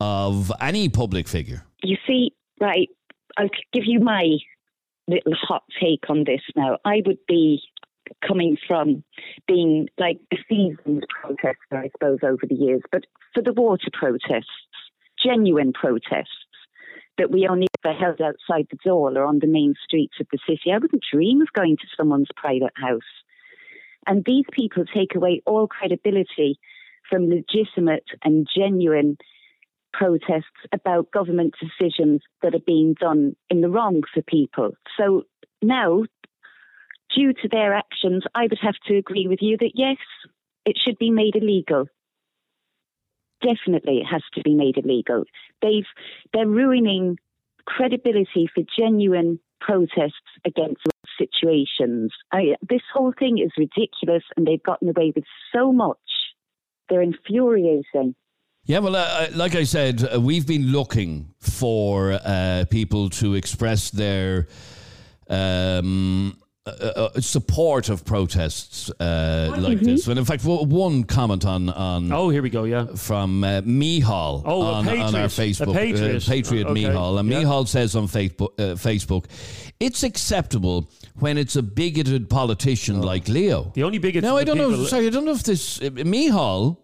of 0.00 0.50
any 0.60 0.88
public 0.88 1.28
figure? 1.28 1.64
You 1.82 1.96
see, 2.06 2.32
right, 2.60 2.88
I'll 3.36 3.48
give 3.72 3.84
you 3.84 4.00
my 4.00 4.36
little 5.08 5.34
hot 5.34 5.64
take 5.80 6.08
on 6.08 6.24
this 6.24 6.40
now. 6.56 6.78
I 6.84 7.02
would 7.04 7.18
be 7.28 7.60
coming 8.26 8.56
from 8.66 9.02
being 9.46 9.88
like 9.98 10.18
a 10.32 10.36
seasoned 10.48 11.04
protester, 11.20 11.56
I 11.72 11.90
suppose, 11.90 12.18
over 12.22 12.46
the 12.48 12.54
years, 12.54 12.82
but 12.92 13.04
for 13.34 13.42
the 13.42 13.52
water 13.52 13.90
protests, 13.92 14.46
genuine 15.22 15.72
protests 15.72 16.28
that 17.18 17.30
we 17.30 17.46
only 17.48 17.66
ever 17.84 17.94
held 17.94 18.20
outside 18.20 18.66
the 18.70 18.78
door 18.84 19.16
or 19.16 19.24
on 19.24 19.38
the 19.38 19.46
main 19.46 19.74
streets 19.82 20.14
of 20.20 20.26
the 20.32 20.38
city, 20.46 20.72
I 20.72 20.78
wouldn't 20.78 21.02
dream 21.12 21.40
of 21.40 21.52
going 21.52 21.76
to 21.76 21.86
someone's 21.96 22.28
private 22.36 22.72
house. 22.76 23.02
And 24.06 24.24
these 24.24 24.44
people 24.52 24.84
take 24.84 25.14
away 25.14 25.42
all 25.46 25.66
credibility 25.66 26.58
from 27.08 27.28
legitimate 27.28 28.06
and 28.22 28.46
genuine 28.56 29.16
protests 29.92 30.44
about 30.72 31.10
government 31.12 31.54
decisions 31.60 32.22
that 32.42 32.54
are 32.54 32.66
being 32.66 32.94
done 32.98 33.36
in 33.50 33.60
the 33.60 33.68
wrong 33.68 34.02
for 34.12 34.22
people. 34.22 34.72
So 34.98 35.22
now, 35.62 36.04
due 37.14 37.32
to 37.32 37.48
their 37.48 37.74
actions, 37.74 38.24
I 38.34 38.42
would 38.42 38.58
have 38.60 38.74
to 38.88 38.96
agree 38.96 39.28
with 39.28 39.38
you 39.40 39.56
that 39.58 39.72
yes, 39.74 39.98
it 40.64 40.78
should 40.82 40.98
be 40.98 41.10
made 41.10 41.36
illegal. 41.36 41.86
Definitely, 43.42 43.98
it 43.98 44.06
has 44.06 44.22
to 44.34 44.42
be 44.42 44.54
made 44.54 44.78
illegal. 44.78 45.24
They've 45.60 45.86
they're 46.32 46.46
ruining 46.46 47.18
credibility 47.66 48.48
for 48.52 48.62
genuine 48.78 49.38
protests 49.60 50.30
against 50.44 50.82
situations. 51.18 52.12
I, 52.32 52.56
this 52.68 52.82
whole 52.92 53.12
thing 53.18 53.38
is 53.38 53.50
ridiculous, 53.56 54.22
and 54.36 54.46
they've 54.46 54.62
gotten 54.62 54.88
away 54.88 55.12
with 55.14 55.24
so 55.54 55.72
much. 55.72 55.98
They're 56.88 57.02
infuriating. 57.02 58.14
Yeah, 58.66 58.78
well, 58.78 58.96
uh, 58.96 59.28
like 59.34 59.54
I 59.54 59.64
said, 59.64 60.02
uh, 60.02 60.20
we've 60.20 60.46
been 60.46 60.72
looking 60.72 61.34
for 61.38 62.18
uh, 62.24 62.64
people 62.70 63.10
to 63.10 63.34
express 63.34 63.90
their 63.90 64.48
um, 65.28 66.38
uh, 66.66 66.70
uh, 67.14 67.20
support 67.20 67.90
of 67.90 68.04
protests 68.06 68.90
uh, 68.98 69.54
like 69.58 69.78
Mhm. 69.80 69.84
this. 69.84 70.06
And 70.08 70.18
in 70.18 70.24
fact, 70.24 70.42
w- 70.44 70.64
one 70.66 71.04
comment 71.04 71.44
on 71.44 71.68
on 71.68 72.10
oh 72.10 72.30
here 72.30 72.40
we 72.42 72.48
go 72.48 72.64
yeah 72.64 72.86
from 72.94 73.44
uh, 73.44 73.60
Mihal 73.66 74.42
Oh, 74.46 74.62
a 74.62 74.72
on, 74.72 74.88
on 74.88 75.14
our 75.14 75.28
patriot. 75.28 75.60
A 75.60 75.64
Facebook 75.66 75.74
patriot. 75.74 76.22
uh, 76.26 76.30
patriot 76.30 76.66
Okay. 76.68 76.84
Mihal 76.84 77.18
and 77.18 77.28
Yeah. 77.30 77.42
Mihal 77.42 77.66
says 77.68 77.94
on 77.94 78.08
Facebook 78.08 78.52
uh, 78.58 78.76
Facebook, 78.76 79.26
it's 79.78 80.02
acceptable 80.02 80.90
when 81.18 81.36
it's 81.36 81.54
a 81.56 81.62
bigoted 81.62 82.30
politician 82.30 83.02
like 83.02 83.28
Leo. 83.28 83.64
Oh. 83.66 83.72
The 83.74 83.82
only 83.84 83.98
bigots. 83.98 84.22
No, 84.24 84.38
I 84.38 84.44
don't 84.44 84.56
know. 84.56 84.84
Sorry, 84.86 85.06
I 85.06 85.10
don't 85.10 85.26
know 85.26 85.32
if 85.32 85.42
this 85.42 85.80
uh, 85.82 85.90
Mihal. 85.90 86.78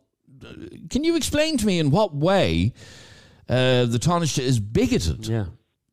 uh, 0.45 0.49
Can 0.91 1.05
you 1.05 1.17
explain 1.17 1.57
to 1.57 1.65
me 1.67 1.79
in 1.79 1.91
what 1.91 2.15
way 2.15 2.75
uh, 3.49 3.87
the 3.87 3.99
Taoiseach 3.99 4.39
is 4.41 4.61
bigoted? 4.61 5.27
Yeah, 5.27 5.47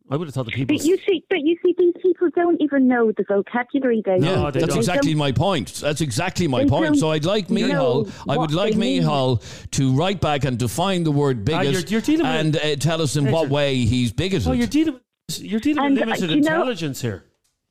I 0.10 0.16
would 0.16 0.28
have 0.28 0.36
thought 0.36 0.46
the 0.46 0.52
people. 0.52 0.76
But 0.76 0.86
you 0.86 0.98
see, 1.08 1.24
but 1.30 1.40
you 1.42 1.58
see, 1.64 1.76
these 1.78 1.94
people 2.02 2.30
don't 2.36 2.62
even 2.62 2.88
know 2.88 3.12
the 3.12 3.26
vocabulary 3.28 4.02
they 4.06 4.18
Yeah, 4.20 4.46
use. 4.46 4.54
that's 4.54 4.76
exactly 4.76 5.12
don't- 5.12 5.20
my 5.20 5.32
point. 5.32 5.74
That's 5.76 6.00
exactly 6.02 6.48
my 6.48 6.64
They 6.64 6.70
point. 6.70 6.98
So 6.98 7.12
I'd 7.12 7.26
like 7.26 7.50
know 7.50 8.04
Mihal, 8.06 8.12
I 8.30 8.38
would 8.38 8.54
like 8.54 8.74
they. 8.76 8.80
Mihal 9.02 9.42
to 9.72 9.94
write 9.94 10.22
back 10.22 10.46
and 10.46 10.58
define 10.58 11.04
the 11.04 11.12
word 11.12 11.40
Ah, 11.50 11.60
bigot 11.60 11.72
you're- 11.74 11.86
you're 11.90 12.02
and 12.26 12.56
uh, 12.56 12.76
tell 12.78 13.02
us 13.02 13.16
in 13.18 13.26
Hey, 13.26 13.32
what 13.34 13.50
way 13.50 13.76
he's 13.86 14.12
bigoted. 14.14 14.48
Oh, 14.48 14.54
you're 14.54 14.68
dealing. 14.68 15.00
You're 15.40 15.60
dealing 15.60 15.84
And, 15.84 15.94
with 15.96 16.04
uh, 16.04 16.06
limited 16.06 16.28
do 16.30 16.36
you 16.36 16.42
know- 16.42 16.52
intelligence 16.56 17.02
here. 17.02 17.24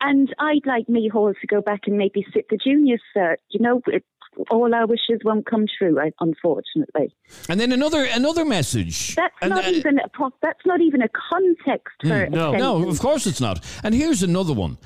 And 0.03 0.29
I'd 0.38 0.66
like 0.66 0.88
Mihal 0.90 1.33
to 1.40 1.46
go 1.46 1.62
back 1.62 1.81
and 1.87 1.96
maybe 1.96 2.27
sit 2.35 2.51
the 2.51 2.59
Junior 2.62 2.99
Cert. 3.16 3.37
You 3.49 3.61
know, 3.61 3.81
it, 3.87 4.05
all 4.51 4.75
our 4.75 4.87
wishes 4.87 5.20
won't 5.25 5.46
come 5.46 5.66
true, 5.79 5.99
unfortunately. 6.20 7.14
and 7.49 7.59
then 7.61 7.72
another 7.72 8.05
another 8.05 8.44
message. 8.44 9.14
That's 9.14 9.35
And, 9.42 9.51
not 9.51 9.64
uh, 9.64 9.68
even 9.70 9.99
a 9.99 10.09
that's 10.42 10.64
not 10.66 10.81
even 10.81 11.03
a 11.03 11.09
context 11.09 11.94
for 12.03 12.27
Mm, 12.27 12.31
no, 12.31 12.53
no, 12.53 12.88
of 12.88 12.99
course 13.01 13.27
it's 13.27 13.40
not. 13.40 13.64
And 13.83 13.94
here's 13.94 14.22
another 14.22 14.53
one, 14.53 14.79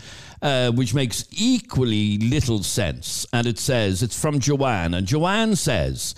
uh, 0.43 0.71
which 0.73 0.95
makes 0.95 1.27
equally 1.31 2.19
little 2.19 2.63
sense. 2.63 3.27
And 3.33 3.47
it 3.47 3.59
says, 3.59 4.03
it's 4.03 4.21
from 4.21 4.39
Joanne. 4.41 4.95
And 4.95 5.07
Joanne 5.07 5.57
says, 5.57 6.15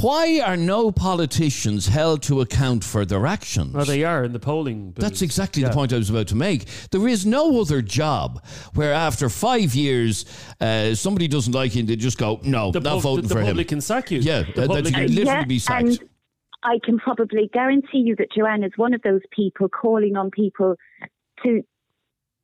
Why 0.00 0.40
are 0.44 0.56
no 0.56 0.90
politicians 0.90 1.86
held 1.86 2.22
to 2.24 2.40
account 2.40 2.82
for 2.82 3.04
their 3.04 3.26
actions? 3.26 3.74
Well, 3.74 3.84
they 3.84 4.02
are 4.02 4.24
in 4.24 4.32
the 4.32 4.40
polling. 4.40 4.90
booths. 4.90 5.08
That's 5.08 5.22
exactly 5.22 5.62
Yeah. 5.62 5.68
the 5.68 5.74
point 5.74 5.92
I 5.92 5.98
was 5.98 6.10
about 6.10 6.26
to 6.28 6.34
make. 6.34 6.66
There 6.90 7.06
is 7.06 7.24
no 7.24 7.60
other 7.60 7.80
job 7.80 8.44
where 8.74 8.92
after 8.92 9.28
five 9.28 9.74
years 9.74 10.24
uh, 10.60 10.94
somebody 10.96 11.28
doesn't 11.28 11.52
like 11.54 11.74
you 11.74 11.80
and 11.80 11.88
they 11.88 11.96
just 11.96 12.18
go, 12.18 12.40
no, 12.42 12.72
The, 12.72 12.80
not 12.80 12.94
pub- 12.94 13.02
voting 13.02 13.28
the 13.28 13.34
for 13.34 13.40
him. 13.40 13.46
The 13.46 13.50
public 13.52 13.68
can 13.68 13.80
sack 13.80 14.10
you. 14.10 14.18
Yeah, 14.18 14.40
The 14.42 14.46
that, 14.46 14.54
that 14.54 14.66
public- 14.68 14.86
you 14.86 14.92
could 14.92 15.10
Uh, 15.10 15.14
literally 15.14 15.24
yeah, 15.40 15.44
be 15.44 15.58
sacked. 15.60 15.86
And 15.86 15.98
I 16.64 16.78
can 16.84 16.98
probably 16.98 17.48
guarantee 17.52 17.98
you 17.98 18.16
that 18.16 18.28
Joanne 18.36 18.64
is 18.64 18.72
one 18.76 18.94
of 18.94 19.02
those 19.02 19.20
people 19.30 19.68
calling 19.68 20.16
on 20.16 20.30
people 20.30 20.74
to 21.44 21.62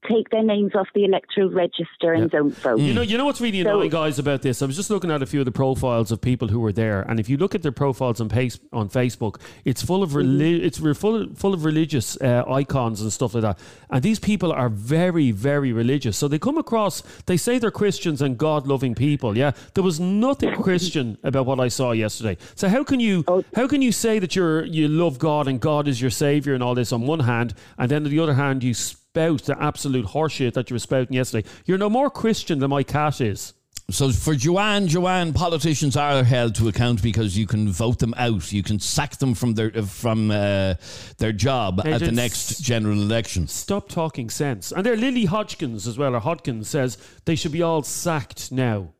take 0.08 0.30
their 0.30 0.42
names 0.42 0.74
off 0.74 0.88
the 0.94 1.04
electoral 1.04 1.50
register 1.50 2.12
and 2.12 2.30
don't 2.30 2.56
vote. 2.56 2.80
You 2.80 2.94
know, 2.94 3.02
you 3.02 3.18
know 3.18 3.24
what's 3.24 3.40
really 3.40 3.62
So- 3.62 3.70
annoying, 3.70 3.90
guys, 3.90 4.18
about 4.18 4.42
this. 4.42 4.62
I 4.62 4.66
was 4.66 4.76
just 4.76 4.90
looking 4.90 5.10
at 5.10 5.22
a 5.22 5.26
few 5.26 5.40
of 5.40 5.44
the 5.46 5.52
profiles 5.52 6.10
of 6.10 6.20
people 6.20 6.48
who 6.48 6.60
were 6.60 6.72
there, 6.72 7.02
and 7.02 7.20
if 7.20 7.28
you 7.28 7.36
look 7.36 7.54
at 7.54 7.62
their 7.62 7.72
profiles 7.72 8.20
on 8.20 8.28
pace, 8.28 8.58
on 8.72 8.88
Facebook, 8.88 9.36
it's 9.64 9.82
full 9.82 10.02
of 10.02 10.10
reli- 10.10 10.60
it's 10.62 10.80
re- 10.80 10.94
full 10.94 11.16
of, 11.22 11.38
full 11.38 11.52
of 11.54 11.64
religious 11.64 12.20
uh, 12.20 12.44
icons 12.48 13.00
and 13.00 13.12
stuff 13.12 13.34
like 13.34 13.42
that. 13.42 13.58
And 13.90 14.02
these 14.02 14.18
people 14.18 14.52
are 14.52 14.68
very, 14.68 15.30
very 15.32 15.72
religious. 15.72 16.16
So 16.16 16.28
they 16.28 16.38
come 16.38 16.58
across, 16.58 17.02
they 17.26 17.36
say 17.36 17.58
they're 17.58 17.70
Christians 17.70 18.22
and 18.22 18.38
God 18.38 18.66
loving 18.66 18.94
people. 18.94 19.36
Yeah, 19.36 19.52
there 19.74 19.84
was 19.84 20.00
nothing 20.00 20.54
Christian 20.62 21.18
about 21.22 21.46
what 21.46 21.60
I 21.60 21.68
saw 21.68 21.92
yesterday. 21.92 22.36
So 22.54 22.68
how 22.68 22.84
can 22.84 23.00
you 23.00 23.24
how 23.54 23.66
can 23.66 23.82
you 23.82 23.92
say 23.92 24.18
that 24.18 24.34
you're 24.36 24.64
you 24.64 24.88
love 24.88 25.18
God 25.18 25.46
and 25.48 25.60
God 25.60 25.88
is 25.88 26.00
your 26.00 26.10
savior 26.10 26.54
and 26.54 26.62
all 26.62 26.74
this 26.74 26.92
on 26.92 27.06
one 27.06 27.20
hand, 27.20 27.54
and 27.78 27.90
then 27.90 28.04
on 28.04 28.10
the 28.10 28.18
other 28.20 28.34
hand 28.34 28.62
you 28.64 28.74
spout 29.12 29.42
the 29.42 29.60
absolute 29.60 30.06
horseshit 30.06 30.54
that 30.54 30.70
you 30.70 30.74
were 30.74 30.80
spouting 30.80 31.14
yesterday. 31.14 31.48
You're 31.66 31.78
no 31.78 31.90
more 31.90 32.10
Christian 32.10 32.60
than 32.60 32.70
my 32.70 32.84
cat 32.84 33.20
is. 33.20 33.54
So 33.90 34.12
for 34.12 34.36
Joanne, 34.36 34.86
Joanne, 34.86 35.32
politicians 35.32 35.96
are 35.96 36.22
held 36.22 36.54
to 36.56 36.68
account 36.68 37.02
because 37.02 37.36
you 37.36 37.44
can 37.44 37.68
vote 37.68 37.98
them 37.98 38.14
out. 38.16 38.52
You 38.52 38.62
can 38.62 38.78
sack 38.78 39.16
them 39.16 39.34
from 39.34 39.54
their 39.54 39.72
from 39.82 40.30
uh, 40.30 40.74
their 41.18 41.32
job 41.32 41.84
at 41.84 41.98
the 41.98 42.12
next 42.12 42.60
general 42.60 43.02
election. 43.02 43.48
Stop 43.48 43.88
talking 43.88 44.30
sense. 44.30 44.70
And 44.70 44.86
there, 44.86 44.96
Lily 44.96 45.24
Hodgkins 45.24 45.88
as 45.88 45.98
well, 45.98 46.14
or 46.14 46.20
Hodgkins 46.20 46.68
says 46.68 46.98
they 47.24 47.34
should 47.34 47.50
be 47.50 47.62
all 47.62 47.82
sacked 47.82 48.52
now. 48.52 48.90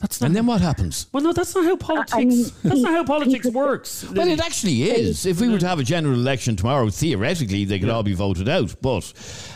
That's 0.00 0.20
not. 0.20 0.28
And 0.28 0.36
then 0.36 0.46
what 0.46 0.60
happens? 0.60 1.08
Well, 1.12 1.24
no, 1.24 1.32
that's 1.32 1.52
not 1.56 1.64
how 1.64 1.76
politics. 1.76 2.14
mean, 2.16 2.46
that's 2.62 2.80
not 2.82 2.92
how 2.92 3.04
politics 3.16 3.46
works. 3.48 4.04
Well, 4.08 4.28
it 4.28 4.40
actually 4.40 4.82
is. 4.84 5.26
If 5.26 5.40
we 5.40 5.48
were 5.48 5.58
to 5.58 5.66
have 5.66 5.80
a 5.80 5.82
general 5.82 6.14
election 6.14 6.54
tomorrow, 6.54 6.88
theoretically 6.88 7.64
they 7.64 7.80
could 7.80 7.88
all 7.88 8.04
be 8.04 8.14
voted 8.14 8.48
out. 8.48 8.76
But 8.80 9.12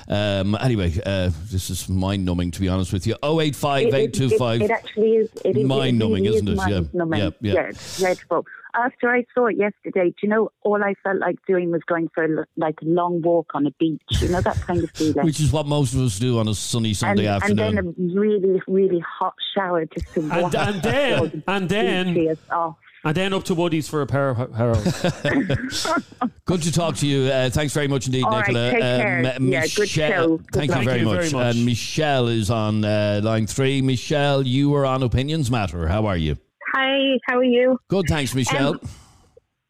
um, 0.08 0.56
anyway, 0.60 0.94
uh, 1.06 1.30
this 1.50 1.70
is 1.70 1.88
mind 1.88 2.24
numbing 2.24 2.50
to 2.52 2.60
be 2.60 2.68
honest 2.68 2.92
with 2.92 3.06
you. 3.06 3.14
Oh 3.22 3.40
eight 3.40 3.54
five 3.54 3.86
It- 3.86 3.94
it- 3.94 4.14
two 4.14 4.26
it- 4.32 4.38
five. 4.38 4.60
It 4.62 4.70
actually 4.72 5.10
is. 5.16 5.30
It 5.44 5.56
is 5.56 5.64
Mind-numbing, 5.64 6.24
it 6.24 6.28
really 6.30 6.36
isn't 6.38 6.48
it? 6.48 6.52
is 6.52 6.58
Yeah. 6.68 6.80
mind-numbing. 6.80 7.20
Yeah, 7.20 7.30
yeah. 7.54 7.60
it's 7.68 7.98
dreadful. 8.00 8.44
After 8.74 9.10
I 9.10 9.24
saw 9.34 9.46
it 9.46 9.56
yesterday, 9.58 10.08
do 10.10 10.14
you 10.22 10.28
know, 10.28 10.50
all 10.62 10.82
I 10.82 10.94
felt 11.04 11.18
like 11.18 11.36
doing 11.46 11.70
was 11.70 11.82
going 11.86 12.08
for 12.14 12.24
a, 12.24 12.38
l- 12.38 12.44
like 12.56 12.76
a 12.82 12.86
long 12.86 13.20
walk 13.22 13.50
on 13.54 13.66
a 13.66 13.70
beach. 13.72 14.00
You 14.20 14.28
know 14.30 14.40
that 14.40 14.56
kind 14.62 14.82
of 14.82 14.90
feeling. 14.92 15.24
Which 15.26 15.40
is 15.40 15.52
what 15.52 15.66
most 15.66 15.92
of 15.94 16.00
us 16.00 16.18
do 16.18 16.38
on 16.38 16.48
a 16.48 16.54
sunny 16.54 16.94
Sunday 16.94 17.26
and, 17.26 17.42
and 17.44 17.58
then 17.58 17.78
a 17.78 17.82
really, 18.18 18.62
really 18.66 19.00
hot 19.00 19.34
shower 19.54 19.84
just 19.86 20.12
to 20.14 20.20
And, 20.20 20.30
wash 20.42 20.54
and 20.54 20.82
then, 20.82 21.22
the 21.30 21.42
and 21.52 21.68
then, 21.68 22.36
off. 22.50 22.76
and 23.04 23.14
then 23.14 23.32
up 23.34 23.44
to 23.44 23.54
Woodie's 23.54 23.88
for 23.88 24.00
a 24.00 24.06
pair 24.06 24.30
of 24.30 24.54
Harold. 24.54 24.82
Good 26.44 26.62
to 26.62 26.72
talk 26.72 26.96
to 26.96 27.06
you. 27.06 27.30
Uh, 27.30 27.50
thanks 27.50 27.72
very 27.74 27.88
much 27.88 28.06
indeed, 28.06 28.24
All 28.24 28.30
right, 28.32 28.48
Nicola. 28.48 28.70
take 28.70 28.80
care. 28.80 29.18
M- 29.36 29.48
Yeah, 29.48 29.62
good 29.66 29.78
Michelle- 29.80 30.10
show. 30.10 30.36
Good 30.38 30.52
Thank 30.52 30.74
you 30.76 30.84
very 30.84 31.00
you 31.00 31.04
much. 31.06 31.14
very 31.18 31.30
much. 31.30 31.56
And 31.56 31.64
Michelle 31.66 32.28
is 32.28 32.50
on 32.50 32.84
uh, 32.84 33.20
line 33.22 33.46
three. 33.46 33.82
Michelle, 33.82 34.46
you 34.46 34.70
were 34.70 34.84
on 34.86 35.02
Opinions 35.02 35.50
Matter. 35.50 35.88
How 35.88 36.06
are 36.06 36.16
you? 36.16 36.36
Hi, 36.74 37.18
how 37.28 37.38
are 37.38 37.44
you? 37.44 37.78
Good, 37.88 38.06
thanks, 38.08 38.34
Michelle. 38.34 38.74
Um, 38.74 38.80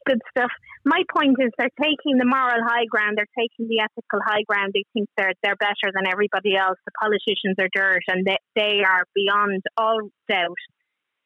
good 0.07 0.21
stuff. 0.31 0.51
My 0.85 1.03
point 1.15 1.37
is 1.41 1.51
they're 1.59 1.71
taking 1.81 2.19
the 2.19 2.25
moral 2.27 2.63
high 2.67 2.87
ground, 2.91 3.17
they're 3.17 3.39
taking 3.39 3.69
the 3.69 3.81
ethical 3.81 4.21
high 4.25 4.43
ground. 4.49 4.73
They 4.75 4.85
think 4.93 5.09
they're 5.17 5.33
they're 5.43 5.57
better 5.57 5.91
than 5.95 6.07
everybody 6.11 6.57
else. 6.57 6.79
The 6.85 6.93
politicians 7.01 7.57
are 7.61 7.69
dirt 7.73 8.03
and 8.09 8.27
they, 8.27 8.37
they 8.57 8.83
are 8.83 9.05
beyond 9.15 9.63
all 9.77 10.11
doubt 10.29 10.59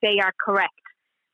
they 0.02 0.18
are 0.22 0.32
correct. 0.38 0.72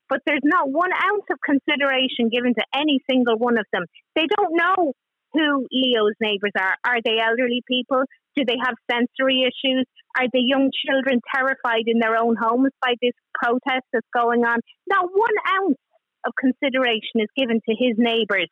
But 0.09 0.21
there's 0.27 0.45
not 0.45 0.71
one 0.71 0.91
ounce 0.93 1.25
of 1.31 1.39
consideration 1.45 2.29
given 2.31 2.55
to 2.55 2.65
any 2.75 3.01
single 3.11 3.39
one 3.39 3.59
of 3.59 3.67
them. 3.73 3.85
They 4.15 4.27
don't 4.27 4.55
know 4.55 4.93
who 5.33 5.67
Leo's 5.73 6.15
neighbours 6.21 6.53
are. 6.59 6.77
Are 6.85 7.01
they 7.03 7.19
elderly 7.19 7.63
people? 7.67 8.05
Do 8.37 8.45
they 8.47 8.57
have 8.65 8.75
sensory 8.91 9.45
issues? 9.45 9.85
Are 10.17 10.29
the 10.33 10.45
young 10.45 10.71
children 10.73 11.21
terrified 11.35 11.85
in 11.87 11.99
their 11.99 12.17
own 12.17 12.37
homes 12.37 12.73
by 12.81 12.95
this 13.01 13.17
protest 13.35 13.85
that's 13.93 14.09
going 14.13 14.45
on? 14.45 14.61
Not 14.89 15.09
one 15.13 15.39
ounce 15.61 15.81
of 16.25 16.33
consideration 16.39 17.21
is 17.21 17.33
given 17.37 17.61
to 17.65 17.73
his 17.75 17.97
neighbours, 17.99 18.49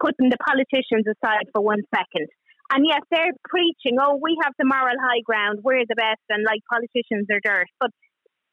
putting 0.00 0.30
the 0.30 0.40
politicians 0.40 1.04
aside 1.06 1.46
for 1.52 1.62
one 1.62 1.82
second. 1.94 2.28
And 2.70 2.86
yes, 2.86 3.02
they're 3.10 3.34
preaching, 3.50 3.98
oh, 3.98 4.18
we 4.22 4.38
have 4.42 4.54
the 4.58 4.64
moral 4.64 4.94
high 5.02 5.26
ground, 5.26 5.58
we're 5.66 5.82
the 5.90 5.98
best, 5.98 6.22
and 6.30 6.46
like 6.46 6.62
politicians 6.70 7.26
are 7.26 7.42
dirt. 7.42 7.66
But 7.82 7.90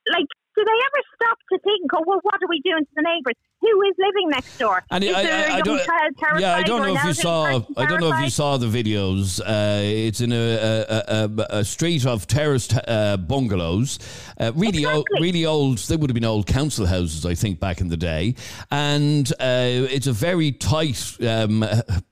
like, 0.09 0.25
do 0.57 0.65
they 0.65 0.79
ever 0.81 1.01
stop 1.13 1.37
to 1.53 1.57
think, 1.61 1.85
oh, 1.93 2.01
well, 2.01 2.19
what 2.25 2.41
are 2.41 2.49
we 2.49 2.61
doing 2.65 2.81
to 2.81 2.95
the 2.97 3.05
neighbours? 3.05 3.37
Who 3.59 3.81
is 3.83 3.95
living 3.97 4.29
next 4.29 4.57
door? 4.59 4.83
And 4.91 5.03
is 5.03 5.15
I, 5.15 5.23
there 5.23 5.33
I, 5.33 5.41
a 5.41 5.45
I 5.45 5.55
young 5.57 5.63
don't, 5.63 6.39
yeah, 6.39 6.55
I 6.55 6.63
don't 6.63 6.81
know 6.83 6.95
if 6.95 7.03
you 7.03 7.13
saw. 7.13 7.61
I 7.75 7.85
don't 7.85 7.99
know 7.99 8.13
if 8.13 8.23
you 8.23 8.29
saw 8.29 8.57
the 8.57 8.67
videos. 8.67 9.39
Uh, 9.41 9.81
it's 9.81 10.21
in 10.21 10.31
a, 10.31 10.35
a, 10.35 11.03
a, 11.25 11.59
a 11.59 11.65
street 11.65 12.05
of 12.05 12.27
terraced 12.27 12.75
uh, 12.87 13.17
bungalows, 13.17 13.99
uh, 14.39 14.51
really 14.55 14.85
old, 14.85 15.07
really 15.19 15.45
old. 15.45 15.79
They 15.79 15.95
would 15.95 16.09
have 16.09 16.15
been 16.15 16.23
old 16.25 16.45
council 16.45 16.85
houses, 16.85 17.25
I 17.25 17.33
think, 17.33 17.59
back 17.59 17.81
in 17.81 17.89
the 17.89 17.97
day. 17.97 18.35
And 18.69 19.31
uh, 19.39 19.87
it's 19.89 20.07
a 20.07 20.13
very 20.13 20.51
tight 20.51 21.17
um, 21.21 21.65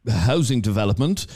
housing 0.10 0.62
development. 0.62 1.28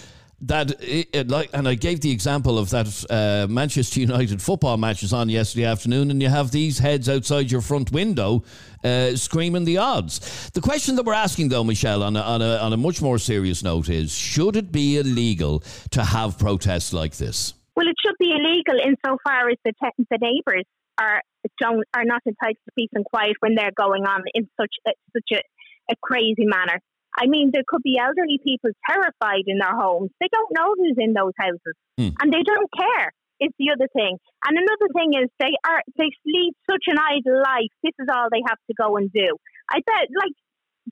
That 0.41 0.81
it, 0.81 1.09
it 1.11 1.27
like, 1.27 1.49
and 1.53 1.67
I 1.67 1.75
gave 1.75 1.99
the 1.99 2.11
example 2.11 2.57
of 2.57 2.69
that 2.69 3.05
uh, 3.09 3.47
Manchester 3.49 3.99
United 3.99 4.41
football 4.41 4.77
matches 4.77 5.11
on 5.11 5.27
yesterday 5.27 5.65
afternoon, 5.65 6.11
and 6.11 6.21
you 6.21 6.29
have 6.29 6.51
these 6.51 6.79
heads 6.79 7.09
outside 7.09 7.51
your 7.51 7.59
front 7.59 7.91
window 7.91 8.43
uh, 8.83 9.17
screaming 9.17 9.65
the 9.65 9.77
odds. 9.77 10.49
The 10.51 10.61
question 10.61 10.95
that 10.95 11.05
we're 11.05 11.13
asking, 11.13 11.49
though, 11.49 11.65
Michelle, 11.65 12.03
on 12.03 12.15
a, 12.15 12.21
on 12.21 12.41
a 12.41 12.55
on 12.57 12.71
a 12.71 12.77
much 12.77 13.01
more 13.01 13.19
serious 13.19 13.63
note, 13.63 13.89
is: 13.89 14.13
Should 14.13 14.55
it 14.55 14.71
be 14.71 14.97
illegal 14.97 15.61
to 15.91 16.05
have 16.05 16.39
protests 16.39 16.93
like 16.93 17.17
this? 17.17 17.53
Well, 17.75 17.87
it 17.87 17.95
should 18.05 18.15
be 18.19 18.31
illegal 18.31 18.79
insofar 18.85 19.49
as 19.49 19.57
the, 19.65 19.73
te- 19.73 20.05
the 20.09 20.17
neighbours 20.21 20.65
are 20.99 21.21
don't 21.59 21.83
are 21.93 22.05
not 22.05 22.21
entitled 22.25 22.57
to 22.65 22.71
peace 22.75 22.89
and 22.93 23.05
quiet 23.05 23.35
when 23.39 23.55
they're 23.55 23.71
going 23.75 24.05
on 24.05 24.23
in 24.33 24.49
such 24.59 24.75
a, 24.87 24.91
such 25.13 25.39
a, 25.39 25.93
a 25.93 25.95
crazy 26.01 26.45
manner. 26.45 26.79
I 27.19 27.27
mean, 27.27 27.51
there 27.51 27.67
could 27.67 27.83
be 27.83 27.99
elderly 27.99 28.39
people 28.43 28.71
terrified 28.89 29.43
in 29.45 29.59
their 29.59 29.75
homes. 29.75 30.09
They 30.21 30.29
don't 30.31 30.51
know 30.55 30.73
who's 30.79 30.95
in 30.97 31.13
those 31.13 31.35
houses, 31.37 31.75
Hmm. 31.99 32.15
and 32.21 32.31
they 32.31 32.43
don't 32.43 32.71
care. 32.71 33.11
Is 33.39 33.55
the 33.55 33.71
other 33.71 33.87
thing, 33.95 34.19
and 34.43 34.53
another 34.59 34.89
thing 34.91 35.15
is 35.15 35.31
they 35.39 35.55
are 35.63 35.79
they 35.95 36.11
lead 36.27 36.51
such 36.69 36.91
an 36.91 36.99
idle 36.99 37.39
life. 37.39 37.71
This 37.83 37.95
is 37.95 38.07
all 38.11 38.27
they 38.27 38.43
have 38.43 38.59
to 38.67 38.73
go 38.75 38.97
and 38.99 39.07
do. 39.15 39.31
I 39.71 39.79
bet, 39.79 40.11
like 40.11 40.35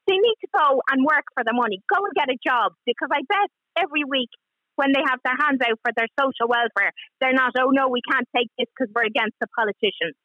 they 0.08 0.16
need 0.16 0.38
to 0.40 0.50
go 0.56 0.80
and 0.88 1.04
work 1.04 1.28
for 1.36 1.44
the 1.44 1.52
money. 1.52 1.84
Go 1.92 2.00
and 2.00 2.16
get 2.16 2.32
a 2.32 2.40
job 2.40 2.72
because 2.88 3.12
I 3.12 3.20
bet 3.28 3.52
every 3.76 4.08
week 4.08 4.32
when 4.80 4.94
they 4.96 5.04
have 5.12 5.20
their 5.28 5.36
hands 5.36 5.60
out 5.60 5.76
for 5.84 5.92
their 5.92 6.08
social 6.16 6.48
welfare, 6.48 6.96
they're 7.20 7.36
not, 7.36 7.52
oh 7.60 7.72
no, 7.76 7.90
we 7.90 8.00
can't 8.08 8.28
take 8.32 8.48
this 8.56 8.72
because 8.72 8.88
we're 8.96 9.12
against 9.12 9.36
the 9.44 9.48
politicians. 9.52 10.16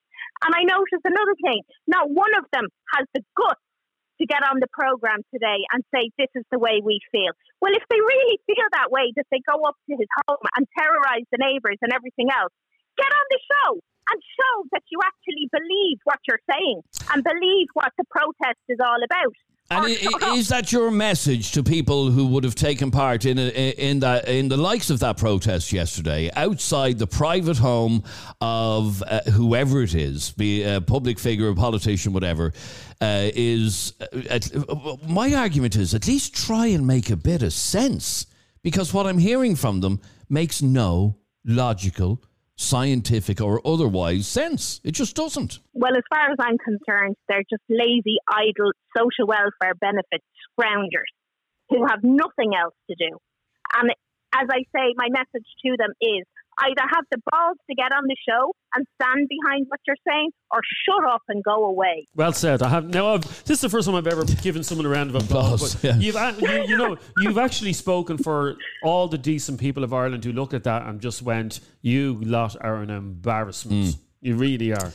And 0.47 0.55
I 0.55 0.63
noticed 0.63 1.03
another 1.03 1.35
thing. 1.43 1.67
Not 1.91 2.07
one 2.07 2.31
of 2.39 2.47
them 2.53 2.71
has 2.95 3.07
the 3.19 3.23
guts 3.35 3.67
to 4.21 4.27
get 4.27 4.43
on 4.45 4.61
the 4.61 4.69
program 4.73 5.25
today 5.33 5.65
and 5.73 5.85
say, 5.95 6.11
this 6.19 6.31
is 6.35 6.45
the 6.51 6.59
way 6.59 6.81
we 6.85 7.01
feel. 7.11 7.33
Well, 7.61 7.73
if 7.73 7.85
they 7.89 8.01
really 8.01 8.39
feel 8.47 8.69
that 8.73 8.91
way, 8.91 9.13
that 9.17 9.27
they 9.31 9.41
go 9.47 9.63
up 9.65 9.77
to 9.89 9.95
his 9.97 10.09
home 10.27 10.45
and 10.57 10.67
terrorize 10.77 11.27
the 11.33 11.41
neighbors 11.41 11.79
and 11.83 11.93
everything 11.93 12.29
else, 12.29 12.53
get 12.97 13.09
on 13.09 13.27
the 13.31 13.41
show 13.41 13.71
and 14.11 14.19
show 14.21 14.55
that 14.73 14.83
you 14.91 14.99
actually 15.01 15.49
believe 15.49 15.99
what 16.05 16.19
you're 16.27 16.43
saying 16.51 16.83
and 17.15 17.25
believe 17.25 17.69
what 17.73 17.93
the 17.97 18.05
protest 18.11 18.61
is 18.69 18.79
all 18.83 19.01
about. 19.01 19.37
And 19.73 20.39
is 20.39 20.49
that 20.49 20.73
your 20.73 20.91
message 20.91 21.53
to 21.53 21.63
people 21.63 22.11
who 22.11 22.27
would 22.27 22.45
have 22.45 22.55
taken 22.55 22.91
part 22.91 23.25
in 23.25 23.39
a, 23.39 23.49
in 23.49 24.01
that 24.01 24.29
in 24.29 24.49
the 24.49 24.57
likes 24.57 24.91
of 24.91 25.01
that 25.01 25.17
protest 25.17 25.73
yesterday, 25.73 26.31
outside 26.35 26.99
the 26.99 27.07
private 27.07 27.59
home 27.59 28.05
of 28.41 29.03
uh, 29.03 29.21
whoever 29.31 29.83
it 29.83 29.95
is, 29.95 30.33
be 30.33 30.63
a 30.63 30.81
public 30.81 31.19
figure, 31.19 31.49
a 31.49 31.55
politician, 31.55 32.13
whatever? 32.13 32.53
Uh, 33.01 33.31
is 33.35 33.95
uh, 34.01 34.39
uh, 34.69 34.97
my 35.09 35.35
argument 35.35 35.75
is 35.75 35.95
at 35.95 36.07
least 36.07 36.35
try 36.35 36.67
and 36.67 36.87
make 36.87 37.11
a 37.11 37.17
bit 37.17 37.43
of 37.43 37.53
sense 37.53 38.27
because 38.63 38.95
what 38.95 39.07
I'm 39.07 39.19
hearing 39.19 39.57
from 39.57 39.81
them 39.81 40.01
makes 40.29 40.63
no 40.63 41.17
logical, 41.45 42.23
scientific, 42.57 43.41
or 43.41 43.61
otherwise 43.67 44.27
sense. 44.27 44.81
It 44.85 44.93
just 44.93 45.17
doesn't. 45.17 45.61
Well, 45.73 45.97
as 45.97 46.03
far 46.11 46.31
as 46.31 46.37
I'm 46.39 46.59
concerned, 46.59 47.17
they're 47.29 47.45
just 47.49 47.63
lazy, 47.69 48.19
idle 48.29 48.73
social 48.97 49.27
welfare 49.27 49.75
benefit 49.81 50.23
scroungers 50.59 51.11
who 51.71 51.87
have 51.87 52.01
nothing 52.03 52.53
else 52.55 52.75
to 52.91 52.97
do. 52.99 53.17
And 53.75 53.91
as 54.35 54.49
I 54.51 54.65
say, 54.75 54.95
my 54.97 55.09
message 55.11 55.47
to 55.65 55.77
them 55.79 55.93
is 56.01 56.25
either 56.63 56.83
have 56.93 57.05
the 57.11 57.19
balls 57.31 57.57
to 57.69 57.75
get 57.75 57.93
on 57.93 58.05
the 58.07 58.17
show 58.29 58.53
and 58.75 58.87
stand 59.01 59.29
behind 59.29 59.67
what 59.69 59.81
you're 59.87 59.97
saying, 60.07 60.31
or 60.51 60.61
shut 60.87 61.05
up 61.11 61.23
and 61.29 61.43
go 61.45 61.65
away. 61.65 62.07
Well 62.15 62.33
said. 62.33 62.63
I 62.63 62.69
have 62.69 62.89
now. 62.89 63.15
I've, 63.15 63.23
this 63.45 63.59
is 63.59 63.61
the 63.61 63.69
first 63.69 63.87
time 63.87 63.95
I've 63.95 64.07
ever 64.07 64.25
given 64.25 64.63
someone 64.63 64.87
a 64.87 64.89
round 64.89 65.11
of 65.11 65.17
applause. 65.17 65.75
Applause, 65.75 65.75
but 65.75 65.85
yeah. 65.85 65.97
you've, 65.97 66.41
you, 66.41 66.65
you 66.69 66.77
know, 66.77 66.97
you've 67.19 67.39
actually 67.39 67.73
spoken 67.73 68.19
for 68.19 68.57
all 68.83 69.09
the 69.09 69.19
decent 69.19 69.61
people 69.61 69.85
of 69.85 69.93
Ireland 69.93 70.25
who 70.25 70.33
look 70.33 70.55
at 70.55 70.65
that 70.65 70.87
and 70.87 71.01
just 71.01 71.23
went, 71.23 71.61
"You 71.81 72.21
lot 72.23 72.57
are 72.61 72.77
an 72.77 72.91
embarrassment. 72.91 73.95
Hmm. 73.95 74.01
You 74.21 74.37
really 74.37 74.73
are." 74.73 74.93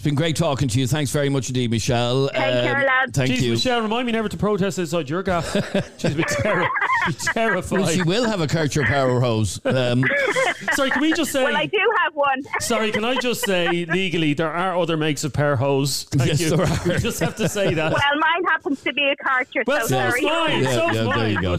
It's 0.00 0.04
been 0.06 0.14
great 0.14 0.34
talking 0.34 0.66
to 0.66 0.80
you. 0.80 0.86
Thanks 0.86 1.10
very 1.10 1.28
much 1.28 1.50
indeed, 1.50 1.70
Michelle. 1.70 2.28
Take 2.30 2.36
care, 2.38 2.74
Um, 2.78 2.86
lads. 2.86 3.12
Thank 3.12 3.32
Jeez, 3.32 3.42
you. 3.42 3.50
Michelle, 3.50 3.82
remind 3.82 4.06
me 4.06 4.12
never 4.12 4.30
to 4.30 4.36
protest 4.38 4.78
outside 4.78 5.10
your 5.10 5.22
gaff. 5.22 5.52
She's 5.98 6.14
be, 6.14 6.22
terri- 6.24 6.66
be 7.06 7.12
terrified. 7.12 7.80
Well, 7.80 7.86
she 7.90 8.02
will 8.04 8.24
have 8.24 8.40
a 8.40 8.46
Karcher 8.46 8.82
power 8.86 9.20
hose. 9.20 9.60
Um, 9.66 10.02
Sorry, 10.72 10.90
can 10.90 11.02
we 11.02 11.12
just 11.12 11.32
say? 11.32 11.44
Well, 11.44 11.54
I 11.54 11.66
do 11.66 11.76
have 12.02 12.14
one. 12.14 12.40
Sorry, 12.60 12.90
can 12.92 13.04
I 13.04 13.16
just 13.16 13.44
say 13.44 13.84
legally 13.84 14.32
there 14.32 14.50
are 14.50 14.74
other 14.78 14.96
makes 14.96 15.22
of 15.22 15.34
power 15.34 15.56
hose? 15.56 16.04
Thank 16.04 16.30
Yes, 16.30 16.40
you. 16.40 16.56
there 16.56 16.64
are. 16.66 16.78
We 16.88 16.96
just 16.96 17.20
have 17.20 17.36
to 17.36 17.46
say 17.46 17.74
that. 17.74 17.92
Well, 17.92 18.00
mine 18.20 18.44
happens 18.48 18.80
to 18.84 18.94
be 18.94 19.02
a 19.06 19.16
Karcher, 19.22 19.66
Well, 19.66 19.82
so 19.82 19.88
so 19.88 19.96
sorry. 19.98 20.20
is 20.20 20.24
mine. 20.24 20.62
yeah, 20.62 20.70
so 20.72 20.88
is 20.88 20.96
yeah, 20.96 21.14
there 21.14 21.28
you 21.28 21.42
go. 21.42 21.56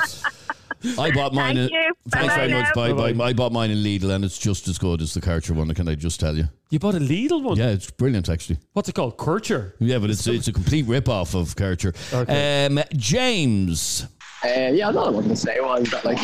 I 0.97 1.11
bought 1.11 1.34
mine. 1.34 1.55
Thank 1.55 1.71
in, 1.71 1.77
you. 1.77 1.93
Thanks 2.09 2.27
Bye-bye 2.27 2.47
very 2.47 2.53
much. 2.53 2.65
now. 2.67 2.73
Bye 2.73 2.93
bye. 2.93 3.11
Bye-bye. 3.13 3.25
I 3.25 3.34
bought 3.34 3.51
mine 3.51 3.71
in 3.71 3.77
Lidl, 3.77 4.11
and 4.11 4.25
it's 4.25 4.38
just 4.38 4.67
as 4.67 4.77
good 4.77 5.01
as 5.01 5.13
the 5.13 5.21
Karcher 5.21 5.51
one. 5.51 5.73
Can 5.73 5.88
I 5.88 5.95
just 5.95 6.19
tell 6.19 6.36
you? 6.36 6.45
You 6.69 6.79
bought 6.79 6.95
a 6.95 6.99
Lidl 6.99 7.43
one? 7.43 7.57
Yeah, 7.57 7.69
it's 7.69 7.91
brilliant 7.91 8.29
actually. 8.29 8.59
What's 8.73 8.89
it 8.89 8.95
called? 8.95 9.17
Karcher? 9.17 9.73
Yeah, 9.79 9.99
but 9.99 10.09
it's 10.09 10.25
it's 10.27 10.47
a 10.47 10.53
complete 10.53 10.86
rip 10.86 11.09
off 11.09 11.36
of 11.36 11.55
Karcher. 11.55 11.95
Okay. 12.13 12.65
Um, 12.65 12.79
James. 12.95 14.07
Uh, 14.43 14.71
yeah, 14.73 14.89
I 14.89 14.91
don't 14.91 15.05
know 15.05 15.11
what 15.11 15.25
to 15.25 15.36
say 15.36 15.59
was 15.59 15.89
that 15.91 16.03
like 16.03 16.19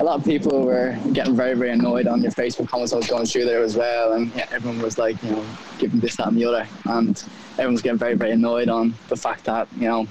a 0.00 0.04
lot 0.04 0.18
of 0.18 0.24
people 0.24 0.64
were 0.64 0.98
getting 1.12 1.36
very, 1.36 1.54
very 1.54 1.70
annoyed 1.70 2.06
on 2.08 2.20
your 2.20 2.32
Facebook 2.32 2.68
comments 2.68 2.92
I 2.92 2.96
was 2.96 3.06
going 3.06 3.24
through 3.24 3.44
there 3.44 3.62
as 3.62 3.76
well, 3.76 4.14
and 4.14 4.34
yeah, 4.34 4.48
everyone 4.50 4.82
was 4.82 4.98
like, 4.98 5.22
you 5.22 5.30
know, 5.30 5.44
giving 5.78 6.00
this, 6.00 6.16
that, 6.16 6.28
and 6.28 6.36
the 6.36 6.44
other, 6.44 6.66
and 6.86 7.22
everyone's 7.52 7.82
getting 7.82 7.98
very, 7.98 8.14
very 8.14 8.32
annoyed 8.32 8.68
on 8.68 8.94
the 9.08 9.16
fact 9.16 9.44
that 9.44 9.68
you 9.76 9.88
know 9.88 10.08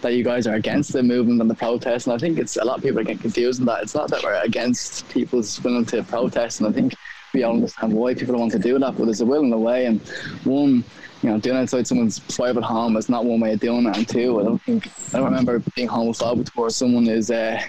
that 0.00 0.14
you 0.14 0.24
guys 0.24 0.46
are 0.46 0.54
against 0.54 0.92
the 0.92 1.02
movement 1.02 1.40
and 1.40 1.50
the 1.50 1.54
protest, 1.54 2.06
and 2.06 2.14
I 2.14 2.18
think 2.18 2.38
it's 2.38 2.56
a 2.56 2.64
lot 2.64 2.78
of 2.78 2.82
people 2.82 3.00
are 3.00 3.04
getting 3.04 3.18
confused 3.18 3.60
in 3.60 3.66
that 3.66 3.82
it's 3.82 3.94
not 3.94 4.08
that 4.10 4.22
we're 4.22 4.40
against 4.42 5.08
people's 5.08 5.62
willing 5.62 5.84
to 5.86 6.02
protest, 6.02 6.60
and 6.60 6.68
I 6.68 6.72
think 6.72 6.94
we 7.34 7.42
all 7.42 7.54
understand 7.54 7.92
why 7.92 8.14
people 8.14 8.38
want 8.38 8.52
to 8.52 8.58
do 8.58 8.78
that, 8.78 8.96
but 8.96 9.04
there's 9.04 9.20
a 9.20 9.26
will 9.26 9.42
and 9.42 9.52
a 9.52 9.58
way, 9.58 9.86
and 9.86 10.00
one 10.44 10.84
you 11.22 11.30
know, 11.30 11.38
doing 11.38 11.56
it 11.56 11.60
outside 11.62 11.86
someone's 11.86 12.18
private 12.18 12.62
home 12.62 12.96
is 12.96 13.08
not 13.08 13.24
one 13.24 13.40
way 13.40 13.54
of 13.54 13.60
doing 13.60 13.86
it. 13.86 13.96
And 13.96 14.08
two, 14.08 14.38
I 14.40 14.44
don't 14.44 14.62
think 14.62 14.86
I 15.12 15.18
don't 15.18 15.24
remember 15.24 15.60
being 15.74 15.88
homophobic 15.88 16.52
towards 16.52 16.76
someone 16.76 17.08
is 17.08 17.30
uh, 17.30 17.60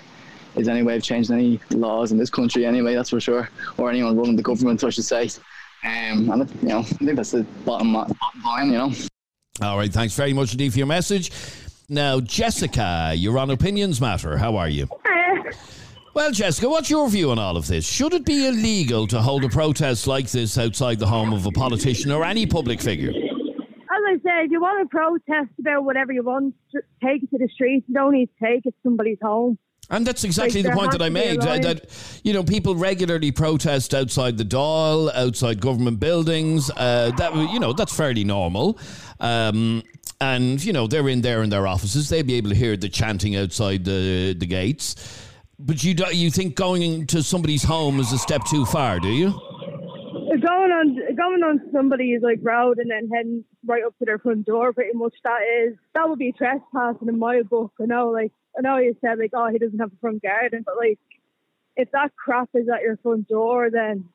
is 0.55 0.67
any 0.67 0.83
way 0.83 0.95
of 0.97 1.03
changing 1.03 1.35
any 1.35 1.59
laws 1.71 2.11
in 2.11 2.17
this 2.17 2.29
country 2.29 2.65
anyway. 2.65 2.95
That's 2.95 3.09
for 3.09 3.19
sure, 3.19 3.49
or 3.77 3.89
anyone 3.89 4.17
running 4.17 4.35
the 4.35 4.43
government, 4.43 4.83
I 4.83 4.89
should 4.89 5.05
say. 5.05 5.29
Um, 5.83 6.29
and 6.29 6.49
you 6.61 6.67
know, 6.67 6.79
I 6.79 6.83
think 6.83 7.15
that's 7.15 7.31
the 7.31 7.43
bottom, 7.65 7.93
bottom 7.93 8.43
line. 8.43 8.67
You 8.67 8.77
know. 8.77 8.93
All 9.61 9.77
right. 9.77 9.91
Thanks 9.91 10.15
very 10.15 10.33
much 10.33 10.51
indeed 10.51 10.71
for 10.71 10.77
your 10.77 10.87
message. 10.87 11.31
Now, 11.89 12.19
Jessica, 12.19 13.13
you're 13.15 13.39
on 13.39 13.49
Opinions 13.49 14.01
Matter. 14.01 14.37
How 14.37 14.55
are 14.57 14.69
you? 14.69 14.87
Well, 16.13 16.31
Jessica, 16.31 16.67
what's 16.67 16.89
your 16.89 17.07
view 17.11 17.29
on 17.29 17.37
all 17.37 17.57
of 17.57 17.67
this? 17.67 17.85
Should 17.87 18.11
it 18.15 18.25
be 18.25 18.47
illegal 18.47 19.05
to 19.05 19.21
hold 19.21 19.43
a 19.43 19.49
protest 19.49 20.07
like 20.07 20.31
this 20.31 20.57
outside 20.57 20.97
the 20.97 21.05
home 21.05 21.31
of 21.31 21.45
a 21.45 21.51
politician 21.51 22.11
or 22.11 22.25
any 22.25 22.47
public 22.47 22.81
figure? 22.81 23.11
As 23.11 23.15
I 24.07 24.13
said, 24.23 24.45
if 24.45 24.51
you 24.51 24.59
want 24.59 24.81
to 24.81 24.89
protest 24.89 25.51
about 25.59 25.83
whatever 25.83 26.11
you 26.11 26.23
want, 26.23 26.55
take 27.03 27.21
it 27.21 27.29
to 27.29 27.37
the 27.37 27.47
streets. 27.53 27.85
You 27.87 27.93
don't 27.93 28.13
need 28.13 28.31
to 28.39 28.45
take 28.45 28.65
it 28.65 28.71
to 28.71 28.77
somebody's 28.81 29.19
home. 29.21 29.59
And 29.91 30.07
that's 30.07 30.23
exactly 30.23 30.63
Like, 30.63 30.73
the 30.73 30.77
point 30.79 30.91
that 30.93 31.01
I 31.03 31.09
to 31.09 31.13
be 31.13 31.21
a 31.21 31.35
made. 31.35 31.41
that 31.63 32.19
you 32.23 32.33
know, 32.33 32.43
people 32.43 32.75
regularly 32.75 33.31
protest 33.31 33.93
outside 33.93 34.37
the 34.37 34.43
Dáil, 34.43 35.13
outside 35.13 35.61
government 35.61 35.99
buildings. 35.99 36.71
Uh, 36.71 37.11
that 37.17 37.35
you 37.35 37.59
know, 37.59 37.73
that's 37.73 37.95
fairly 37.95 38.23
normal. 38.23 38.79
Um, 39.19 39.83
and 40.21 40.63
you 40.63 40.73
know, 40.73 40.87
they're 40.87 41.07
in 41.09 41.21
there 41.21 41.43
in 41.43 41.49
their 41.49 41.67
offices. 41.67 42.09
They'd 42.09 42.27
be 42.27 42.35
able 42.35 42.49
to 42.49 42.55
hear 42.55 42.75
the 42.77 42.89
chanting 42.89 43.35
outside 43.35 43.85
the 43.85 44.33
the 44.37 44.45
gates. 44.45 44.95
But 45.59 45.83
you 45.83 45.93
do, 45.93 46.05
you 46.15 46.29
think 46.29 46.55
going 46.55 47.07
to 47.07 47.23
somebody's 47.23 47.63
home 47.63 47.99
is 47.99 48.11
a 48.11 48.17
step 48.17 48.43
too 48.45 48.65
far? 48.65 48.99
Do 48.99 49.09
you? 49.09 49.31
Going 50.39 50.71
on, 50.71 51.15
going 51.15 51.41
on 51.43 51.61
somebody's 51.73 52.21
like 52.21 52.39
road 52.43 52.77
and 52.77 52.91
then 52.91 53.09
heading 53.11 53.43
right 53.65 53.83
up 53.83 53.97
to 53.97 54.05
their 54.05 54.19
front 54.19 54.45
door. 54.45 54.71
Pretty 54.71 54.95
much 54.95 55.15
that 55.23 55.39
is 55.63 55.75
that 55.95 56.07
would 56.07 56.19
be 56.19 56.31
trespassing 56.31 57.07
in 57.07 57.17
my 57.17 57.41
book. 57.41 57.73
I 57.81 57.85
know, 57.85 58.09
like 58.09 58.31
I 58.57 58.61
know 58.61 58.77
you 58.77 58.95
said 59.01 59.17
like, 59.17 59.31
oh, 59.33 59.49
he 59.51 59.57
doesn't 59.57 59.79
have 59.79 59.91
a 59.91 59.99
front 59.99 60.21
garden, 60.21 60.63
but 60.63 60.77
like 60.77 60.99
if 61.75 61.89
that 61.91 62.15
crap 62.15 62.49
is 62.53 62.67
at 62.69 62.81
your 62.81 62.97
front 62.97 63.27
door, 63.27 63.69
then 63.71 64.05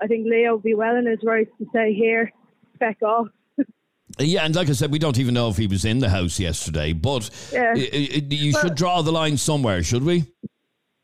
I 0.00 0.06
think 0.06 0.26
Leo 0.26 0.54
would 0.54 0.62
be 0.62 0.74
well 0.74 0.96
in 0.96 1.06
his 1.06 1.20
rights 1.24 1.50
to 1.58 1.66
say 1.72 1.94
here, 1.94 2.32
back 2.78 3.02
off. 3.02 3.28
Yeah, 4.20 4.44
and 4.44 4.54
like 4.54 4.68
I 4.68 4.72
said, 4.72 4.90
we 4.90 4.98
don't 4.98 5.18
even 5.18 5.34
know 5.34 5.48
if 5.48 5.56
he 5.56 5.66
was 5.66 5.84
in 5.84 5.98
the 6.00 6.08
house 6.08 6.40
yesterday. 6.40 6.92
But 6.92 7.30
Yeah. 7.52 7.74
you 7.74 8.52
Well- 8.52 8.62
should 8.62 8.74
draw 8.74 9.02
the 9.02 9.12
line 9.12 9.36
somewhere, 9.36 9.82
should 9.82 10.02
we? 10.04 10.24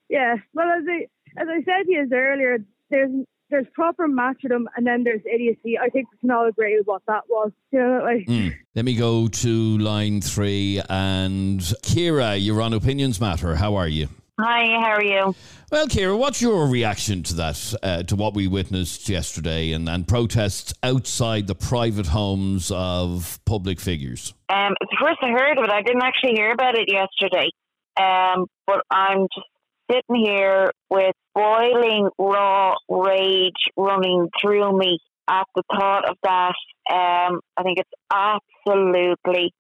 Yeah. 0.09 0.37
Well, 0.53 0.69
as 0.69 0.85
I 0.89 1.07
as 1.37 1.49
I 1.49 1.63
said 1.65 1.87
to 1.87 1.91
you 1.93 2.09
earlier, 2.13 2.59
there's 2.91 3.11
there's 3.51 3.67
proper 3.75 4.09
matcherdom 4.09 4.65
and 4.77 4.87
then 4.87 5.05
there's 5.05 5.21
idiocy. 5.33 5.79
I 5.79 5.89
think 5.91 6.09
we 6.11 6.19
can 6.19 6.31
all 6.31 6.47
agree 6.49 6.77
with 6.79 6.87
what 6.87 7.03
that 7.07 7.23
was. 7.29 7.53
You 7.73 7.79
know, 7.81 8.01
like 8.03 8.27
Hmm. 8.27 8.49
Let 8.75 8.85
me 8.85 8.95
go 8.97 9.29
to 9.29 9.79
line 9.79 10.21
three. 10.21 10.81
And 10.89 11.61
Kira, 11.61 12.43
you're 12.43 12.61
on 12.63 12.73
Opinions 12.73 13.21
Matter. 13.21 13.55
How 13.57 13.77
are 13.77 13.89
you? 13.89 14.09
Hi, 14.41 14.65
how 14.83 14.95
are 14.95 15.05
you? 15.05 15.33
Well, 15.71 15.87
Kira, 15.87 16.19
what's 16.19 16.43
your 16.43 16.67
reaction 16.67 17.23
to 17.25 17.35
that, 17.35 17.75
uh, 17.85 18.03
to 18.03 18.17
what 18.17 18.35
we 18.35 18.49
witnessed 18.49 19.09
yesterday 19.09 19.71
and, 19.71 19.89
and 19.89 20.09
protests 20.09 20.75
outside 20.83 21.47
the 21.47 21.55
private 21.55 22.09
homes 22.09 22.73
of 22.75 23.39
public 23.45 23.79
figures? 23.79 24.35
Um, 24.49 24.75
it's 24.81 24.91
the 24.91 24.97
first 25.01 25.19
I 25.23 25.29
heard 25.29 25.57
of 25.59 25.65
it. 25.65 25.71
I 25.71 25.83
didn't 25.83 26.03
actually 26.03 26.33
hear 26.33 26.51
about 26.51 26.77
it 26.77 26.89
yesterday. 26.91 27.51
Um, 27.97 28.47
but 28.67 28.83
I'm 28.91 29.29
just 29.33 29.47
sitting 29.89 30.25
here 30.25 30.73
with 30.91 31.15
boiling 31.33 32.09
raw 32.19 32.75
rage 32.89 33.53
running 33.77 34.31
through 34.43 34.77
me 34.77 34.99
at 35.29 35.47
the 35.55 35.63
thought 35.71 36.11
of 36.11 36.17
that. 36.25 36.55
Um, 36.91 37.41
I 37.57 37.63
think 37.63 37.79
it's 37.79 37.91
absolutely 38.13 39.53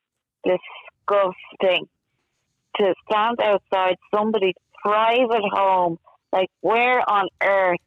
disgusting 0.45 1.87
to 2.77 2.95
stand 3.09 3.39
outside 3.41 3.97
somebody's 4.12 4.55
private 4.85 5.45
home. 5.53 5.99
Like, 6.32 6.49
where 6.61 7.01
on 7.09 7.28
earth 7.43 7.78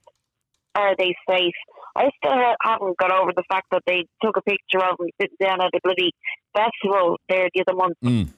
are 0.76 0.95
they 0.98 1.16
safe? 1.30 1.54
I 1.95 2.10
still 2.18 2.34
ha- 2.34 2.56
haven't 2.62 2.98
got 2.98 3.12
over 3.12 3.32
the 3.36 3.43
fact 3.50 3.68
that 3.72 3.84
they 3.86 4.06
took 4.24 4.38
a 4.38 4.41
picture 4.41 4.84
of 4.84 5.00
me 5.00 5.12
sitting 5.20 5.38
down 5.41 5.62
at 5.62 5.72
a 5.74 5.80
bloody 5.84 6.12
festival 6.56 7.18
there 7.28 7.50
the 7.54 7.64
other 7.68 7.76
month. 7.76 7.98
Mm. 8.04 8.30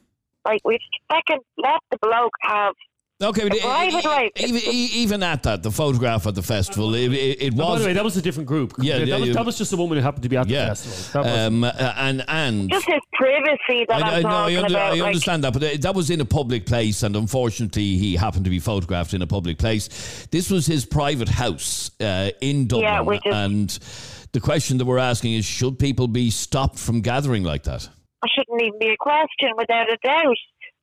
Like, 0.46 0.62
we 0.66 0.80
fucking 1.10 1.44
let 1.58 1.82
the 1.92 1.98
bloke 2.02 2.34
have 2.42 2.74
Okay, 3.22 3.50
but 3.50 3.58
a 3.58 3.62
private 3.62 4.06
life. 4.06 4.32
even, 4.38 4.62
e- 4.72 4.90
even 4.94 5.24
at 5.24 5.44
that, 5.44 5.62
the 5.62 5.72
photograph 5.72 6.26
at 6.26 6.36
the 6.36 6.42
festival, 6.42 6.96
it, 6.96 7.12
it, 7.12 7.42
it 7.42 7.58
But 7.58 7.66
was. 7.66 7.76
by 7.76 7.80
the 7.80 7.86
way, 7.88 7.94
that 7.94 8.04
was 8.06 8.16
a 8.16 8.22
different 8.22 8.48
group. 8.48 8.74
Yeah, 8.80 9.00
that, 9.00 9.08
yeah, 9.08 9.18
was, 9.18 9.28
yeah. 9.28 9.34
that 9.34 9.46
was 9.46 9.58
just 9.58 9.74
a 9.74 9.78
woman 9.78 9.98
who 9.98 10.04
happened 10.06 10.24
to 10.24 10.30
be 10.30 10.38
at 10.38 10.48
the 10.48 10.54
Yeah. 10.54 10.68
festival. 10.70 11.24
That 11.24 11.30
was 11.30 11.48
Um, 11.48 11.64
uh, 11.66 11.72
and 11.98 12.24
and 12.30 12.70
just 12.72 12.86
his 12.88 13.02
privacy 13.12 13.86
that 13.90 14.02
I, 14.04 14.18
I'm 14.18 14.24
no, 14.24 14.30
I, 14.30 14.32
talking 14.32 14.58
under- 14.60 14.68
about. 14.70 14.86
I 14.86 14.90
like, 14.92 15.02
understand 15.02 15.44
that, 15.44 15.52
but 15.52 15.64
uh, 15.64 15.68
that 15.82 15.94
was 15.96 16.10
in 16.10 16.22
a 16.22 16.26
public 16.26 16.66
place, 16.66 17.04
and 17.04 17.14
unfortunately, 17.18 17.98
he 17.98 18.16
happened 18.16 18.46
to 18.46 18.50
be 18.50 18.60
photographed 18.60 19.14
in 19.14 19.22
a 19.22 19.28
public 19.28 19.58
place. 19.58 19.90
This 20.32 20.50
was 20.50 20.66
his 20.66 20.86
private 20.86 21.28
house 21.28 21.92
uh, 22.00 22.32
in 22.40 22.68
Dublin, 22.68 22.86
Yeah, 22.88 23.02
which 23.02 23.26
is- 23.26 23.34
and 23.36 23.80
the 24.32 24.40
question 24.40 24.78
that 24.78 24.86
we're 24.86 24.98
asking 24.98 25.34
is: 25.34 25.44
Should 25.44 25.78
people 25.78 26.08
be 26.08 26.30
stopped 26.30 26.80
from 26.80 27.02
gathering 27.02 27.44
like 27.44 27.64
that? 27.64 27.90
it 28.24 28.32
shouldn't 28.36 28.62
even 28.62 28.80
be 28.80 28.90
a 28.94 28.98
question 28.98 29.50
without 29.58 29.90
a 29.92 29.98
doubt. 30.06 30.36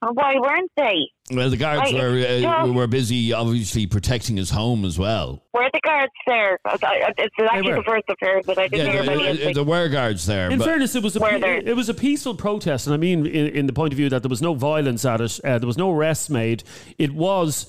And 0.03 0.14
why 0.14 0.34
weren't 0.38 0.70
they? 0.76 1.09
Well, 1.34 1.49
the 1.49 1.57
guards 1.57 1.90
Like, 1.90 1.94
were 2.03 2.18
uh, 2.20 2.40
just- 2.40 2.72
were 2.74 2.86
busy, 2.86 3.32
obviously 3.32 3.86
protecting 3.86 4.36
his 4.36 4.51
home 4.51 4.84
as 4.84 4.99
well. 4.99 5.42
Were 5.55 5.68
the 5.72 5.80
guards 5.82 6.12
there? 6.26 6.59
I, 6.66 6.76
I, 6.82 7.12
it's 7.16 7.34
actually 7.51 7.72
the 7.72 7.82
first 7.82 8.05
I've 8.11 8.16
heard, 8.20 8.44
but 8.47 8.59
I 8.59 8.68
didn't 8.68 8.86
Yeah, 8.86 8.92
hear 8.92 9.03
about 9.03 9.14
it 9.14 9.18
there, 9.18 9.26
yesterday. 9.32 9.53
there 9.55 9.64
were 9.64 9.88
guards 9.88 10.26
there. 10.26 10.51
In 10.51 10.59
but 10.59 10.66
fairness, 10.66 10.94
it 10.94 11.03
was 11.03 11.16
a 11.16 11.20
pe- 11.20 11.64
it 11.64 11.74
was 11.74 11.88
a 11.88 11.94
peaceful 11.94 12.34
protest, 12.34 12.86
and 12.86 12.92
I 12.94 12.99
mean, 12.99 13.24
in, 13.26 13.47
in 13.49 13.66
the 13.66 13.72
point 13.72 13.94
of 13.94 13.97
view 13.97 14.11
that 14.11 14.22
there 14.22 14.28
was 14.28 14.42
no 14.42 14.53
violence 14.55 15.05
at 15.07 15.20
it, 15.22 15.40
uh, 15.42 15.59
there 15.59 15.66
was 15.66 15.78
no 15.78 15.90
arrests 15.90 16.28
made. 16.28 16.62
It 16.99 17.12
was, 17.14 17.66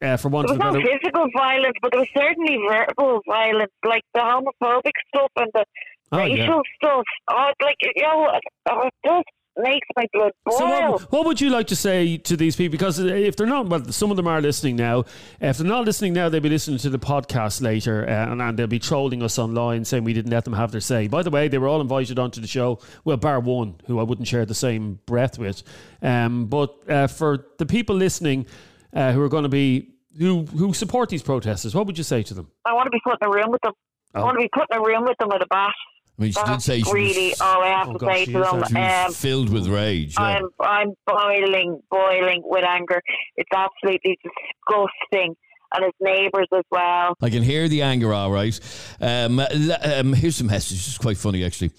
uh, 0.00 0.16
for 0.18 0.28
want 0.28 0.46
There 0.46 0.56
was 0.56 0.60
a 0.62 0.72
no 0.72 0.80
better, 0.80 0.98
physical 1.02 1.26
violence, 1.36 1.74
but 1.82 1.90
there 1.90 2.00
was 2.00 2.08
certainly 2.16 2.58
verbal 2.68 3.20
violence, 3.26 3.72
like 3.84 4.02
the 4.14 4.20
homophobic 4.20 4.92
stuff 5.08 5.32
and 5.36 5.50
the 5.52 5.64
Oh, 6.12 6.18
yeah. 6.24 6.42
racial 6.42 6.62
stuff. 6.76 7.04
Oh, 7.28 7.50
like 7.60 7.74
you 7.82 8.02
know, 8.02 8.30
oh, 8.70 8.80
it 8.86 8.94
just 9.04 9.24
makes 9.56 9.86
my 9.96 10.04
blood 10.12 10.32
boil. 10.44 10.58
So 10.58 10.66
what, 10.90 11.12
what 11.12 11.24
would 11.26 11.40
you 11.40 11.50
like 11.50 11.68
to 11.68 11.76
say 11.76 12.16
to 12.18 12.36
these 12.36 12.56
people? 12.56 12.72
Because 12.72 12.98
if 12.98 13.36
they're 13.36 13.46
not, 13.46 13.68
well, 13.68 13.84
some 13.86 14.10
of 14.10 14.16
them 14.16 14.26
are 14.26 14.40
listening 14.40 14.76
now. 14.76 15.04
If 15.40 15.58
they're 15.58 15.66
not 15.66 15.84
listening 15.84 16.12
now, 16.12 16.28
they'll 16.28 16.40
be 16.40 16.48
listening 16.48 16.78
to 16.78 16.90
the 16.90 16.98
podcast 16.98 17.62
later, 17.62 18.06
uh, 18.08 18.30
and, 18.32 18.42
and 18.42 18.58
they'll 18.58 18.66
be 18.66 18.78
trolling 18.78 19.22
us 19.22 19.38
online 19.38 19.84
saying 19.84 20.04
we 20.04 20.12
didn't 20.12 20.30
let 20.30 20.44
them 20.44 20.52
have 20.54 20.72
their 20.72 20.80
say. 20.80 21.08
By 21.08 21.22
the 21.22 21.30
way, 21.30 21.48
they 21.48 21.58
were 21.58 21.68
all 21.68 21.80
invited 21.80 22.18
onto 22.18 22.40
the 22.40 22.46
show. 22.46 22.80
Well, 23.04 23.16
bar 23.16 23.40
one, 23.40 23.76
who 23.86 23.98
I 23.98 24.02
wouldn't 24.02 24.28
share 24.28 24.44
the 24.44 24.54
same 24.54 25.00
breath 25.06 25.38
with. 25.38 25.62
Um, 26.02 26.46
but 26.46 26.74
uh, 26.90 27.06
for 27.06 27.46
the 27.58 27.66
people 27.66 27.96
listening 27.96 28.46
uh, 28.92 29.12
who 29.12 29.22
are 29.22 29.28
going 29.28 29.44
to 29.44 29.48
be 29.48 29.92
who 30.18 30.44
who 30.46 30.72
support 30.72 31.08
these 31.10 31.22
protesters, 31.22 31.74
what 31.74 31.86
would 31.86 31.98
you 31.98 32.04
say 32.04 32.22
to 32.22 32.34
them? 32.34 32.48
I 32.64 32.72
want 32.72 32.86
to 32.86 32.90
be 32.90 33.00
put 33.04 33.18
in 33.20 33.26
a 33.28 33.30
room 33.30 33.50
with 33.50 33.60
them. 33.62 33.72
I 34.14 34.20
Oh. 34.20 34.24
want 34.24 34.36
to 34.36 34.42
be 34.42 34.48
put 34.52 34.64
in 34.70 34.78
a 34.78 34.80
room 34.82 35.04
with 35.04 35.18
them 35.18 35.28
with 35.30 35.42
a 35.42 35.46
bat. 35.46 35.74
I 36.18 36.22
mean, 36.22 36.32
she 36.32 36.42
did 36.44 36.62
say 36.62 36.80
she 36.80 36.92
really 36.92 37.28
was, 37.30 37.40
all 37.42 37.62
I 37.62 37.68
have 37.68 37.88
Oh, 37.88 37.92
to 37.92 37.98
gosh, 37.98 38.16
say 38.16 38.24
to 38.26 38.32
them. 38.32 38.60
that. 38.60 38.68
she 38.70 38.76
Um, 39.06 39.12
filled 39.12 39.50
with 39.50 39.66
rage. 39.68 40.14
Yeah. 40.18 40.24
I'm 40.24 40.48
I'm 40.60 40.92
boiling, 41.06 41.80
boiling 41.90 42.42
with 42.44 42.64
anger. 42.64 43.02
It's 43.36 43.50
absolutely 43.54 44.18
disgusting, 44.24 45.36
and 45.72 45.84
his 45.84 45.94
neighbours 46.00 46.46
as 46.56 46.64
well. 46.70 47.14
I 47.20 47.30
can 47.30 47.42
hear 47.42 47.68
the 47.68 47.82
anger, 47.82 48.12
all 48.12 48.30
right. 48.30 48.58
Um, 49.00 49.40
um, 49.40 50.12
here's 50.12 50.36
some 50.36 50.46
messages. 50.48 50.86
It's 50.88 50.98
quite 50.98 51.16
funny, 51.18 51.44
actually. 51.44 51.70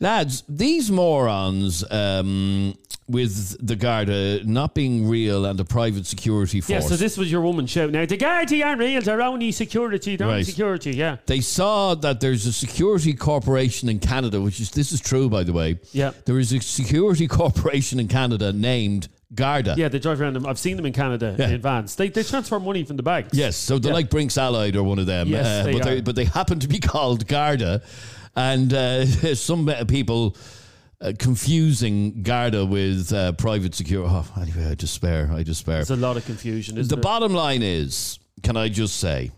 Lads, 0.00 0.42
these 0.48 0.90
morons 0.90 1.84
um, 1.90 2.74
with 3.08 3.56
the 3.66 3.76
Garda 3.76 4.44
not 4.44 4.74
being 4.74 5.08
real 5.08 5.46
and 5.46 5.58
the 5.58 5.64
private 5.64 6.06
security 6.06 6.60
force. 6.60 6.70
Yeah, 6.70 6.80
so 6.80 6.96
this 6.96 7.16
was 7.16 7.30
your 7.30 7.40
woman 7.40 7.66
shouting 7.66 7.96
out, 7.96 8.08
the 8.08 8.16
Guards 8.16 8.52
aren't 8.52 8.80
real, 8.80 9.00
they're 9.00 9.22
only 9.22 9.52
security, 9.52 10.16
they're 10.16 10.26
only 10.26 10.38
Right. 10.40 10.46
security, 10.46 10.90
yeah. 10.94 11.16
they 11.26 11.40
saw 11.40 11.94
that 11.94 12.20
there's 12.20 12.46
a 12.46 12.52
security 12.52 13.14
corporation 13.14 13.88
in 13.88 14.00
Canada, 14.00 14.40
which 14.40 14.60
is 14.60 14.70
this 14.72 14.92
is 14.92 15.00
true, 15.00 15.30
by 15.30 15.44
the 15.44 15.52
way. 15.52 15.78
Yeah. 15.92 16.10
There 16.24 16.38
is 16.38 16.52
a 16.52 16.60
security 16.60 17.26
corporation 17.40 18.00
in 18.00 18.08
Canada 18.08 18.52
named 18.52 19.08
Garda. 19.34 19.74
Yeah, 19.76 19.88
they 19.88 19.98
drive 19.98 20.20
around 20.20 20.34
them. 20.34 20.46
I've 20.46 20.58
seen 20.58 20.76
them 20.76 20.86
in 20.86 20.92
Canada 20.92 21.34
Yeah. 21.38 21.48
in 21.50 21.60
vans. 21.60 21.96
They, 21.96 22.08
they 22.08 22.22
transfer 22.22 22.60
money 22.60 22.84
from 22.84 22.96
the 22.96 23.02
banks. 23.02 23.30
Yes, 23.36 23.56
so 23.56 23.78
they're 23.78 23.90
Yeah. 23.90 23.96
like 23.96 24.10
Brinks 24.10 24.38
Allied 24.38 24.76
or 24.76 24.84
one 24.84 24.98
of 24.98 25.06
them. 25.06 25.28
Yes, 25.28 25.46
uh, 25.46 25.62
they 25.64 25.72
but, 25.78 25.86
are. 25.88 26.02
but 26.02 26.14
they 26.16 26.24
happen 26.24 26.60
to 26.60 26.68
be 26.68 26.78
called 26.92 27.26
Garda. 27.26 27.82
And 28.36 28.72
uh, 28.72 29.04
some 29.34 29.66
people 29.88 30.36
uh, 31.00 31.12
confusing 31.18 32.22
Garda 32.22 32.64
with 32.64 33.12
uh, 33.12 33.32
private 33.32 33.74
security. 33.74 34.10
Oh, 34.14 34.26
anyway, 34.40 34.70
I 34.70 34.74
despair. 34.74 35.30
I 35.32 35.42
despair. 35.42 35.76
There's 35.76 35.90
a 35.90 35.96
lot 35.96 36.16
of 36.16 36.24
confusion. 36.24 36.78
Isn't 36.78 36.88
The 36.94 37.00
bottom 37.00 37.34
line 37.34 37.62
is, 37.62 38.18
can 38.42 38.56
I 38.56 38.68
just 38.68 38.96
say, 38.98 39.30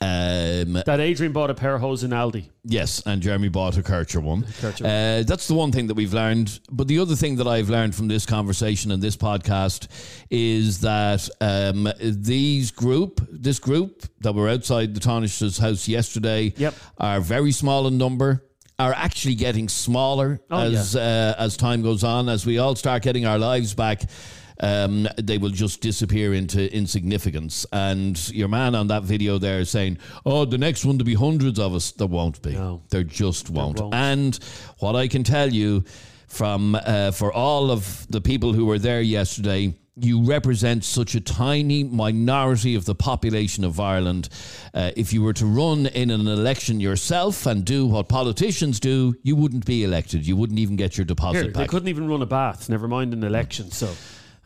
um, 0.00 0.74
that 0.86 1.00
Adrian 1.00 1.32
bought 1.32 1.50
a 1.50 1.54
pair 1.54 1.74
of 1.74 1.80
hose 1.80 2.04
in 2.04 2.10
Aldi. 2.10 2.50
Yes, 2.64 3.02
and 3.06 3.22
Jeremy 3.22 3.48
bought 3.48 3.76
a 3.78 3.82
Karcher 3.82 4.22
one. 4.22 4.42
Karcher 4.44 4.82
Uh, 4.84 5.22
that's 5.24 5.48
the 5.48 5.54
one 5.54 5.72
thing 5.72 5.86
that 5.86 5.94
we've 5.94 6.12
learned. 6.14 6.60
But 6.70 6.88
the 6.88 6.98
other 6.98 7.14
thing 7.16 7.36
that 7.36 7.46
I've 7.46 7.70
learned 7.70 7.94
from 7.94 8.08
this 8.08 8.26
conversation 8.26 8.90
and 8.90 9.02
this 9.02 9.16
podcast 9.16 9.88
is 10.30 10.80
that 10.80 11.28
um, 11.40 11.88
these 12.00 12.70
group, 12.70 13.26
this 13.30 13.58
group 13.58 14.04
that 14.20 14.34
were 14.34 14.48
outside 14.48 14.94
the 14.94 15.00
Tánaiste's 15.00 15.58
house 15.58 15.88
yesterday, 15.88 16.52
Yep. 16.56 16.74
are 16.98 17.20
very 17.20 17.52
small 17.52 17.86
in 17.86 17.96
number. 17.98 18.44
Are 18.76 18.92
actually 18.92 19.36
getting 19.36 19.68
smaller 19.68 20.40
Oh, 20.50 20.58
as 20.58 20.96
uh, 20.96 21.36
as 21.38 21.56
time 21.56 21.82
goes 21.82 22.02
on. 22.02 22.28
As 22.28 22.44
we 22.44 22.58
all 22.58 22.74
start 22.74 23.04
getting 23.04 23.24
our 23.24 23.38
lives 23.38 23.72
back, 23.72 24.02
um, 24.60 25.08
they 25.16 25.38
will 25.38 25.50
just 25.50 25.80
disappear 25.80 26.34
into 26.34 26.72
insignificance. 26.74 27.66
And 27.72 28.16
your 28.30 28.48
man 28.48 28.74
on 28.74 28.88
that 28.88 29.02
video 29.02 29.38
there 29.38 29.60
is 29.60 29.70
saying, 29.70 29.98
"Oh, 30.24 30.44
the 30.44 30.58
next 30.58 30.84
one 30.84 30.98
to 30.98 31.04
be 31.04 31.14
hundreds 31.14 31.58
of 31.58 31.74
us." 31.74 31.92
There 31.92 32.06
won't 32.06 32.40
be. 32.42 32.52
No. 32.52 32.82
There 32.90 33.04
just 33.04 33.50
won't. 33.50 33.80
won't. 33.80 33.94
And 33.94 34.38
what 34.78 34.96
I 34.96 35.08
can 35.08 35.24
tell 35.24 35.52
you 35.52 35.84
from 36.28 36.74
uh, 36.74 37.10
for 37.12 37.32
all 37.32 37.70
of 37.70 38.06
the 38.10 38.20
people 38.20 38.52
who 38.52 38.66
were 38.66 38.78
there 38.78 39.00
yesterday, 39.00 39.74
you 39.96 40.24
represent 40.24 40.84
such 40.84 41.14
a 41.14 41.20
tiny 41.20 41.84
minority 41.84 42.74
of 42.74 42.84
the 42.84 42.94
population 42.94 43.64
of 43.64 43.78
Ireland. 43.78 44.28
Uh, 44.72 44.90
if 44.96 45.12
you 45.12 45.22
were 45.22 45.32
to 45.34 45.46
run 45.46 45.86
in 45.86 46.10
an 46.10 46.26
election 46.26 46.80
yourself 46.80 47.46
and 47.46 47.64
do 47.64 47.86
what 47.86 48.08
politicians 48.08 48.80
do, 48.80 49.14
you 49.22 49.36
wouldn't 49.36 49.64
be 49.64 49.84
elected. 49.84 50.26
You 50.26 50.36
wouldn't 50.36 50.58
even 50.58 50.76
get 50.76 50.98
your 50.98 51.04
deposit 51.04 51.42
Here, 51.42 51.52
they 51.52 51.66
couldn't 51.66 51.88
even 51.88 52.08
run 52.08 52.22
a 52.22 52.26
bath, 52.26 52.68
never 52.68 52.88
mind 52.88 53.12
an 53.12 53.22
election. 53.22 53.70
So 53.70 53.94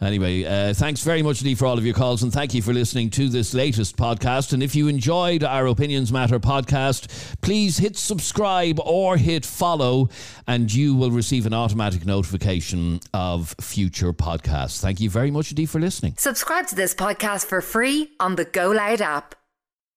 Anyway, 0.00 0.44
uh, 0.44 0.72
thanks 0.74 1.02
very 1.02 1.22
much, 1.22 1.42
Lee, 1.42 1.54
for 1.54 1.66
all 1.66 1.76
of 1.76 1.84
your 1.84 1.94
calls, 1.94 2.22
and 2.22 2.32
thank 2.32 2.54
you 2.54 2.62
for 2.62 2.72
listening 2.72 3.10
to 3.10 3.28
this 3.28 3.52
latest 3.52 3.96
podcast. 3.96 4.52
And 4.52 4.62
if 4.62 4.76
you 4.76 4.86
enjoyed 4.86 5.42
our 5.42 5.66
Opinions 5.66 6.12
Matter 6.12 6.38
podcast, 6.38 7.36
please 7.40 7.78
hit 7.78 7.96
subscribe 7.96 8.78
or 8.80 9.16
hit 9.16 9.44
follow, 9.44 10.08
and 10.46 10.72
you 10.72 10.94
will 10.94 11.10
receive 11.10 11.46
an 11.46 11.54
automatic 11.54 12.06
notification 12.06 13.00
of 13.12 13.54
future 13.60 14.12
podcasts. 14.12 14.80
Thank 14.80 15.00
you 15.00 15.10
very 15.10 15.30
much, 15.30 15.52
Lee, 15.54 15.66
for 15.66 15.80
listening. 15.80 16.14
Subscribe 16.16 16.68
to 16.68 16.74
this 16.74 16.94
podcast 16.94 17.46
for 17.46 17.60
free 17.60 18.12
on 18.20 18.36
the 18.36 18.44
Go 18.44 18.70
Loud 18.70 19.00
app. 19.00 19.37